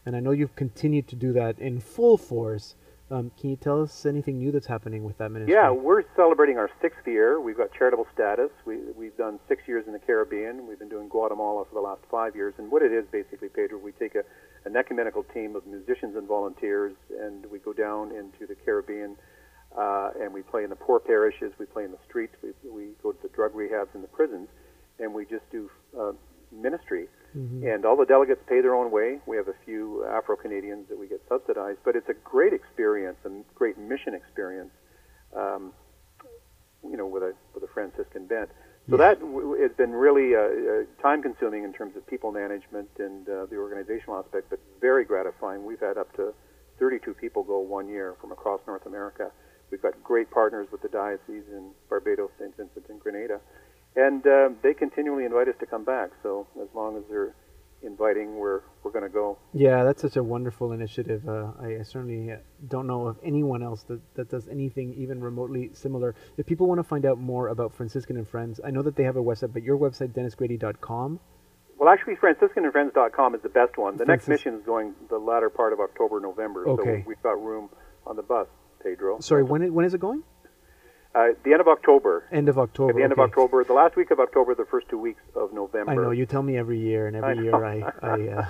And 0.08 0.16
I 0.16 0.20
know 0.20 0.30
you've 0.30 0.56
continued 0.56 1.06
to 1.08 1.16
do 1.16 1.34
that 1.34 1.58
in 1.58 1.80
full 1.80 2.16
force. 2.16 2.76
Um, 3.10 3.30
can 3.38 3.50
you 3.50 3.56
tell 3.56 3.82
us 3.82 4.06
anything 4.06 4.38
new 4.38 4.50
that's 4.50 4.66
happening 4.66 5.04
with 5.04 5.18
that 5.18 5.30
ministry? 5.30 5.54
Yeah, 5.54 5.70
we're 5.70 6.02
celebrating 6.16 6.56
our 6.56 6.70
sixth 6.80 7.06
year. 7.06 7.38
We've 7.38 7.58
got 7.58 7.74
charitable 7.74 8.06
status. 8.14 8.48
We, 8.64 8.78
we've 8.96 9.14
done 9.18 9.38
six 9.48 9.68
years 9.68 9.84
in 9.86 9.92
the 9.92 9.98
Caribbean. 9.98 10.66
We've 10.66 10.78
been 10.78 10.88
doing 10.88 11.10
Guatemala 11.10 11.66
for 11.66 11.74
the 11.74 11.82
last 11.82 12.00
five 12.10 12.34
years. 12.34 12.54
And 12.56 12.70
what 12.70 12.80
it 12.80 12.90
is 12.90 13.04
basically, 13.12 13.50
Pedro, 13.50 13.76
we 13.76 13.92
take 13.92 14.14
a, 14.14 14.22
an 14.64 14.76
ecumenical 14.76 15.24
team 15.24 15.54
of 15.54 15.66
musicians 15.66 16.16
and 16.16 16.26
volunteers, 16.26 16.94
and 17.20 17.44
we 17.50 17.58
go 17.58 17.74
down 17.74 18.10
into 18.12 18.46
the 18.48 18.54
Caribbean, 18.64 19.14
uh, 19.76 20.12
and 20.22 20.32
we 20.32 20.40
play 20.40 20.64
in 20.64 20.70
the 20.70 20.76
poor 20.76 21.00
parishes. 21.00 21.52
We 21.58 21.66
play 21.66 21.84
in 21.84 21.90
the 21.90 22.00
streets. 22.08 22.34
We, 22.42 22.52
we 22.64 22.84
go 23.02 23.12
to 23.12 23.22
the 23.22 23.28
drug 23.28 23.52
rehabs 23.52 23.92
and 23.92 24.02
the 24.02 24.08
prisons, 24.08 24.48
and 24.98 25.12
we 25.12 25.26
just 25.26 25.44
do 25.52 25.68
uh, 26.00 26.12
ministry. 26.50 27.08
And 27.64 27.84
all 27.84 27.96
the 27.96 28.06
delegates 28.06 28.40
pay 28.48 28.60
their 28.60 28.74
own 28.74 28.90
way. 28.90 29.18
We 29.26 29.36
have 29.36 29.48
a 29.48 29.54
few 29.64 30.04
Afro 30.06 30.36
Canadians 30.36 30.88
that 30.88 30.98
we 30.98 31.06
get 31.06 31.22
subsidized, 31.28 31.78
but 31.84 31.94
it's 31.94 32.08
a 32.08 32.14
great 32.14 32.52
experience 32.52 33.18
and 33.24 33.44
great 33.54 33.78
mission 33.78 34.14
experience. 34.14 34.70
Um, 35.36 35.72
you 36.82 36.96
know, 36.96 37.06
with 37.06 37.22
a 37.22 37.34
with 37.54 37.62
a 37.64 37.66
Franciscan 37.68 38.26
bent. 38.26 38.50
So 38.88 38.96
that 38.96 39.20
w- 39.20 39.40
w- 39.40 39.62
has 39.62 39.72
been 39.76 39.92
really 39.92 40.34
uh, 40.34 40.38
uh, 40.40 41.02
time 41.02 41.20
consuming 41.22 41.64
in 41.64 41.74
terms 41.74 41.94
of 41.96 42.06
people 42.06 42.32
management 42.32 42.88
and 42.98 43.28
uh, 43.28 43.44
the 43.46 43.56
organizational 43.56 44.18
aspect, 44.18 44.48
but 44.48 44.58
very 44.80 45.04
gratifying. 45.04 45.66
We've 45.66 45.80
had 45.80 45.98
up 45.98 46.14
to 46.16 46.32
32 46.78 47.12
people 47.14 47.42
go 47.42 47.58
one 47.58 47.88
year 47.88 48.14
from 48.20 48.32
across 48.32 48.60
North 48.66 48.86
America. 48.86 49.30
We've 49.70 49.82
got 49.82 50.02
great 50.02 50.30
partners 50.30 50.68
with 50.72 50.80
the 50.80 50.88
diocese 50.88 51.44
in 51.52 51.72
Barbados, 51.90 52.30
St. 52.38 52.56
Vincent, 52.56 52.86
and 52.88 52.98
Grenada, 52.98 53.40
and 53.98 54.24
uh, 54.26 54.50
they 54.62 54.74
continually 54.74 55.24
invite 55.24 55.48
us 55.48 55.56
to 55.58 55.66
come 55.66 55.84
back. 55.84 56.10
So 56.22 56.46
as 56.62 56.68
long 56.72 56.96
as 56.96 57.02
they're 57.10 57.34
inviting, 57.82 58.36
we're 58.36 58.60
we're 58.82 58.92
going 58.92 59.04
to 59.04 59.10
go. 59.10 59.38
Yeah, 59.52 59.82
that's 59.84 60.00
such 60.00 60.16
a 60.16 60.22
wonderful 60.22 60.72
initiative. 60.72 61.28
Uh, 61.28 61.52
I, 61.60 61.78
I 61.80 61.82
certainly 61.82 62.32
uh, 62.32 62.36
don't 62.68 62.86
know 62.86 63.08
of 63.08 63.18
anyone 63.24 63.62
else 63.62 63.82
that, 63.84 64.00
that 64.14 64.30
does 64.30 64.46
anything 64.48 64.94
even 64.94 65.20
remotely 65.20 65.70
similar. 65.74 66.14
If 66.36 66.46
people 66.46 66.68
want 66.68 66.78
to 66.78 66.84
find 66.84 67.04
out 67.04 67.18
more 67.18 67.48
about 67.48 67.74
Franciscan 67.74 68.16
and 68.16 68.26
Friends, 68.26 68.60
I 68.64 68.70
know 68.70 68.82
that 68.82 68.94
they 68.96 69.02
have 69.04 69.16
a 69.16 69.22
website, 69.22 69.52
but 69.52 69.62
your 69.62 69.76
website, 69.76 70.12
dennisgrady.com. 70.12 71.20
Well, 71.78 71.88
actually, 71.88 72.16
FranciscanandFriends.com 72.16 73.34
is 73.36 73.42
the 73.42 73.48
best 73.48 73.78
one. 73.78 73.96
The 73.96 74.04
next 74.04 74.26
mission 74.26 74.54
is 74.54 74.62
going 74.64 74.94
the 75.10 75.18
latter 75.18 75.48
part 75.48 75.72
of 75.72 75.80
October, 75.80 76.18
November. 76.20 76.68
Okay. 76.68 77.02
So 77.02 77.04
we've 77.06 77.22
got 77.22 77.40
room 77.40 77.68
on 78.06 78.16
the 78.16 78.22
bus, 78.22 78.48
Pedro. 78.82 79.20
Sorry, 79.20 79.44
when, 79.44 79.72
when 79.72 79.84
is 79.84 79.94
it 79.94 80.00
going? 80.00 80.24
Uh, 81.18 81.34
the 81.42 81.50
end 81.50 81.60
of 81.60 81.66
October. 81.66 82.24
End 82.30 82.48
of 82.48 82.58
October. 82.58 82.90
At 82.90 82.96
the 82.96 83.02
end 83.02 83.12
okay. 83.12 83.22
of 83.22 83.28
October, 83.28 83.64
the 83.64 83.72
last 83.72 83.96
week 83.96 84.12
of 84.12 84.20
October, 84.20 84.54
the 84.54 84.64
first 84.64 84.88
two 84.88 84.98
weeks 84.98 85.20
of 85.34 85.52
November. 85.52 85.90
I 85.90 85.94
know, 85.96 86.10
you 86.12 86.26
tell 86.26 86.44
me 86.44 86.56
every 86.56 86.78
year, 86.78 87.08
and 87.08 87.16
every 87.16 87.34
know. 87.36 87.42
year 87.42 87.64
I. 87.64 87.92
I 88.02 88.28
uh, 88.28 88.46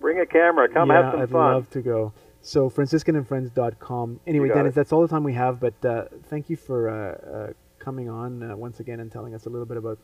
Bring 0.00 0.18
a 0.18 0.24
camera. 0.24 0.66
Come 0.68 0.88
yeah, 0.88 1.02
have 1.02 1.12
some 1.12 1.20
I'd 1.20 1.30
fun. 1.30 1.54
love 1.54 1.70
to 1.70 1.82
go. 1.82 2.12
So, 2.40 2.70
franciscanandfriends.com. 2.70 4.20
Anyway, 4.26 4.48
Dennis, 4.48 4.72
it. 4.72 4.76
that's 4.76 4.92
all 4.92 5.02
the 5.02 5.08
time 5.08 5.24
we 5.24 5.34
have, 5.34 5.60
but 5.60 5.84
uh, 5.84 6.04
thank 6.30 6.48
you 6.48 6.56
for 6.56 6.88
uh, 6.88 7.50
uh, 7.50 7.52
coming 7.78 8.08
on 8.08 8.50
uh, 8.50 8.56
once 8.56 8.80
again 8.80 9.00
and 9.00 9.12
telling 9.12 9.34
us 9.34 9.44
a 9.44 9.50
little 9.50 9.66
bit 9.66 9.76
about 9.76 9.98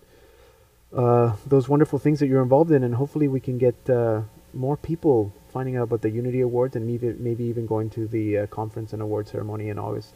uh, 0.94 1.34
those 1.46 1.66
wonderful 1.66 1.98
things 1.98 2.20
that 2.20 2.26
you're 2.26 2.42
involved 2.42 2.72
in, 2.72 2.84
and 2.84 2.94
hopefully 2.94 3.26
we 3.26 3.40
can 3.40 3.56
get 3.56 3.88
uh, 3.88 4.20
more 4.52 4.76
people 4.76 5.32
finding 5.50 5.76
out 5.76 5.84
about 5.84 6.02
the 6.02 6.10
Unity 6.10 6.42
Awards 6.42 6.76
and 6.76 6.86
maybe, 6.86 7.14
maybe 7.18 7.44
even 7.44 7.64
going 7.64 7.88
to 7.88 8.06
the 8.06 8.38
uh, 8.38 8.46
conference 8.48 8.92
and 8.92 9.00
award 9.00 9.28
ceremony 9.28 9.70
in 9.70 9.78
August. 9.78 10.14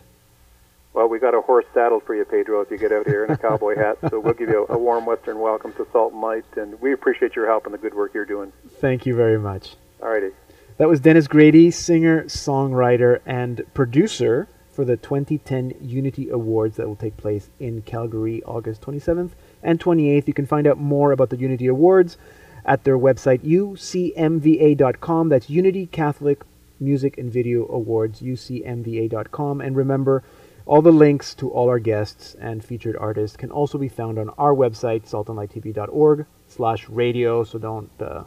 Well, 0.92 1.08
we 1.08 1.20
got 1.20 1.34
a 1.34 1.40
horse 1.40 1.66
saddled 1.72 2.02
for 2.04 2.16
you, 2.16 2.24
Pedro, 2.24 2.60
if 2.62 2.70
you 2.70 2.76
get 2.76 2.90
out 2.90 3.06
here 3.06 3.24
in 3.24 3.30
a 3.30 3.36
cowboy 3.36 3.76
hat. 3.76 3.98
So 4.10 4.18
we'll 4.18 4.34
give 4.34 4.48
you 4.48 4.66
a, 4.68 4.74
a 4.74 4.78
warm 4.78 5.06
Western 5.06 5.38
welcome 5.38 5.72
to 5.74 5.86
Salt 5.92 6.12
and 6.12 6.20
Light, 6.20 6.44
and 6.56 6.80
we 6.80 6.92
appreciate 6.92 7.36
your 7.36 7.46
help 7.46 7.64
and 7.64 7.72
the 7.72 7.78
good 7.78 7.94
work 7.94 8.12
you're 8.12 8.24
doing. 8.24 8.52
Thank 8.80 9.06
you 9.06 9.14
very 9.14 9.38
much. 9.38 9.76
All 10.02 10.08
righty. 10.10 10.30
That 10.78 10.88
was 10.88 10.98
Dennis 10.98 11.28
Grady, 11.28 11.70
singer, 11.70 12.24
songwriter, 12.24 13.20
and 13.24 13.62
producer 13.72 14.48
for 14.72 14.84
the 14.84 14.96
2010 14.96 15.74
Unity 15.80 16.28
Awards 16.28 16.76
that 16.76 16.88
will 16.88 16.96
take 16.96 17.16
place 17.16 17.50
in 17.60 17.82
Calgary 17.82 18.42
August 18.44 18.80
27th 18.82 19.30
and 19.62 19.78
28th. 19.78 20.26
You 20.26 20.34
can 20.34 20.46
find 20.46 20.66
out 20.66 20.78
more 20.78 21.12
about 21.12 21.30
the 21.30 21.36
Unity 21.36 21.68
Awards 21.68 22.16
at 22.64 22.82
their 22.82 22.98
website 22.98 23.40
ucmva.com. 23.40 25.28
That's 25.28 25.48
Unity 25.48 25.86
Catholic 25.86 26.42
Music 26.80 27.16
and 27.18 27.30
Video 27.30 27.68
Awards, 27.68 28.20
ucmva.com. 28.22 29.60
And 29.60 29.76
remember, 29.76 30.24
all 30.70 30.80
the 30.80 30.92
links 30.92 31.34
to 31.34 31.50
all 31.50 31.68
our 31.68 31.80
guests 31.80 32.36
and 32.40 32.64
featured 32.64 32.96
artists 32.96 33.36
can 33.36 33.50
also 33.50 33.76
be 33.76 33.88
found 33.88 34.20
on 34.20 34.28
our 34.38 34.54
website, 34.54 35.02
saltandlighttv.org 35.02 36.24
slash 36.46 36.88
radio. 36.88 37.42
So 37.42 37.58
don't 37.58 37.90
uh, 38.00 38.22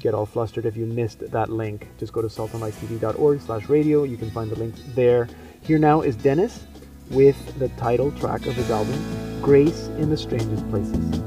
get 0.00 0.12
all 0.12 0.26
flustered 0.26 0.66
if 0.66 0.76
you 0.76 0.84
missed 0.84 1.20
that 1.30 1.48
link. 1.48 1.88
Just 1.96 2.12
go 2.12 2.20
to 2.20 2.28
saltandlighttv.org 2.28 3.40
slash 3.40 3.70
radio. 3.70 4.02
You 4.02 4.18
can 4.18 4.30
find 4.30 4.50
the 4.50 4.58
link 4.58 4.74
there. 4.94 5.26
Here 5.62 5.78
now 5.78 6.02
is 6.02 6.16
Dennis 6.16 6.66
with 7.10 7.58
the 7.58 7.70
title 7.70 8.12
track 8.12 8.44
of 8.44 8.52
his 8.52 8.70
album, 8.70 9.40
Grace 9.40 9.86
in 9.96 10.10
the 10.10 10.18
Strangest 10.18 10.68
Places. 10.68 11.22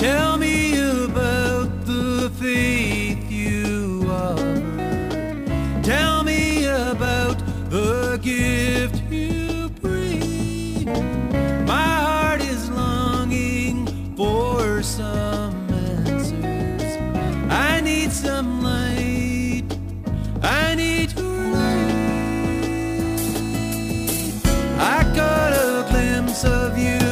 Tell 0.00 0.38
me 0.38 0.78
about 0.78 1.84
the 1.84 2.30
faith 2.38 3.28
you 3.28 4.06
offer. 4.08 4.57
Tell 5.88 6.22
me 6.22 6.66
about 6.66 7.38
the 7.70 8.18
gift 8.20 9.02
you 9.10 9.70
bring. 9.80 10.84
My 11.64 11.94
heart 12.04 12.42
is 12.42 12.68
longing 12.68 13.86
for 14.14 14.82
some 14.82 15.54
answers. 15.72 16.98
I 17.50 17.80
need 17.80 18.12
some 18.12 18.62
light. 18.62 19.64
I 20.42 20.74
need 20.74 21.16
your 21.16 21.52
light. 21.56 21.94
I 24.78 25.04
got 25.16 25.54
a 25.54 25.86
glimpse 25.90 26.44
of 26.44 26.76
you. 26.76 27.07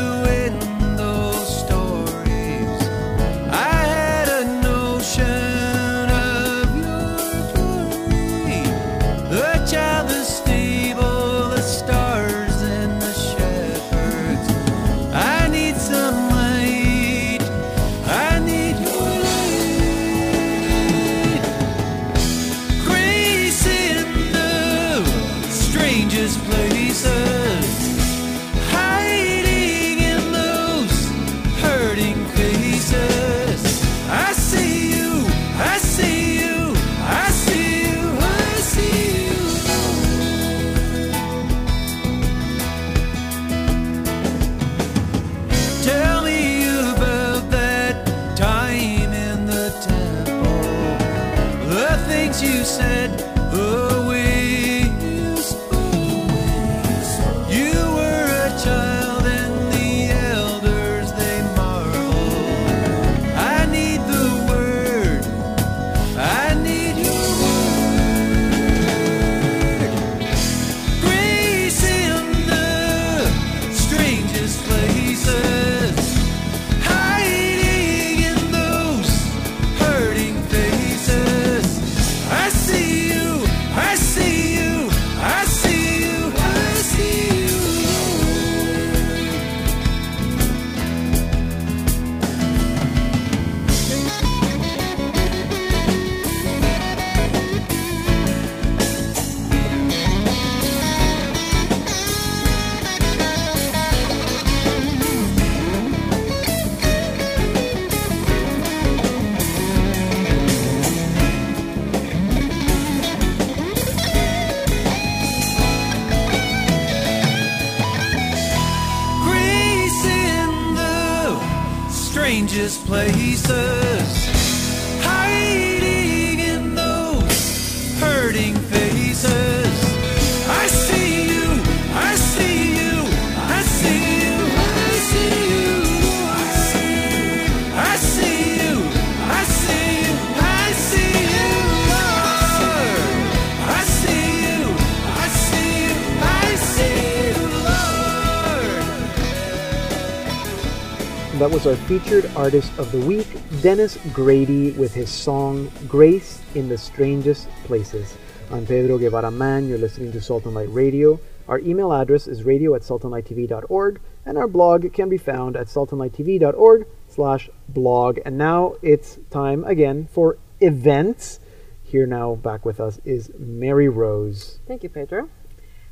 That 151.38 151.50
was 151.50 151.66
our 151.66 151.76
featured 151.76 152.30
artist 152.34 152.72
of 152.78 152.90
the 152.92 153.00
week, 153.00 153.26
Dennis 153.60 153.98
Grady, 154.14 154.70
with 154.72 154.94
his 154.94 155.10
song 155.10 155.70
Grace 155.86 156.40
in 156.54 156.66
the 156.70 156.78
Strangest 156.78 157.46
Places. 157.64 158.16
I'm 158.50 158.64
Pedro 158.64 158.96
Guevara-Mann. 158.96 159.68
You're 159.68 159.76
listening 159.76 160.12
to 160.12 160.20
Salt 160.22 160.46
and 160.46 160.54
Light 160.54 160.72
Radio. 160.72 161.20
Our 161.46 161.58
email 161.58 161.92
address 161.92 162.26
is 162.26 162.44
radio 162.44 162.74
at 162.74 162.80
saltandlighttv.org, 162.80 164.00
and 164.24 164.38
our 164.38 164.48
blog 164.48 164.90
can 164.94 165.10
be 165.10 165.18
found 165.18 165.56
at 165.56 165.66
saltandlighttv.org 165.66 166.86
slash 167.06 167.50
blog. 167.68 168.18
And 168.24 168.38
now 168.38 168.76
it's 168.80 169.18
time 169.30 169.62
again 169.64 170.08
for 170.10 170.38
events. 170.60 171.38
Here 171.84 172.06
now, 172.06 172.34
back 172.34 172.64
with 172.64 172.80
us, 172.80 172.98
is 173.04 173.30
Mary 173.38 173.90
Rose. 173.90 174.58
Thank 174.66 174.82
you, 174.82 174.88
Pedro. 174.88 175.28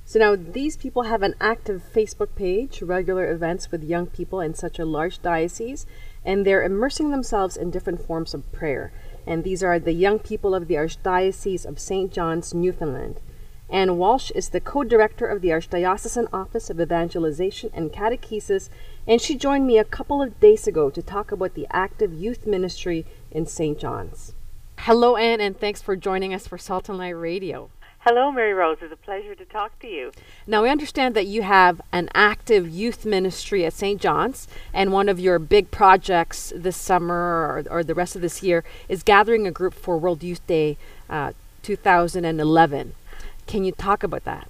So 0.06 0.18
now 0.18 0.36
these 0.36 0.76
people 0.76 1.04
have 1.04 1.22
an 1.22 1.34
active 1.40 1.82
Facebook 1.94 2.34
page, 2.34 2.82
regular 2.82 3.30
events 3.30 3.72
with 3.72 3.82
young 3.82 4.06
people 4.06 4.40
in 4.40 4.54
such 4.54 4.78
a 4.78 4.84
large 4.84 5.22
diocese, 5.22 5.86
and 6.24 6.46
they're 6.46 6.62
immersing 6.62 7.10
themselves 7.10 7.56
in 7.56 7.70
different 7.70 8.06
forms 8.06 8.34
of 8.34 8.50
prayer. 8.52 8.92
And 9.26 9.44
these 9.44 9.62
are 9.62 9.78
the 9.78 9.92
young 9.92 10.18
people 10.18 10.54
of 10.54 10.68
the 10.68 10.74
Archdiocese 10.74 11.64
of 11.64 11.78
St. 11.78 12.12
John's, 12.12 12.52
Newfoundland. 12.52 13.20
Anne 13.70 13.96
Walsh 13.96 14.30
is 14.32 14.50
the 14.50 14.60
co 14.60 14.84
director 14.84 15.26
of 15.26 15.40
the 15.40 15.48
Archdiocesan 15.48 16.28
Office 16.34 16.68
of 16.68 16.78
Evangelization 16.78 17.70
and 17.72 17.90
Catechesis, 17.90 18.68
and 19.06 19.22
she 19.22 19.34
joined 19.34 19.66
me 19.66 19.78
a 19.78 19.84
couple 19.84 20.20
of 20.20 20.38
days 20.38 20.66
ago 20.66 20.90
to 20.90 21.02
talk 21.02 21.32
about 21.32 21.54
the 21.54 21.66
active 21.70 22.12
youth 22.12 22.46
ministry 22.46 23.06
in 23.30 23.46
St. 23.46 23.78
John's. 23.78 24.34
Hello, 24.80 25.16
Anne, 25.16 25.40
and 25.40 25.58
thanks 25.58 25.80
for 25.80 25.96
joining 25.96 26.34
us 26.34 26.46
for 26.46 26.58
Salt 26.58 26.90
and 26.90 26.98
Light 26.98 27.10
Radio. 27.10 27.70
Hello, 28.06 28.30
Mary 28.30 28.52
Rose. 28.52 28.76
It's 28.82 28.92
a 28.92 28.96
pleasure 28.96 29.34
to 29.34 29.46
talk 29.46 29.78
to 29.78 29.86
you. 29.86 30.12
Now, 30.46 30.62
we 30.62 30.68
understand 30.68 31.16
that 31.16 31.24
you 31.24 31.40
have 31.40 31.80
an 31.90 32.10
active 32.14 32.68
youth 32.68 33.06
ministry 33.06 33.64
at 33.64 33.72
St. 33.72 33.98
John's, 33.98 34.46
and 34.74 34.92
one 34.92 35.08
of 35.08 35.18
your 35.18 35.38
big 35.38 35.70
projects 35.70 36.52
this 36.54 36.76
summer 36.76 37.14
or, 37.14 37.64
or 37.70 37.82
the 37.82 37.94
rest 37.94 38.14
of 38.14 38.20
this 38.20 38.42
year 38.42 38.62
is 38.90 39.02
gathering 39.02 39.46
a 39.46 39.50
group 39.50 39.72
for 39.72 39.96
World 39.96 40.22
Youth 40.22 40.46
Day 40.46 40.76
uh, 41.08 41.32
2011. 41.62 42.92
Can 43.46 43.64
you 43.64 43.72
talk 43.72 44.02
about 44.02 44.24
that? 44.24 44.48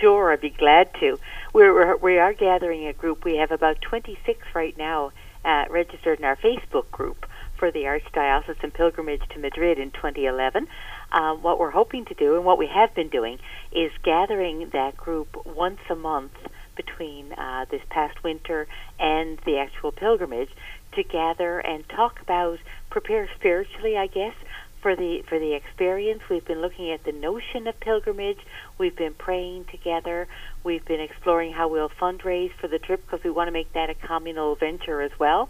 Sure, 0.00 0.32
I'd 0.32 0.40
be 0.40 0.50
glad 0.50 0.92
to. 0.98 1.16
We're, 1.52 1.72
we're, 1.72 1.96
we 1.98 2.18
are 2.18 2.32
gathering 2.32 2.88
a 2.88 2.92
group. 2.92 3.24
We 3.24 3.36
have 3.36 3.52
about 3.52 3.80
26 3.82 4.48
right 4.52 4.76
now 4.76 5.12
uh, 5.44 5.66
registered 5.70 6.18
in 6.18 6.24
our 6.24 6.34
Facebook 6.34 6.90
group 6.90 7.24
for 7.56 7.70
the 7.70 7.84
Archdiocesan 7.84 8.74
Pilgrimage 8.74 9.22
to 9.30 9.38
Madrid 9.38 9.78
in 9.78 9.92
2011. 9.92 10.66
Uh, 11.12 11.34
what 11.34 11.58
we're 11.58 11.70
hoping 11.70 12.04
to 12.04 12.14
do, 12.14 12.34
and 12.34 12.44
what 12.44 12.58
we 12.58 12.66
have 12.66 12.94
been 12.94 13.08
doing, 13.08 13.38
is 13.72 13.90
gathering 14.02 14.68
that 14.72 14.96
group 14.96 15.28
once 15.46 15.80
a 15.88 15.94
month 15.94 16.32
between 16.76 17.32
uh, 17.32 17.64
this 17.70 17.80
past 17.88 18.22
winter 18.22 18.66
and 18.98 19.38
the 19.46 19.58
actual 19.58 19.92
pilgrimage 19.92 20.50
to 20.92 21.02
gather 21.02 21.58
and 21.58 21.88
talk 21.88 22.20
about, 22.20 22.58
prepare 22.90 23.28
spiritually, 23.38 23.96
I 23.96 24.08
guess, 24.08 24.34
for 24.82 24.94
the 24.94 25.22
for 25.28 25.38
the 25.38 25.54
experience. 25.54 26.22
We've 26.28 26.44
been 26.44 26.60
looking 26.60 26.92
at 26.92 27.02
the 27.04 27.12
notion 27.12 27.66
of 27.66 27.78
pilgrimage. 27.80 28.38
We've 28.78 28.94
been 28.94 29.14
praying 29.14 29.64
together. 29.70 30.28
We've 30.64 30.84
been 30.84 31.00
exploring 31.00 31.52
how 31.52 31.68
we'll 31.68 31.88
fundraise 31.88 32.52
for 32.60 32.68
the 32.68 32.78
trip 32.78 33.04
because 33.04 33.24
we 33.24 33.30
want 33.30 33.48
to 33.48 33.52
make 33.52 33.72
that 33.72 33.90
a 33.90 33.94
communal 33.94 34.54
venture 34.54 35.00
as 35.00 35.12
well. 35.18 35.48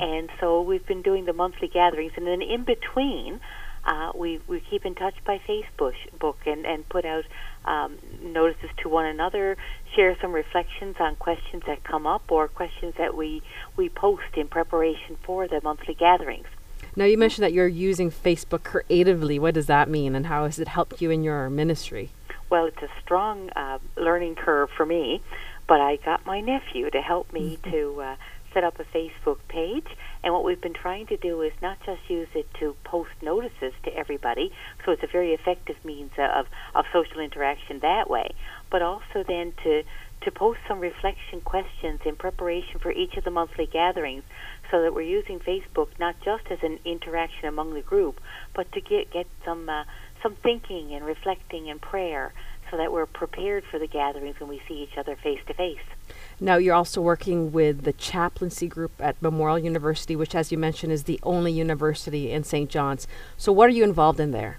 And 0.00 0.30
so 0.40 0.62
we've 0.62 0.86
been 0.86 1.02
doing 1.02 1.24
the 1.24 1.32
monthly 1.32 1.68
gatherings, 1.68 2.12
and 2.16 2.26
then 2.26 2.42
in 2.42 2.64
between, 2.64 3.40
uh, 3.86 4.12
we 4.14 4.40
we 4.46 4.60
keep 4.68 4.84
in 4.84 4.94
touch 4.94 5.14
by 5.24 5.38
Facebook 5.48 5.94
book 6.18 6.38
and 6.44 6.66
and 6.66 6.86
put 6.88 7.04
out 7.04 7.24
um, 7.64 7.96
notices 8.20 8.70
to 8.82 8.88
one 8.88 9.06
another, 9.06 9.56
share 9.94 10.16
some 10.20 10.32
reflections 10.32 10.96
on 10.98 11.16
questions 11.16 11.62
that 11.66 11.84
come 11.84 12.06
up 12.06 12.30
or 12.30 12.48
questions 12.48 12.94
that 12.98 13.16
we 13.16 13.42
we 13.76 13.88
post 13.88 14.36
in 14.36 14.48
preparation 14.48 15.16
for 15.22 15.48
the 15.48 15.60
monthly 15.62 15.94
gatherings. 15.94 16.46
Now, 16.96 17.04
you 17.04 17.18
mentioned 17.18 17.44
that 17.44 17.52
you're 17.52 17.68
using 17.68 18.10
Facebook 18.10 18.64
creatively. 18.64 19.38
What 19.38 19.54
does 19.54 19.66
that 19.66 19.88
mean, 19.88 20.14
and 20.14 20.26
how 20.26 20.44
has 20.44 20.58
it 20.58 20.68
helped 20.68 21.00
you 21.00 21.10
in 21.10 21.22
your 21.22 21.48
ministry? 21.50 22.10
Well, 22.48 22.66
it's 22.66 22.82
a 22.82 22.88
strong 23.02 23.50
uh, 23.50 23.78
learning 23.96 24.36
curve 24.36 24.70
for 24.76 24.86
me, 24.86 25.20
but 25.66 25.80
I 25.80 25.96
got 25.96 26.24
my 26.24 26.40
nephew 26.40 26.90
to 26.90 27.02
help 27.02 27.32
me 27.32 27.58
to 27.70 28.00
uh, 28.00 28.16
set 28.54 28.64
up 28.64 28.80
a 28.80 28.84
Facebook 28.84 29.38
page. 29.48 29.86
And 30.26 30.34
what 30.34 30.42
we've 30.42 30.60
been 30.60 30.74
trying 30.74 31.06
to 31.06 31.16
do 31.16 31.40
is 31.40 31.52
not 31.62 31.78
just 31.86 32.00
use 32.08 32.26
it 32.34 32.52
to 32.58 32.74
post 32.82 33.12
notices 33.22 33.72
to 33.84 33.96
everybody, 33.96 34.50
so 34.84 34.90
it's 34.90 35.04
a 35.04 35.06
very 35.06 35.32
effective 35.32 35.76
means 35.84 36.10
of, 36.18 36.46
of 36.74 36.84
social 36.92 37.20
interaction 37.20 37.78
that 37.78 38.10
way, 38.10 38.34
but 38.68 38.82
also 38.82 39.22
then 39.26 39.52
to 39.62 39.84
to 40.22 40.30
post 40.32 40.58
some 40.66 40.80
reflection 40.80 41.40
questions 41.42 42.00
in 42.04 42.16
preparation 42.16 42.80
for 42.80 42.90
each 42.90 43.16
of 43.16 43.22
the 43.22 43.30
monthly 43.30 43.66
gatherings 43.66 44.24
so 44.70 44.82
that 44.82 44.92
we're 44.92 45.02
using 45.02 45.38
Facebook 45.38 45.90
not 46.00 46.16
just 46.24 46.42
as 46.50 46.58
an 46.62 46.80
interaction 46.84 47.46
among 47.46 47.74
the 47.74 47.82
group, 47.82 48.20
but 48.52 48.72
to 48.72 48.80
get 48.80 49.12
get 49.12 49.28
some 49.44 49.68
uh, 49.68 49.84
some 50.24 50.34
thinking 50.42 50.92
and 50.92 51.04
reflecting 51.04 51.70
and 51.70 51.80
prayer, 51.80 52.32
so 52.68 52.76
that 52.78 52.92
we're 52.92 53.06
prepared 53.06 53.62
for 53.70 53.78
the 53.78 53.86
gatherings 53.86 54.40
when 54.40 54.48
we 54.48 54.60
see 54.66 54.82
each 54.82 54.98
other 54.98 55.14
face 55.14 55.40
to 55.46 55.54
face. 55.54 55.86
Now, 56.38 56.56
you're 56.58 56.74
also 56.74 57.00
working 57.00 57.50
with 57.50 57.84
the 57.84 57.94
chaplaincy 57.94 58.68
group 58.68 58.92
at 59.00 59.20
Memorial 59.22 59.58
University, 59.58 60.14
which, 60.14 60.34
as 60.34 60.52
you 60.52 60.58
mentioned, 60.58 60.92
is 60.92 61.04
the 61.04 61.18
only 61.22 61.50
university 61.50 62.30
in 62.30 62.44
St. 62.44 62.68
John's. 62.68 63.06
So, 63.38 63.52
what 63.52 63.68
are 63.68 63.72
you 63.72 63.84
involved 63.84 64.20
in 64.20 64.32
there? 64.32 64.58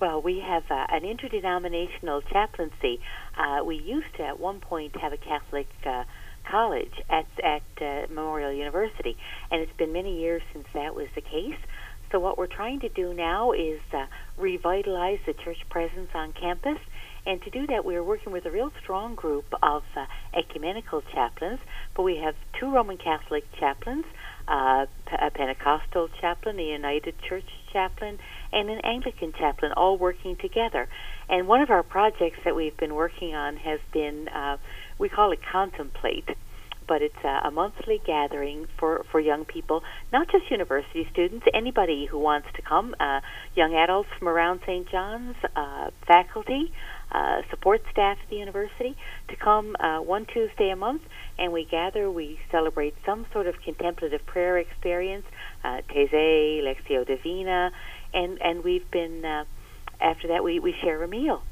Well, 0.00 0.22
we 0.22 0.40
have 0.40 0.64
uh, 0.70 0.86
an 0.88 1.04
interdenominational 1.04 2.22
chaplaincy. 2.22 3.00
Uh, 3.36 3.62
we 3.62 3.76
used 3.76 4.14
to, 4.16 4.22
at 4.22 4.40
one 4.40 4.60
point, 4.60 4.96
have 4.96 5.12
a 5.12 5.18
Catholic 5.18 5.68
uh, 5.84 6.04
college 6.50 6.92
at 7.10 7.26
at 7.44 7.62
uh, 7.82 8.06
Memorial 8.08 8.50
University, 8.50 9.18
and 9.50 9.60
it's 9.60 9.76
been 9.76 9.92
many 9.92 10.20
years 10.20 10.40
since 10.54 10.66
that 10.72 10.94
was 10.94 11.08
the 11.14 11.20
case. 11.20 11.58
So 12.10 12.18
what 12.18 12.38
we're 12.38 12.46
trying 12.46 12.80
to 12.80 12.88
do 12.88 13.14
now 13.14 13.52
is 13.52 13.80
uh, 13.92 14.06
revitalize 14.38 15.20
the 15.26 15.34
church 15.34 15.60
presence 15.68 16.10
on 16.14 16.32
campus 16.32 16.78
And 17.30 17.40
to 17.42 17.50
do 17.50 17.64
that, 17.68 17.84
we 17.84 17.94
are 17.94 18.02
working 18.02 18.32
with 18.32 18.44
a 18.44 18.50
real 18.50 18.72
strong 18.82 19.14
group 19.14 19.44
of 19.62 19.84
uh, 19.94 20.06
ecumenical 20.36 21.00
chaplains, 21.14 21.60
but 21.94 22.02
we 22.02 22.16
have 22.16 22.34
two 22.58 22.74
Roman 22.74 22.96
Catholic 22.96 23.44
chaplains, 23.56 24.04
uh, 24.48 24.86
a 25.16 25.30
Pentecostal 25.30 26.08
chaplain, 26.20 26.58
a 26.58 26.64
United 26.64 27.14
Church 27.22 27.44
chaplain, 27.72 28.18
and 28.52 28.68
an 28.68 28.80
Anglican 28.80 29.32
chaplain, 29.32 29.70
all 29.76 29.96
working 29.96 30.34
together. 30.34 30.88
And 31.28 31.46
one 31.46 31.60
of 31.60 31.70
our 31.70 31.84
projects 31.84 32.40
that 32.44 32.56
we've 32.56 32.76
been 32.76 32.96
working 32.96 33.32
on 33.32 33.58
has 33.58 33.78
been, 33.92 34.26
uh, 34.26 34.56
we 34.98 35.08
call 35.08 35.30
it 35.30 35.38
Contemplate 35.40 36.30
but 36.88 37.02
it's 37.02 37.22
a, 37.22 37.46
a 37.46 37.50
monthly 37.52 38.02
gathering 38.04 38.66
for, 38.76 39.04
for 39.12 39.20
young 39.20 39.44
people, 39.44 39.80
not 40.12 40.28
just 40.28 40.50
university 40.50 41.06
students, 41.12 41.46
anybody 41.54 42.04
who 42.06 42.18
wants 42.18 42.48
to 42.56 42.62
come, 42.62 42.96
uh, 42.98 43.20
young 43.54 43.76
adults 43.76 44.08
from 44.18 44.28
around 44.28 44.58
St. 44.66 44.90
John's, 44.90 45.36
uh, 45.54 45.90
faculty, 46.04 46.72
uh, 47.12 47.42
support 47.50 47.82
staff 47.90 48.18
at 48.22 48.30
the 48.30 48.36
university, 48.36 48.96
to 49.28 49.36
come 49.36 49.76
uh, 49.80 49.98
one 49.98 50.26
Tuesday 50.26 50.70
a 50.70 50.76
month, 50.76 51.02
and 51.38 51.52
we 51.52 51.64
gather, 51.64 52.10
we 52.10 52.38
celebrate 52.50 52.94
some 53.04 53.26
sort 53.32 53.46
of 53.46 53.54
contemplative 53.64 54.24
prayer 54.26 54.58
experience, 54.58 55.24
uh, 55.64 55.80
Taizé, 55.90 56.62
Lectio 56.62 57.06
Divina, 57.06 57.70
and, 58.12 58.40
and 58.42 58.64
we've 58.64 58.90
been, 58.90 59.24
uh, 59.24 59.44
after 60.00 60.28
that, 60.28 60.44
we, 60.44 60.60
we 60.60 60.74
share 60.82 61.02
a 61.02 61.08
meal 61.08 61.42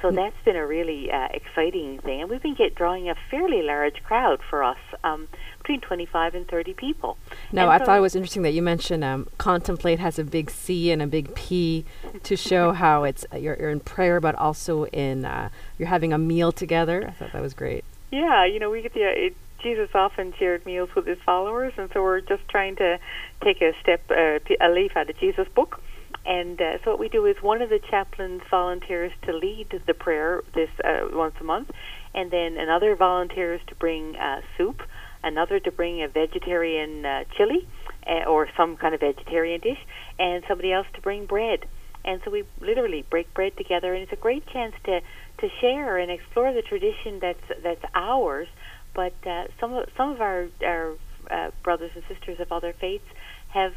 so 0.00 0.10
that's 0.10 0.36
been 0.44 0.56
a 0.56 0.66
really 0.66 1.10
uh, 1.10 1.28
exciting 1.32 1.98
thing, 2.00 2.20
and 2.20 2.30
we've 2.30 2.42
been 2.42 2.54
get 2.54 2.74
drawing 2.74 3.08
a 3.08 3.14
fairly 3.30 3.62
large 3.62 4.02
crowd 4.04 4.40
for 4.48 4.62
us, 4.62 4.78
um, 5.02 5.28
between 5.58 5.80
25 5.80 6.34
and 6.34 6.48
30 6.48 6.74
people. 6.74 7.18
No, 7.52 7.62
and 7.62 7.70
I 7.70 7.78
so 7.78 7.86
thought 7.86 7.98
it 7.98 8.00
was 8.00 8.14
interesting 8.14 8.42
that 8.42 8.52
you 8.52 8.62
mentioned 8.62 9.04
um, 9.04 9.28
contemplate 9.38 9.98
has 9.98 10.18
a 10.18 10.24
big 10.24 10.50
C 10.50 10.90
and 10.90 11.02
a 11.02 11.06
big 11.06 11.34
P 11.34 11.84
to 12.22 12.36
show 12.36 12.72
how 12.72 13.04
it's 13.04 13.26
uh, 13.32 13.36
you're, 13.36 13.56
you're 13.58 13.70
in 13.70 13.80
prayer, 13.80 14.20
but 14.20 14.34
also 14.36 14.84
in 14.86 15.24
uh, 15.24 15.48
you're 15.78 15.88
having 15.88 16.12
a 16.12 16.18
meal 16.18 16.52
together. 16.52 17.06
I 17.06 17.10
thought 17.12 17.32
that 17.32 17.42
was 17.42 17.54
great. 17.54 17.84
Yeah, 18.10 18.46
you 18.46 18.58
know, 18.58 18.70
we 18.70 18.82
get 18.82 18.94
the 18.94 19.04
uh, 19.04 19.08
it, 19.08 19.36
Jesus 19.62 19.90
often 19.94 20.32
shared 20.38 20.64
meals 20.64 20.90
with 20.94 21.06
his 21.06 21.18
followers, 21.26 21.72
and 21.76 21.90
so 21.92 22.02
we're 22.02 22.20
just 22.20 22.46
trying 22.48 22.76
to 22.76 22.98
take 23.42 23.60
a 23.60 23.72
step, 23.82 24.00
uh, 24.10 24.38
a 24.60 24.68
leaf 24.70 24.96
out 24.96 25.10
of 25.10 25.18
Jesus' 25.18 25.48
book 25.54 25.80
and 26.28 26.60
uh, 26.60 26.76
so 26.84 26.90
what 26.90 27.00
we 27.00 27.08
do 27.08 27.24
is 27.24 27.36
one 27.40 27.62
of 27.62 27.70
the 27.70 27.80
chaplains 27.90 28.42
volunteers 28.50 29.12
to 29.22 29.32
lead 29.32 29.80
the 29.86 29.94
prayer 29.94 30.42
this 30.54 30.68
uh, 30.84 31.08
once 31.10 31.34
a 31.40 31.44
month, 31.44 31.70
and 32.14 32.30
then 32.30 32.58
another 32.58 32.94
volunteers 32.94 33.62
to 33.68 33.74
bring 33.74 34.14
uh, 34.14 34.42
soup, 34.58 34.82
another 35.24 35.58
to 35.58 35.72
bring 35.72 36.02
a 36.02 36.08
vegetarian 36.08 37.06
uh, 37.06 37.24
chili 37.34 37.66
uh, 38.06 38.28
or 38.28 38.46
some 38.58 38.76
kind 38.76 38.94
of 38.94 39.00
vegetarian 39.00 39.58
dish, 39.62 39.78
and 40.18 40.44
somebody 40.46 40.70
else 40.70 40.86
to 40.94 41.00
bring 41.00 41.24
bread. 41.24 41.60
And 42.04 42.20
so 42.22 42.30
we 42.30 42.44
literally 42.60 43.06
break 43.08 43.32
bread 43.32 43.56
together, 43.56 43.94
and 43.94 44.02
it's 44.02 44.12
a 44.12 44.16
great 44.16 44.46
chance 44.48 44.74
to 44.84 45.00
to 45.38 45.48
share 45.62 45.96
and 45.96 46.10
explore 46.10 46.52
the 46.52 46.62
tradition 46.62 47.20
that's 47.20 47.62
that's 47.62 47.84
ours. 47.94 48.48
But 48.94 49.14
uh, 49.26 49.44
some 49.58 49.72
of 49.72 49.88
some 49.96 50.10
of 50.10 50.20
our 50.20 50.48
our 50.62 50.92
uh, 51.30 51.50
brothers 51.62 51.92
and 51.94 52.04
sisters 52.06 52.38
of 52.38 52.52
other 52.52 52.74
faiths 52.78 53.08
have 53.48 53.74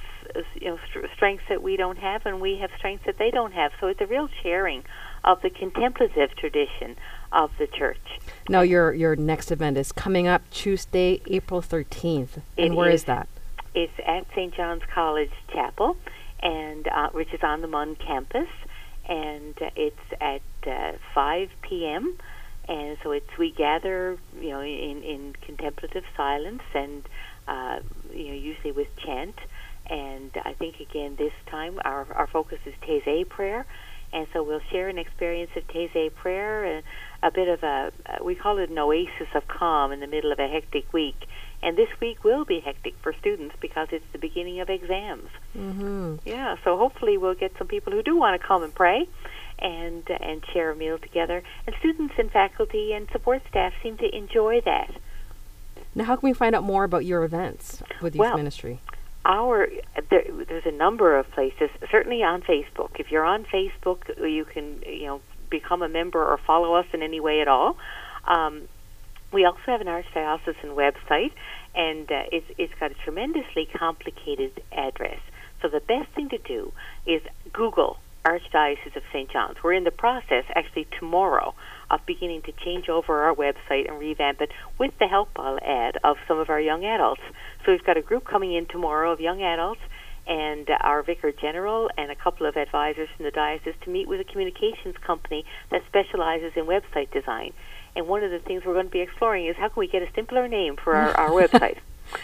you 0.55 0.69
know 0.69 0.79
strengths 1.15 1.43
that 1.49 1.61
we 1.61 1.77
don't 1.77 1.97
have, 1.97 2.25
and 2.25 2.41
we 2.41 2.57
have 2.57 2.71
strengths 2.77 3.05
that 3.05 3.17
they 3.17 3.31
don't 3.31 3.53
have. 3.53 3.71
So 3.79 3.87
it's 3.87 4.01
a 4.01 4.05
real 4.05 4.29
sharing 4.43 4.83
of 5.23 5.41
the 5.41 5.49
contemplative 5.49 6.35
tradition 6.35 6.95
of 7.31 7.51
the 7.57 7.67
church. 7.67 8.19
Now, 8.49 8.61
your 8.61 8.93
your 8.93 9.15
next 9.15 9.51
event 9.51 9.77
is 9.77 9.91
coming 9.91 10.27
up 10.27 10.41
Tuesday, 10.51 11.21
April 11.27 11.61
thirteenth, 11.61 12.37
and 12.57 12.73
It 12.73 12.75
where 12.75 12.89
is 12.89 13.01
is. 13.01 13.05
that? 13.05 13.27
It's 13.73 13.93
at 14.05 14.25
St. 14.35 14.53
John's 14.53 14.83
College 14.93 15.31
Chapel, 15.53 15.95
and 16.41 16.87
uh, 16.87 17.09
which 17.11 17.33
is 17.33 17.41
on 17.41 17.61
the 17.61 17.67
Munn 17.67 17.95
campus, 17.95 18.49
and 19.07 19.57
uh, 19.61 19.69
it's 19.77 19.95
at 20.19 20.41
uh, 20.67 20.97
5 21.13 21.49
p.m. 21.61 22.17
And 22.67 22.97
so 23.01 23.11
it's 23.11 23.37
we 23.37 23.51
gather, 23.51 24.17
you 24.39 24.49
know, 24.49 24.61
in, 24.61 25.03
in 25.03 25.33
contemplative 25.41 26.03
silence, 26.17 26.61
and 26.73 27.03
uh, 27.47 27.79
you 28.13 28.27
know, 28.27 28.33
usually 28.33 28.71
with 28.71 28.87
chant. 28.97 29.35
And 29.91 30.31
I 30.45 30.53
think 30.53 30.79
again 30.79 31.17
this 31.17 31.33
time 31.47 31.77
our 31.83 32.07
our 32.13 32.27
focus 32.27 32.59
is 32.65 32.73
Taizé 32.81 33.27
prayer, 33.27 33.65
and 34.13 34.25
so 34.31 34.41
we'll 34.41 34.61
share 34.71 34.87
an 34.87 34.97
experience 34.97 35.51
of 35.57 35.67
Taizé 35.67 36.13
prayer 36.15 36.63
and 36.63 36.83
a 37.21 37.29
bit 37.29 37.49
of 37.49 37.61
a 37.61 37.91
uh, 38.05 38.23
we 38.23 38.33
call 38.33 38.57
it 38.59 38.69
an 38.69 38.79
oasis 38.79 39.27
of 39.35 39.47
calm 39.49 39.91
in 39.91 39.99
the 39.99 40.07
middle 40.07 40.31
of 40.31 40.39
a 40.39 40.47
hectic 40.47 40.93
week. 40.93 41.27
And 41.61 41.77
this 41.77 41.89
week 41.99 42.23
will 42.23 42.45
be 42.45 42.61
hectic 42.61 42.95
for 43.03 43.13
students 43.13 43.55
because 43.59 43.89
it's 43.91 44.05
the 44.13 44.17
beginning 44.17 44.61
of 44.61 44.69
exams. 44.69 45.29
Mm-hmm. 45.55 46.15
Yeah, 46.25 46.55
so 46.63 46.77
hopefully 46.77 47.17
we'll 47.17 47.35
get 47.35 47.51
some 47.57 47.67
people 47.67 47.91
who 47.91 48.01
do 48.01 48.15
want 48.15 48.41
to 48.41 48.47
come 48.47 48.63
and 48.63 48.73
pray 48.73 49.09
and 49.59 50.09
and 50.09 50.41
share 50.53 50.71
a 50.71 50.75
meal 50.75 50.99
together. 50.99 51.43
And 51.67 51.75
students 51.79 52.13
and 52.17 52.31
faculty 52.31 52.93
and 52.93 53.09
support 53.11 53.41
staff 53.49 53.73
seem 53.83 53.97
to 53.97 54.15
enjoy 54.15 54.61
that. 54.61 54.95
Now, 55.93 56.05
how 56.05 56.15
can 56.15 56.29
we 56.29 56.33
find 56.33 56.55
out 56.55 56.63
more 56.63 56.85
about 56.85 57.03
your 57.03 57.25
events 57.25 57.83
with 58.01 58.15
youth 58.15 58.21
Well, 58.21 58.37
ministry? 58.37 58.79
Our 59.23 59.67
there, 60.09 60.23
there's 60.47 60.65
a 60.65 60.71
number 60.71 61.17
of 61.17 61.29
places. 61.31 61.69
Certainly 61.91 62.23
on 62.23 62.41
Facebook. 62.41 62.99
If 62.99 63.11
you're 63.11 63.25
on 63.25 63.45
Facebook, 63.45 64.07
you 64.17 64.45
can 64.45 64.81
you 64.85 65.05
know 65.05 65.21
become 65.49 65.81
a 65.81 65.89
member 65.89 66.23
or 66.23 66.39
follow 66.45 66.73
us 66.73 66.87
in 66.93 67.03
any 67.03 67.19
way 67.19 67.41
at 67.41 67.47
all. 67.47 67.77
Um, 68.25 68.67
we 69.31 69.45
also 69.45 69.59
have 69.67 69.81
an 69.81 69.87
archdiocesan 69.87 70.75
website, 70.75 71.31
and 71.75 72.11
uh, 72.11 72.23
it's 72.31 72.47
it's 72.57 72.73
got 72.79 72.91
a 72.91 72.95
tremendously 72.95 73.67
complicated 73.77 74.61
address. 74.71 75.19
So 75.61 75.67
the 75.67 75.79
best 75.79 76.09
thing 76.15 76.29
to 76.29 76.39
do 76.39 76.73
is 77.05 77.21
Google 77.53 77.97
Archdiocese 78.25 78.95
of 78.95 79.03
St. 79.11 79.29
John's. 79.29 79.57
We're 79.63 79.73
in 79.73 79.83
the 79.83 79.91
process, 79.91 80.45
actually 80.55 80.87
tomorrow, 80.99 81.53
of 81.91 82.05
beginning 82.05 82.41
to 82.43 82.51
change 82.63 82.89
over 82.89 83.23
our 83.23 83.35
website 83.35 83.87
and 83.87 83.99
revamp 83.99 84.41
it 84.41 84.51
with 84.79 84.91
the 84.99 85.07
help, 85.07 85.29
I'll 85.35 85.59
add, 85.61 85.97
of 86.03 86.17
some 86.27 86.39
of 86.39 86.49
our 86.49 86.59
young 86.59 86.85
adults. 86.85 87.21
So 87.65 87.71
we've 87.71 87.83
got 87.83 87.97
a 87.97 88.01
group 88.01 88.25
coming 88.25 88.53
in 88.53 88.65
tomorrow 88.65 89.11
of 89.11 89.19
young 89.19 89.41
adults 89.41 89.81
and 90.27 90.69
uh, 90.69 90.77
our 90.81 91.03
vicar 91.03 91.31
general 91.31 91.89
and 91.97 92.11
a 92.11 92.15
couple 92.15 92.45
of 92.45 92.55
advisors 92.55 93.09
from 93.15 93.25
the 93.25 93.31
diocese 93.31 93.73
to 93.83 93.89
meet 93.89 94.07
with 94.07 94.19
a 94.19 94.23
communications 94.23 94.95
company 95.05 95.45
that 95.71 95.81
specializes 95.87 96.53
in 96.55 96.65
website 96.65 97.11
design. 97.11 97.53
And 97.95 98.07
one 98.07 98.23
of 98.23 98.31
the 98.31 98.39
things 98.39 98.63
we're 98.65 98.73
going 98.73 98.85
to 98.85 98.91
be 98.91 99.01
exploring 99.01 99.47
is 99.47 99.55
how 99.57 99.67
can 99.69 99.79
we 99.79 99.87
get 99.87 100.01
a 100.01 100.07
simpler 100.15 100.47
name 100.47 100.77
for 100.81 100.95
our, 100.95 101.11
our 101.17 101.29
website. 101.47 101.77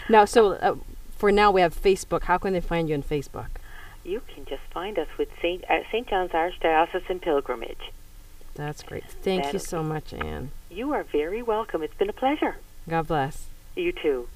Now, 0.08 0.24
so 0.24 0.52
uh, 0.52 0.76
for 1.10 1.30
now 1.30 1.50
we 1.50 1.60
have 1.60 1.74
Facebook. 1.74 2.22
How 2.24 2.38
can 2.38 2.52
they 2.52 2.60
find 2.60 2.88
you 2.88 2.94
on 2.94 3.02
Facebook? 3.02 3.48
You 4.04 4.22
can 4.34 4.46
just 4.46 4.62
find 4.72 4.98
us 4.98 5.08
with 5.18 5.28
St. 5.42 5.64
Uh, 5.68 5.80
St. 5.90 6.08
John's 6.08 6.30
Archdiocesan 6.30 7.20
Pilgrimage. 7.20 7.92
That's 8.58 8.82
great. 8.82 9.04
Thank 9.08 9.46
you 9.46 9.52
That'll 9.52 9.60
so 9.60 9.82
much, 9.84 10.12
Anne. 10.12 10.50
You 10.68 10.92
are 10.92 11.04
very 11.04 11.40
welcome. 11.42 11.82
It's 11.82 11.94
been 11.94 12.10
a 12.10 12.12
pleasure. 12.12 12.56
God 12.88 13.06
bless. 13.06 13.46
You 13.76 13.92
too. 13.92 14.28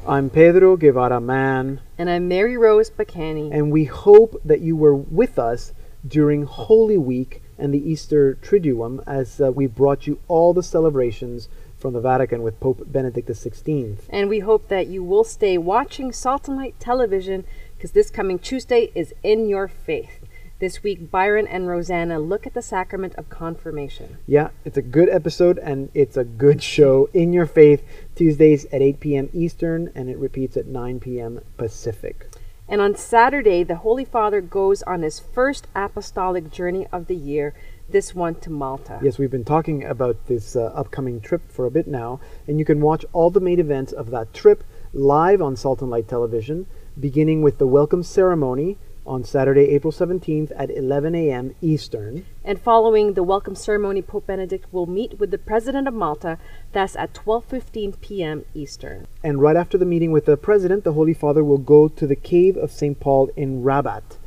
I'm 0.07 0.31
Pedro 0.31 0.77
Guevara-Mann, 0.77 1.81
And 1.99 2.11
I'm 2.11 2.27
Mary 2.29 2.57
Rose 2.57 2.91
Bacani. 2.91 3.53
and 3.53 3.71
we 3.71 3.85
hope 3.85 4.41
that 4.45 4.61
you 4.61 4.75
were 4.75 4.97
with 4.97 5.39
us 5.39 5.73
during 6.07 6.45
Holy 6.45 6.97
Week 6.99 7.43
and 7.59 7.73
the 7.73 7.89
Easter 7.91 8.37
Triduum 8.43 9.03
as 9.07 9.41
uh, 9.41 9.53
we 9.53 9.67
brought 9.67 10.07
you 10.07 10.19
all 10.27 10.53
the 10.55 10.63
celebrations 10.63 11.49
from 11.77 11.93
the 11.93 12.01
Vatican 12.01 12.43
with 12.43 12.59
Pope 12.59 12.83
Benedict 12.87 13.29
XVI. 13.29 13.99
And 14.11 14.29
we 14.29 14.41
hope 14.41 14.69
that 14.69 14.89
you 14.89 15.05
will 15.05 15.25
stay 15.25 15.57
watching 15.59 16.11
Salt 16.11 16.49
and 16.49 16.57
Light 16.57 16.81
television 16.81 17.45
because 17.77 17.93
this 17.93 18.11
coming 18.11 18.39
Tuesday 18.41 18.91
is 18.97 19.15
In 19.23 19.49
Your 19.49 19.69
Faith. 19.69 20.25
This 20.61 20.83
week, 20.83 21.13
Byron 21.13 21.47
and 21.47 21.69
Rosanna 21.69 22.19
look 22.19 22.45
at 22.45 22.53
the 22.53 22.63
sacrament 22.63 23.15
of 23.15 23.31
confirmation. 23.31 24.19
Yeah, 24.27 24.49
it's 24.65 24.77
a 24.77 24.83
good 24.83 25.09
episode 25.09 25.57
and 25.57 25.89
it's 25.95 26.17
a 26.17 26.25
good 26.25 26.65
show. 26.65 27.09
In 27.15 27.33
Your 27.33 27.47
Faith, 27.47 27.85
Tuesdays 28.17 28.65
at 28.73 28.83
8 28.83 28.99
p.m. 28.99 29.29
Eastern, 29.33 29.93
and 29.95 30.11
it 30.11 30.19
repeats 30.19 30.57
at 30.57 30.67
9 30.67 30.99
p.m. 30.99 31.43
Pacific. 31.57 32.29
And 32.67 32.81
on 32.81 32.97
Saturday, 32.97 33.63
the 33.63 33.77
Holy 33.77 34.05
Father 34.05 34.41
goes 34.41 34.83
on 34.83 35.03
his 35.03 35.21
first 35.21 35.69
apostolic 35.77 36.51
journey 36.51 36.89
of 36.91 37.07
the 37.07 37.15
year, 37.15 37.55
this 37.89 38.13
one 38.13 38.35
to 38.41 38.51
Malta. 38.51 38.99
Yes, 39.01 39.17
we've 39.17 39.31
been 39.31 39.45
talking 39.45 39.85
about 39.85 40.27
this 40.27 40.57
uh, 40.57 40.73
upcoming 40.75 41.21
trip 41.21 41.49
for 41.53 41.67
a 41.67 41.71
bit 41.71 41.87
now, 41.87 42.19
and 42.49 42.59
you 42.59 42.65
can 42.65 42.81
watch 42.81 43.05
all 43.13 43.31
the 43.31 43.39
main 43.39 43.61
events 43.61 43.93
of 43.93 44.11
that 44.11 44.35
trip 44.35 44.65
live 44.93 45.41
on 45.41 45.55
Salt 45.55 45.83
and 45.83 45.91
Light 45.93 46.09
Television, 46.09 46.67
beginning 46.99 47.43
with 47.43 47.59
the 47.59 47.67
welcome 47.69 48.03
ceremony 48.03 48.77
on 49.09 49.25
Saturday, 49.25 49.71
April 49.71 49.93
17th 49.93 50.53
at 50.55 50.71
11 50.71 51.15
a.m. 51.15 51.55
Eastern. 51.63 52.27
And 52.45 52.61
following 52.61 53.15
the 53.15 53.23
welcome 53.23 53.55
ceremony, 53.55 54.03
Pope 54.03 54.27
Benedict 54.27 54.73
will 54.73 54.87
meet 54.87 55.19
with 55.19 55.31
the 55.31 55.39
President 55.39 55.89
of 55.89 55.95
Malta. 55.95 56.39
That's 56.73 56.95
at 56.95 57.15
12:15 57.15 58.01
p.m. 58.01 58.45
Eastern. 58.55 59.07
And 59.25 59.41
right 59.41 59.57
after 59.57 59.79
the 59.79 59.87
meeting 59.87 60.13
with 60.13 60.27
the 60.27 60.37
President, 60.37 60.85
the 60.85 60.93
Holy 60.93 61.15
Father 61.15 61.43
will 61.43 61.59
go 61.59 61.89
to 61.89 62.07
the 62.07 62.15
Cave 62.15 62.57
of 62.57 62.71
St. 62.71 63.01
Paul 63.01 63.31
in 63.35 63.63
Rabat. 63.63 64.19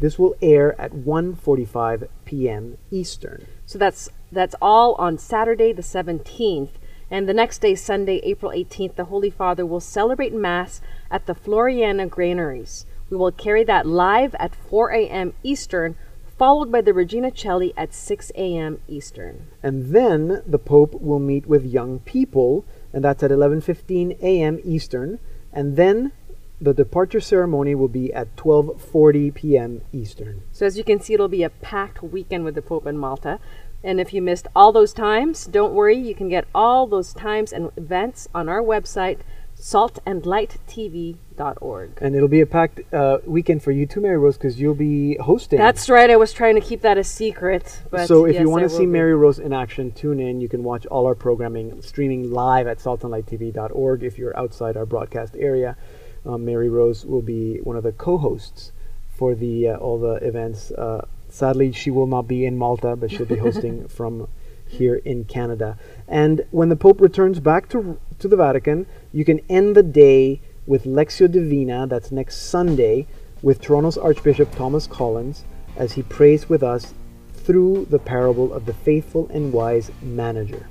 This 0.00 0.18
will 0.18 0.34
air 0.40 0.80
at 0.80 0.92
1:45 0.92 2.08
p.m. 2.24 2.78
Eastern. 2.90 3.46
So 3.66 3.78
that's 3.78 4.08
that's 4.32 4.54
all 4.62 4.94
on 4.94 5.18
Saturday 5.18 5.72
the 5.72 5.82
17th. 5.82 6.70
And 7.10 7.28
the 7.28 7.34
next 7.34 7.58
day, 7.58 7.74
Sunday, 7.74 8.20
April 8.22 8.52
18th, 8.52 8.94
the 8.94 9.06
Holy 9.06 9.30
Father 9.30 9.66
will 9.66 9.80
celebrate 9.80 10.32
Mass 10.32 10.80
at 11.10 11.26
the 11.26 11.34
Floriana 11.34 12.08
Granaries. 12.08 12.86
We 13.10 13.16
will 13.16 13.32
carry 13.32 13.64
that 13.64 13.86
live 13.86 14.36
at 14.38 14.54
4 14.54 14.90
a.m. 14.92 15.34
Eastern, 15.42 15.96
followed 16.38 16.70
by 16.70 16.80
the 16.80 16.94
Regina 16.94 17.32
Caeli 17.32 17.74
at 17.76 17.92
6 17.92 18.30
a.m. 18.36 18.80
Eastern. 18.86 19.48
And 19.62 19.92
then 19.92 20.42
the 20.46 20.60
Pope 20.60 20.94
will 21.00 21.18
meet 21.18 21.46
with 21.46 21.64
young 21.64 21.98
people, 21.98 22.64
and 22.92 23.04
that's 23.04 23.24
at 23.24 23.32
11:15 23.32 24.16
a.m. 24.22 24.60
Eastern. 24.64 25.18
And 25.52 25.76
then 25.76 26.12
the 26.60 26.72
departure 26.72 27.20
ceremony 27.20 27.74
will 27.74 27.88
be 27.88 28.12
at 28.12 28.36
12:40 28.36 29.34
p.m. 29.34 29.80
Eastern. 29.92 30.42
So 30.52 30.64
as 30.64 30.78
you 30.78 30.84
can 30.84 31.00
see, 31.00 31.14
it'll 31.14 31.26
be 31.26 31.42
a 31.42 31.50
packed 31.50 32.02
weekend 32.02 32.44
with 32.44 32.54
the 32.54 32.62
Pope 32.62 32.86
in 32.86 32.96
Malta. 32.96 33.40
And 33.82 34.00
if 34.00 34.12
you 34.12 34.22
missed 34.22 34.46
all 34.54 34.72
those 34.72 34.92
times, 34.92 35.46
don't 35.46 35.74
worry, 35.74 35.96
you 35.96 36.14
can 36.14 36.28
get 36.28 36.46
all 36.54 36.86
those 36.86 37.14
times 37.14 37.52
and 37.52 37.70
events 37.76 38.28
on 38.34 38.48
our 38.48 38.62
website, 38.62 39.20
saltandlighttv.org. 39.60 41.98
And 42.00 42.16
it'll 42.16 42.28
be 42.28 42.40
a 42.40 42.46
packed 42.46 42.80
uh, 42.94 43.18
weekend 43.26 43.62
for 43.62 43.72
you 43.72 43.84
too, 43.86 44.00
Mary 44.00 44.16
Rose, 44.16 44.38
because 44.38 44.58
you'll 44.58 44.74
be 44.74 45.16
hosting. 45.16 45.58
That's 45.58 45.90
right. 45.90 46.10
I 46.10 46.16
was 46.16 46.32
trying 46.32 46.54
to 46.54 46.62
keep 46.62 46.80
that 46.80 46.96
a 46.96 47.04
secret. 47.04 47.82
But 47.90 48.06
so 48.06 48.24
if 48.24 48.32
yes, 48.34 48.40
you 48.40 48.48
want 48.48 48.62
to 48.62 48.70
see 48.70 48.80
be. 48.80 48.86
Mary 48.86 49.14
Rose 49.14 49.38
in 49.38 49.52
action, 49.52 49.92
tune 49.92 50.18
in. 50.18 50.40
You 50.40 50.48
can 50.48 50.64
watch 50.64 50.86
all 50.86 51.04
our 51.06 51.14
programming 51.14 51.82
streaming 51.82 52.32
live 52.32 52.66
at 52.66 52.78
saltandlighttv.org. 52.78 54.02
If 54.02 54.16
you're 54.16 54.34
outside 54.36 54.78
our 54.78 54.86
broadcast 54.86 55.36
area, 55.38 55.76
um, 56.24 56.46
Mary 56.46 56.70
Rose 56.70 57.04
will 57.04 57.22
be 57.22 57.58
one 57.58 57.76
of 57.76 57.82
the 57.82 57.92
co-hosts 57.92 58.72
for 59.14 59.34
the 59.34 59.68
uh, 59.68 59.76
all 59.76 59.98
the 59.98 60.14
events. 60.26 60.70
Uh, 60.70 61.06
sadly, 61.28 61.72
she 61.72 61.90
will 61.90 62.06
not 62.06 62.26
be 62.26 62.46
in 62.46 62.56
Malta, 62.56 62.96
but 62.96 63.10
she'll 63.10 63.26
be 63.26 63.36
hosting 63.46 63.88
from 63.88 64.26
here 64.66 64.96
in 64.96 65.24
Canada. 65.24 65.78
And 66.08 66.44
when 66.50 66.68
the 66.68 66.76
Pope 66.76 67.00
returns 67.00 67.40
back 67.40 67.68
to 67.70 67.98
to 68.18 68.28
the 68.28 68.36
Vatican, 68.36 68.86
you 69.12 69.24
can 69.24 69.40
end 69.48 69.74
the 69.74 69.82
day 69.82 70.40
with 70.66 70.84
Lectio 70.84 71.30
Divina. 71.30 71.86
That's 71.86 72.12
next 72.12 72.48
Sunday 72.48 73.06
with 73.42 73.60
Toronto's 73.60 73.98
Archbishop 73.98 74.54
Thomas 74.54 74.86
Collins 74.86 75.44
as 75.76 75.92
he 75.92 76.02
prays 76.02 76.48
with 76.48 76.62
us 76.62 76.94
through 77.32 77.86
the 77.90 77.98
parable 77.98 78.52
of 78.52 78.66
the 78.66 78.74
faithful 78.74 79.28
and 79.32 79.52
wise 79.52 79.90
manager. 80.02 80.68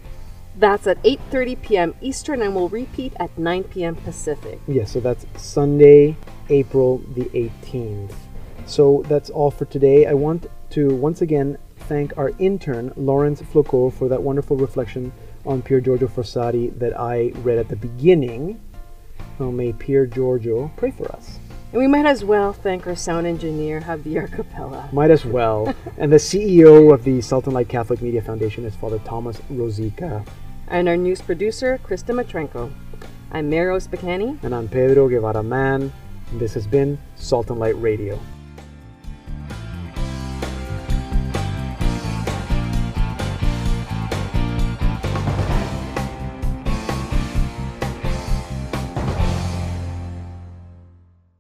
That's 0.56 0.88
at 0.88 1.02
8:30 1.04 1.62
p.m. 1.62 1.96
Eastern 2.02 2.42
and 2.42 2.54
will 2.54 2.70
repeat 2.70 3.14
at 3.20 3.38
9 3.38 3.64
p.m. 3.66 3.96
Pacific. 3.96 4.60
Yes, 4.68 4.92
so 4.92 5.00
that's 5.00 5.26
Sunday, 5.38 6.18
April 6.50 7.00
the 7.16 7.26
18th. 7.26 8.14
So 8.66 9.04
that's 9.08 9.30
all 9.30 9.52
for 9.52 9.66
today. 9.66 10.06
I 10.06 10.14
want 10.14 10.48
to 10.72 10.94
once 10.96 11.22
again 11.22 11.58
thank 11.88 12.18
our 12.18 12.32
intern, 12.40 12.94
Lawrence 12.96 13.42
Flocot, 13.42 13.94
for 13.94 14.08
that 14.10 14.22
wonderful 14.22 14.58
reflection 14.58 15.12
on 15.46 15.62
Pier 15.62 15.82
Giorgio 15.82 16.08
Frassati 16.08 16.78
that 16.80 17.00
I 17.00 17.32
read 17.38 17.58
at 17.58 17.70
the 17.70 17.76
beginning. 17.76 18.60
Oh, 19.40 19.52
may 19.52 19.74
Pier 19.74 20.06
Giorgio 20.06 20.72
pray 20.76 20.92
for 20.92 21.12
us. 21.12 21.40
And 21.72 21.80
we 21.80 21.88
might 21.88 22.06
as 22.06 22.26
well 22.26 22.52
thank 22.52 22.88
our 22.88 22.96
sound 22.96 23.28
engineer, 23.28 23.80
Javier 23.80 24.32
Capella. 24.32 24.90
Might 24.92 25.12
as 25.12 25.24
well. 25.24 25.74
and 25.98 26.12
the 26.12 26.18
CEO 26.18 26.94
of 26.94 27.04
the 27.04 27.22
Salt 27.22 27.46
and 27.46 27.54
Light 27.54 27.70
Catholic 27.70 28.02
Media 28.02 28.22
Foundation 28.22 28.66
is 28.66 28.76
Father 28.76 29.00
Thomas 29.06 29.38
Rosica. 29.52 30.26
And 30.68 30.90
our 30.90 30.98
news 30.98 31.22
producer, 31.22 31.80
Kris 31.84 32.02
Dmytrenko. 32.04 32.72
I'm 33.32 33.50
Mary 33.50 33.68
Rose 33.68 33.88
Bacani. 33.88 34.44
And 34.44 34.56
I'm 34.56 34.68
Pedro 34.68 35.08
Guevara-Mann. 35.08 35.94
This 36.34 36.56
has 36.56 36.66
been 36.66 36.98
Salt 37.16 37.52
and 37.52 37.60
Light 37.60 37.80
Radio. 37.80 38.20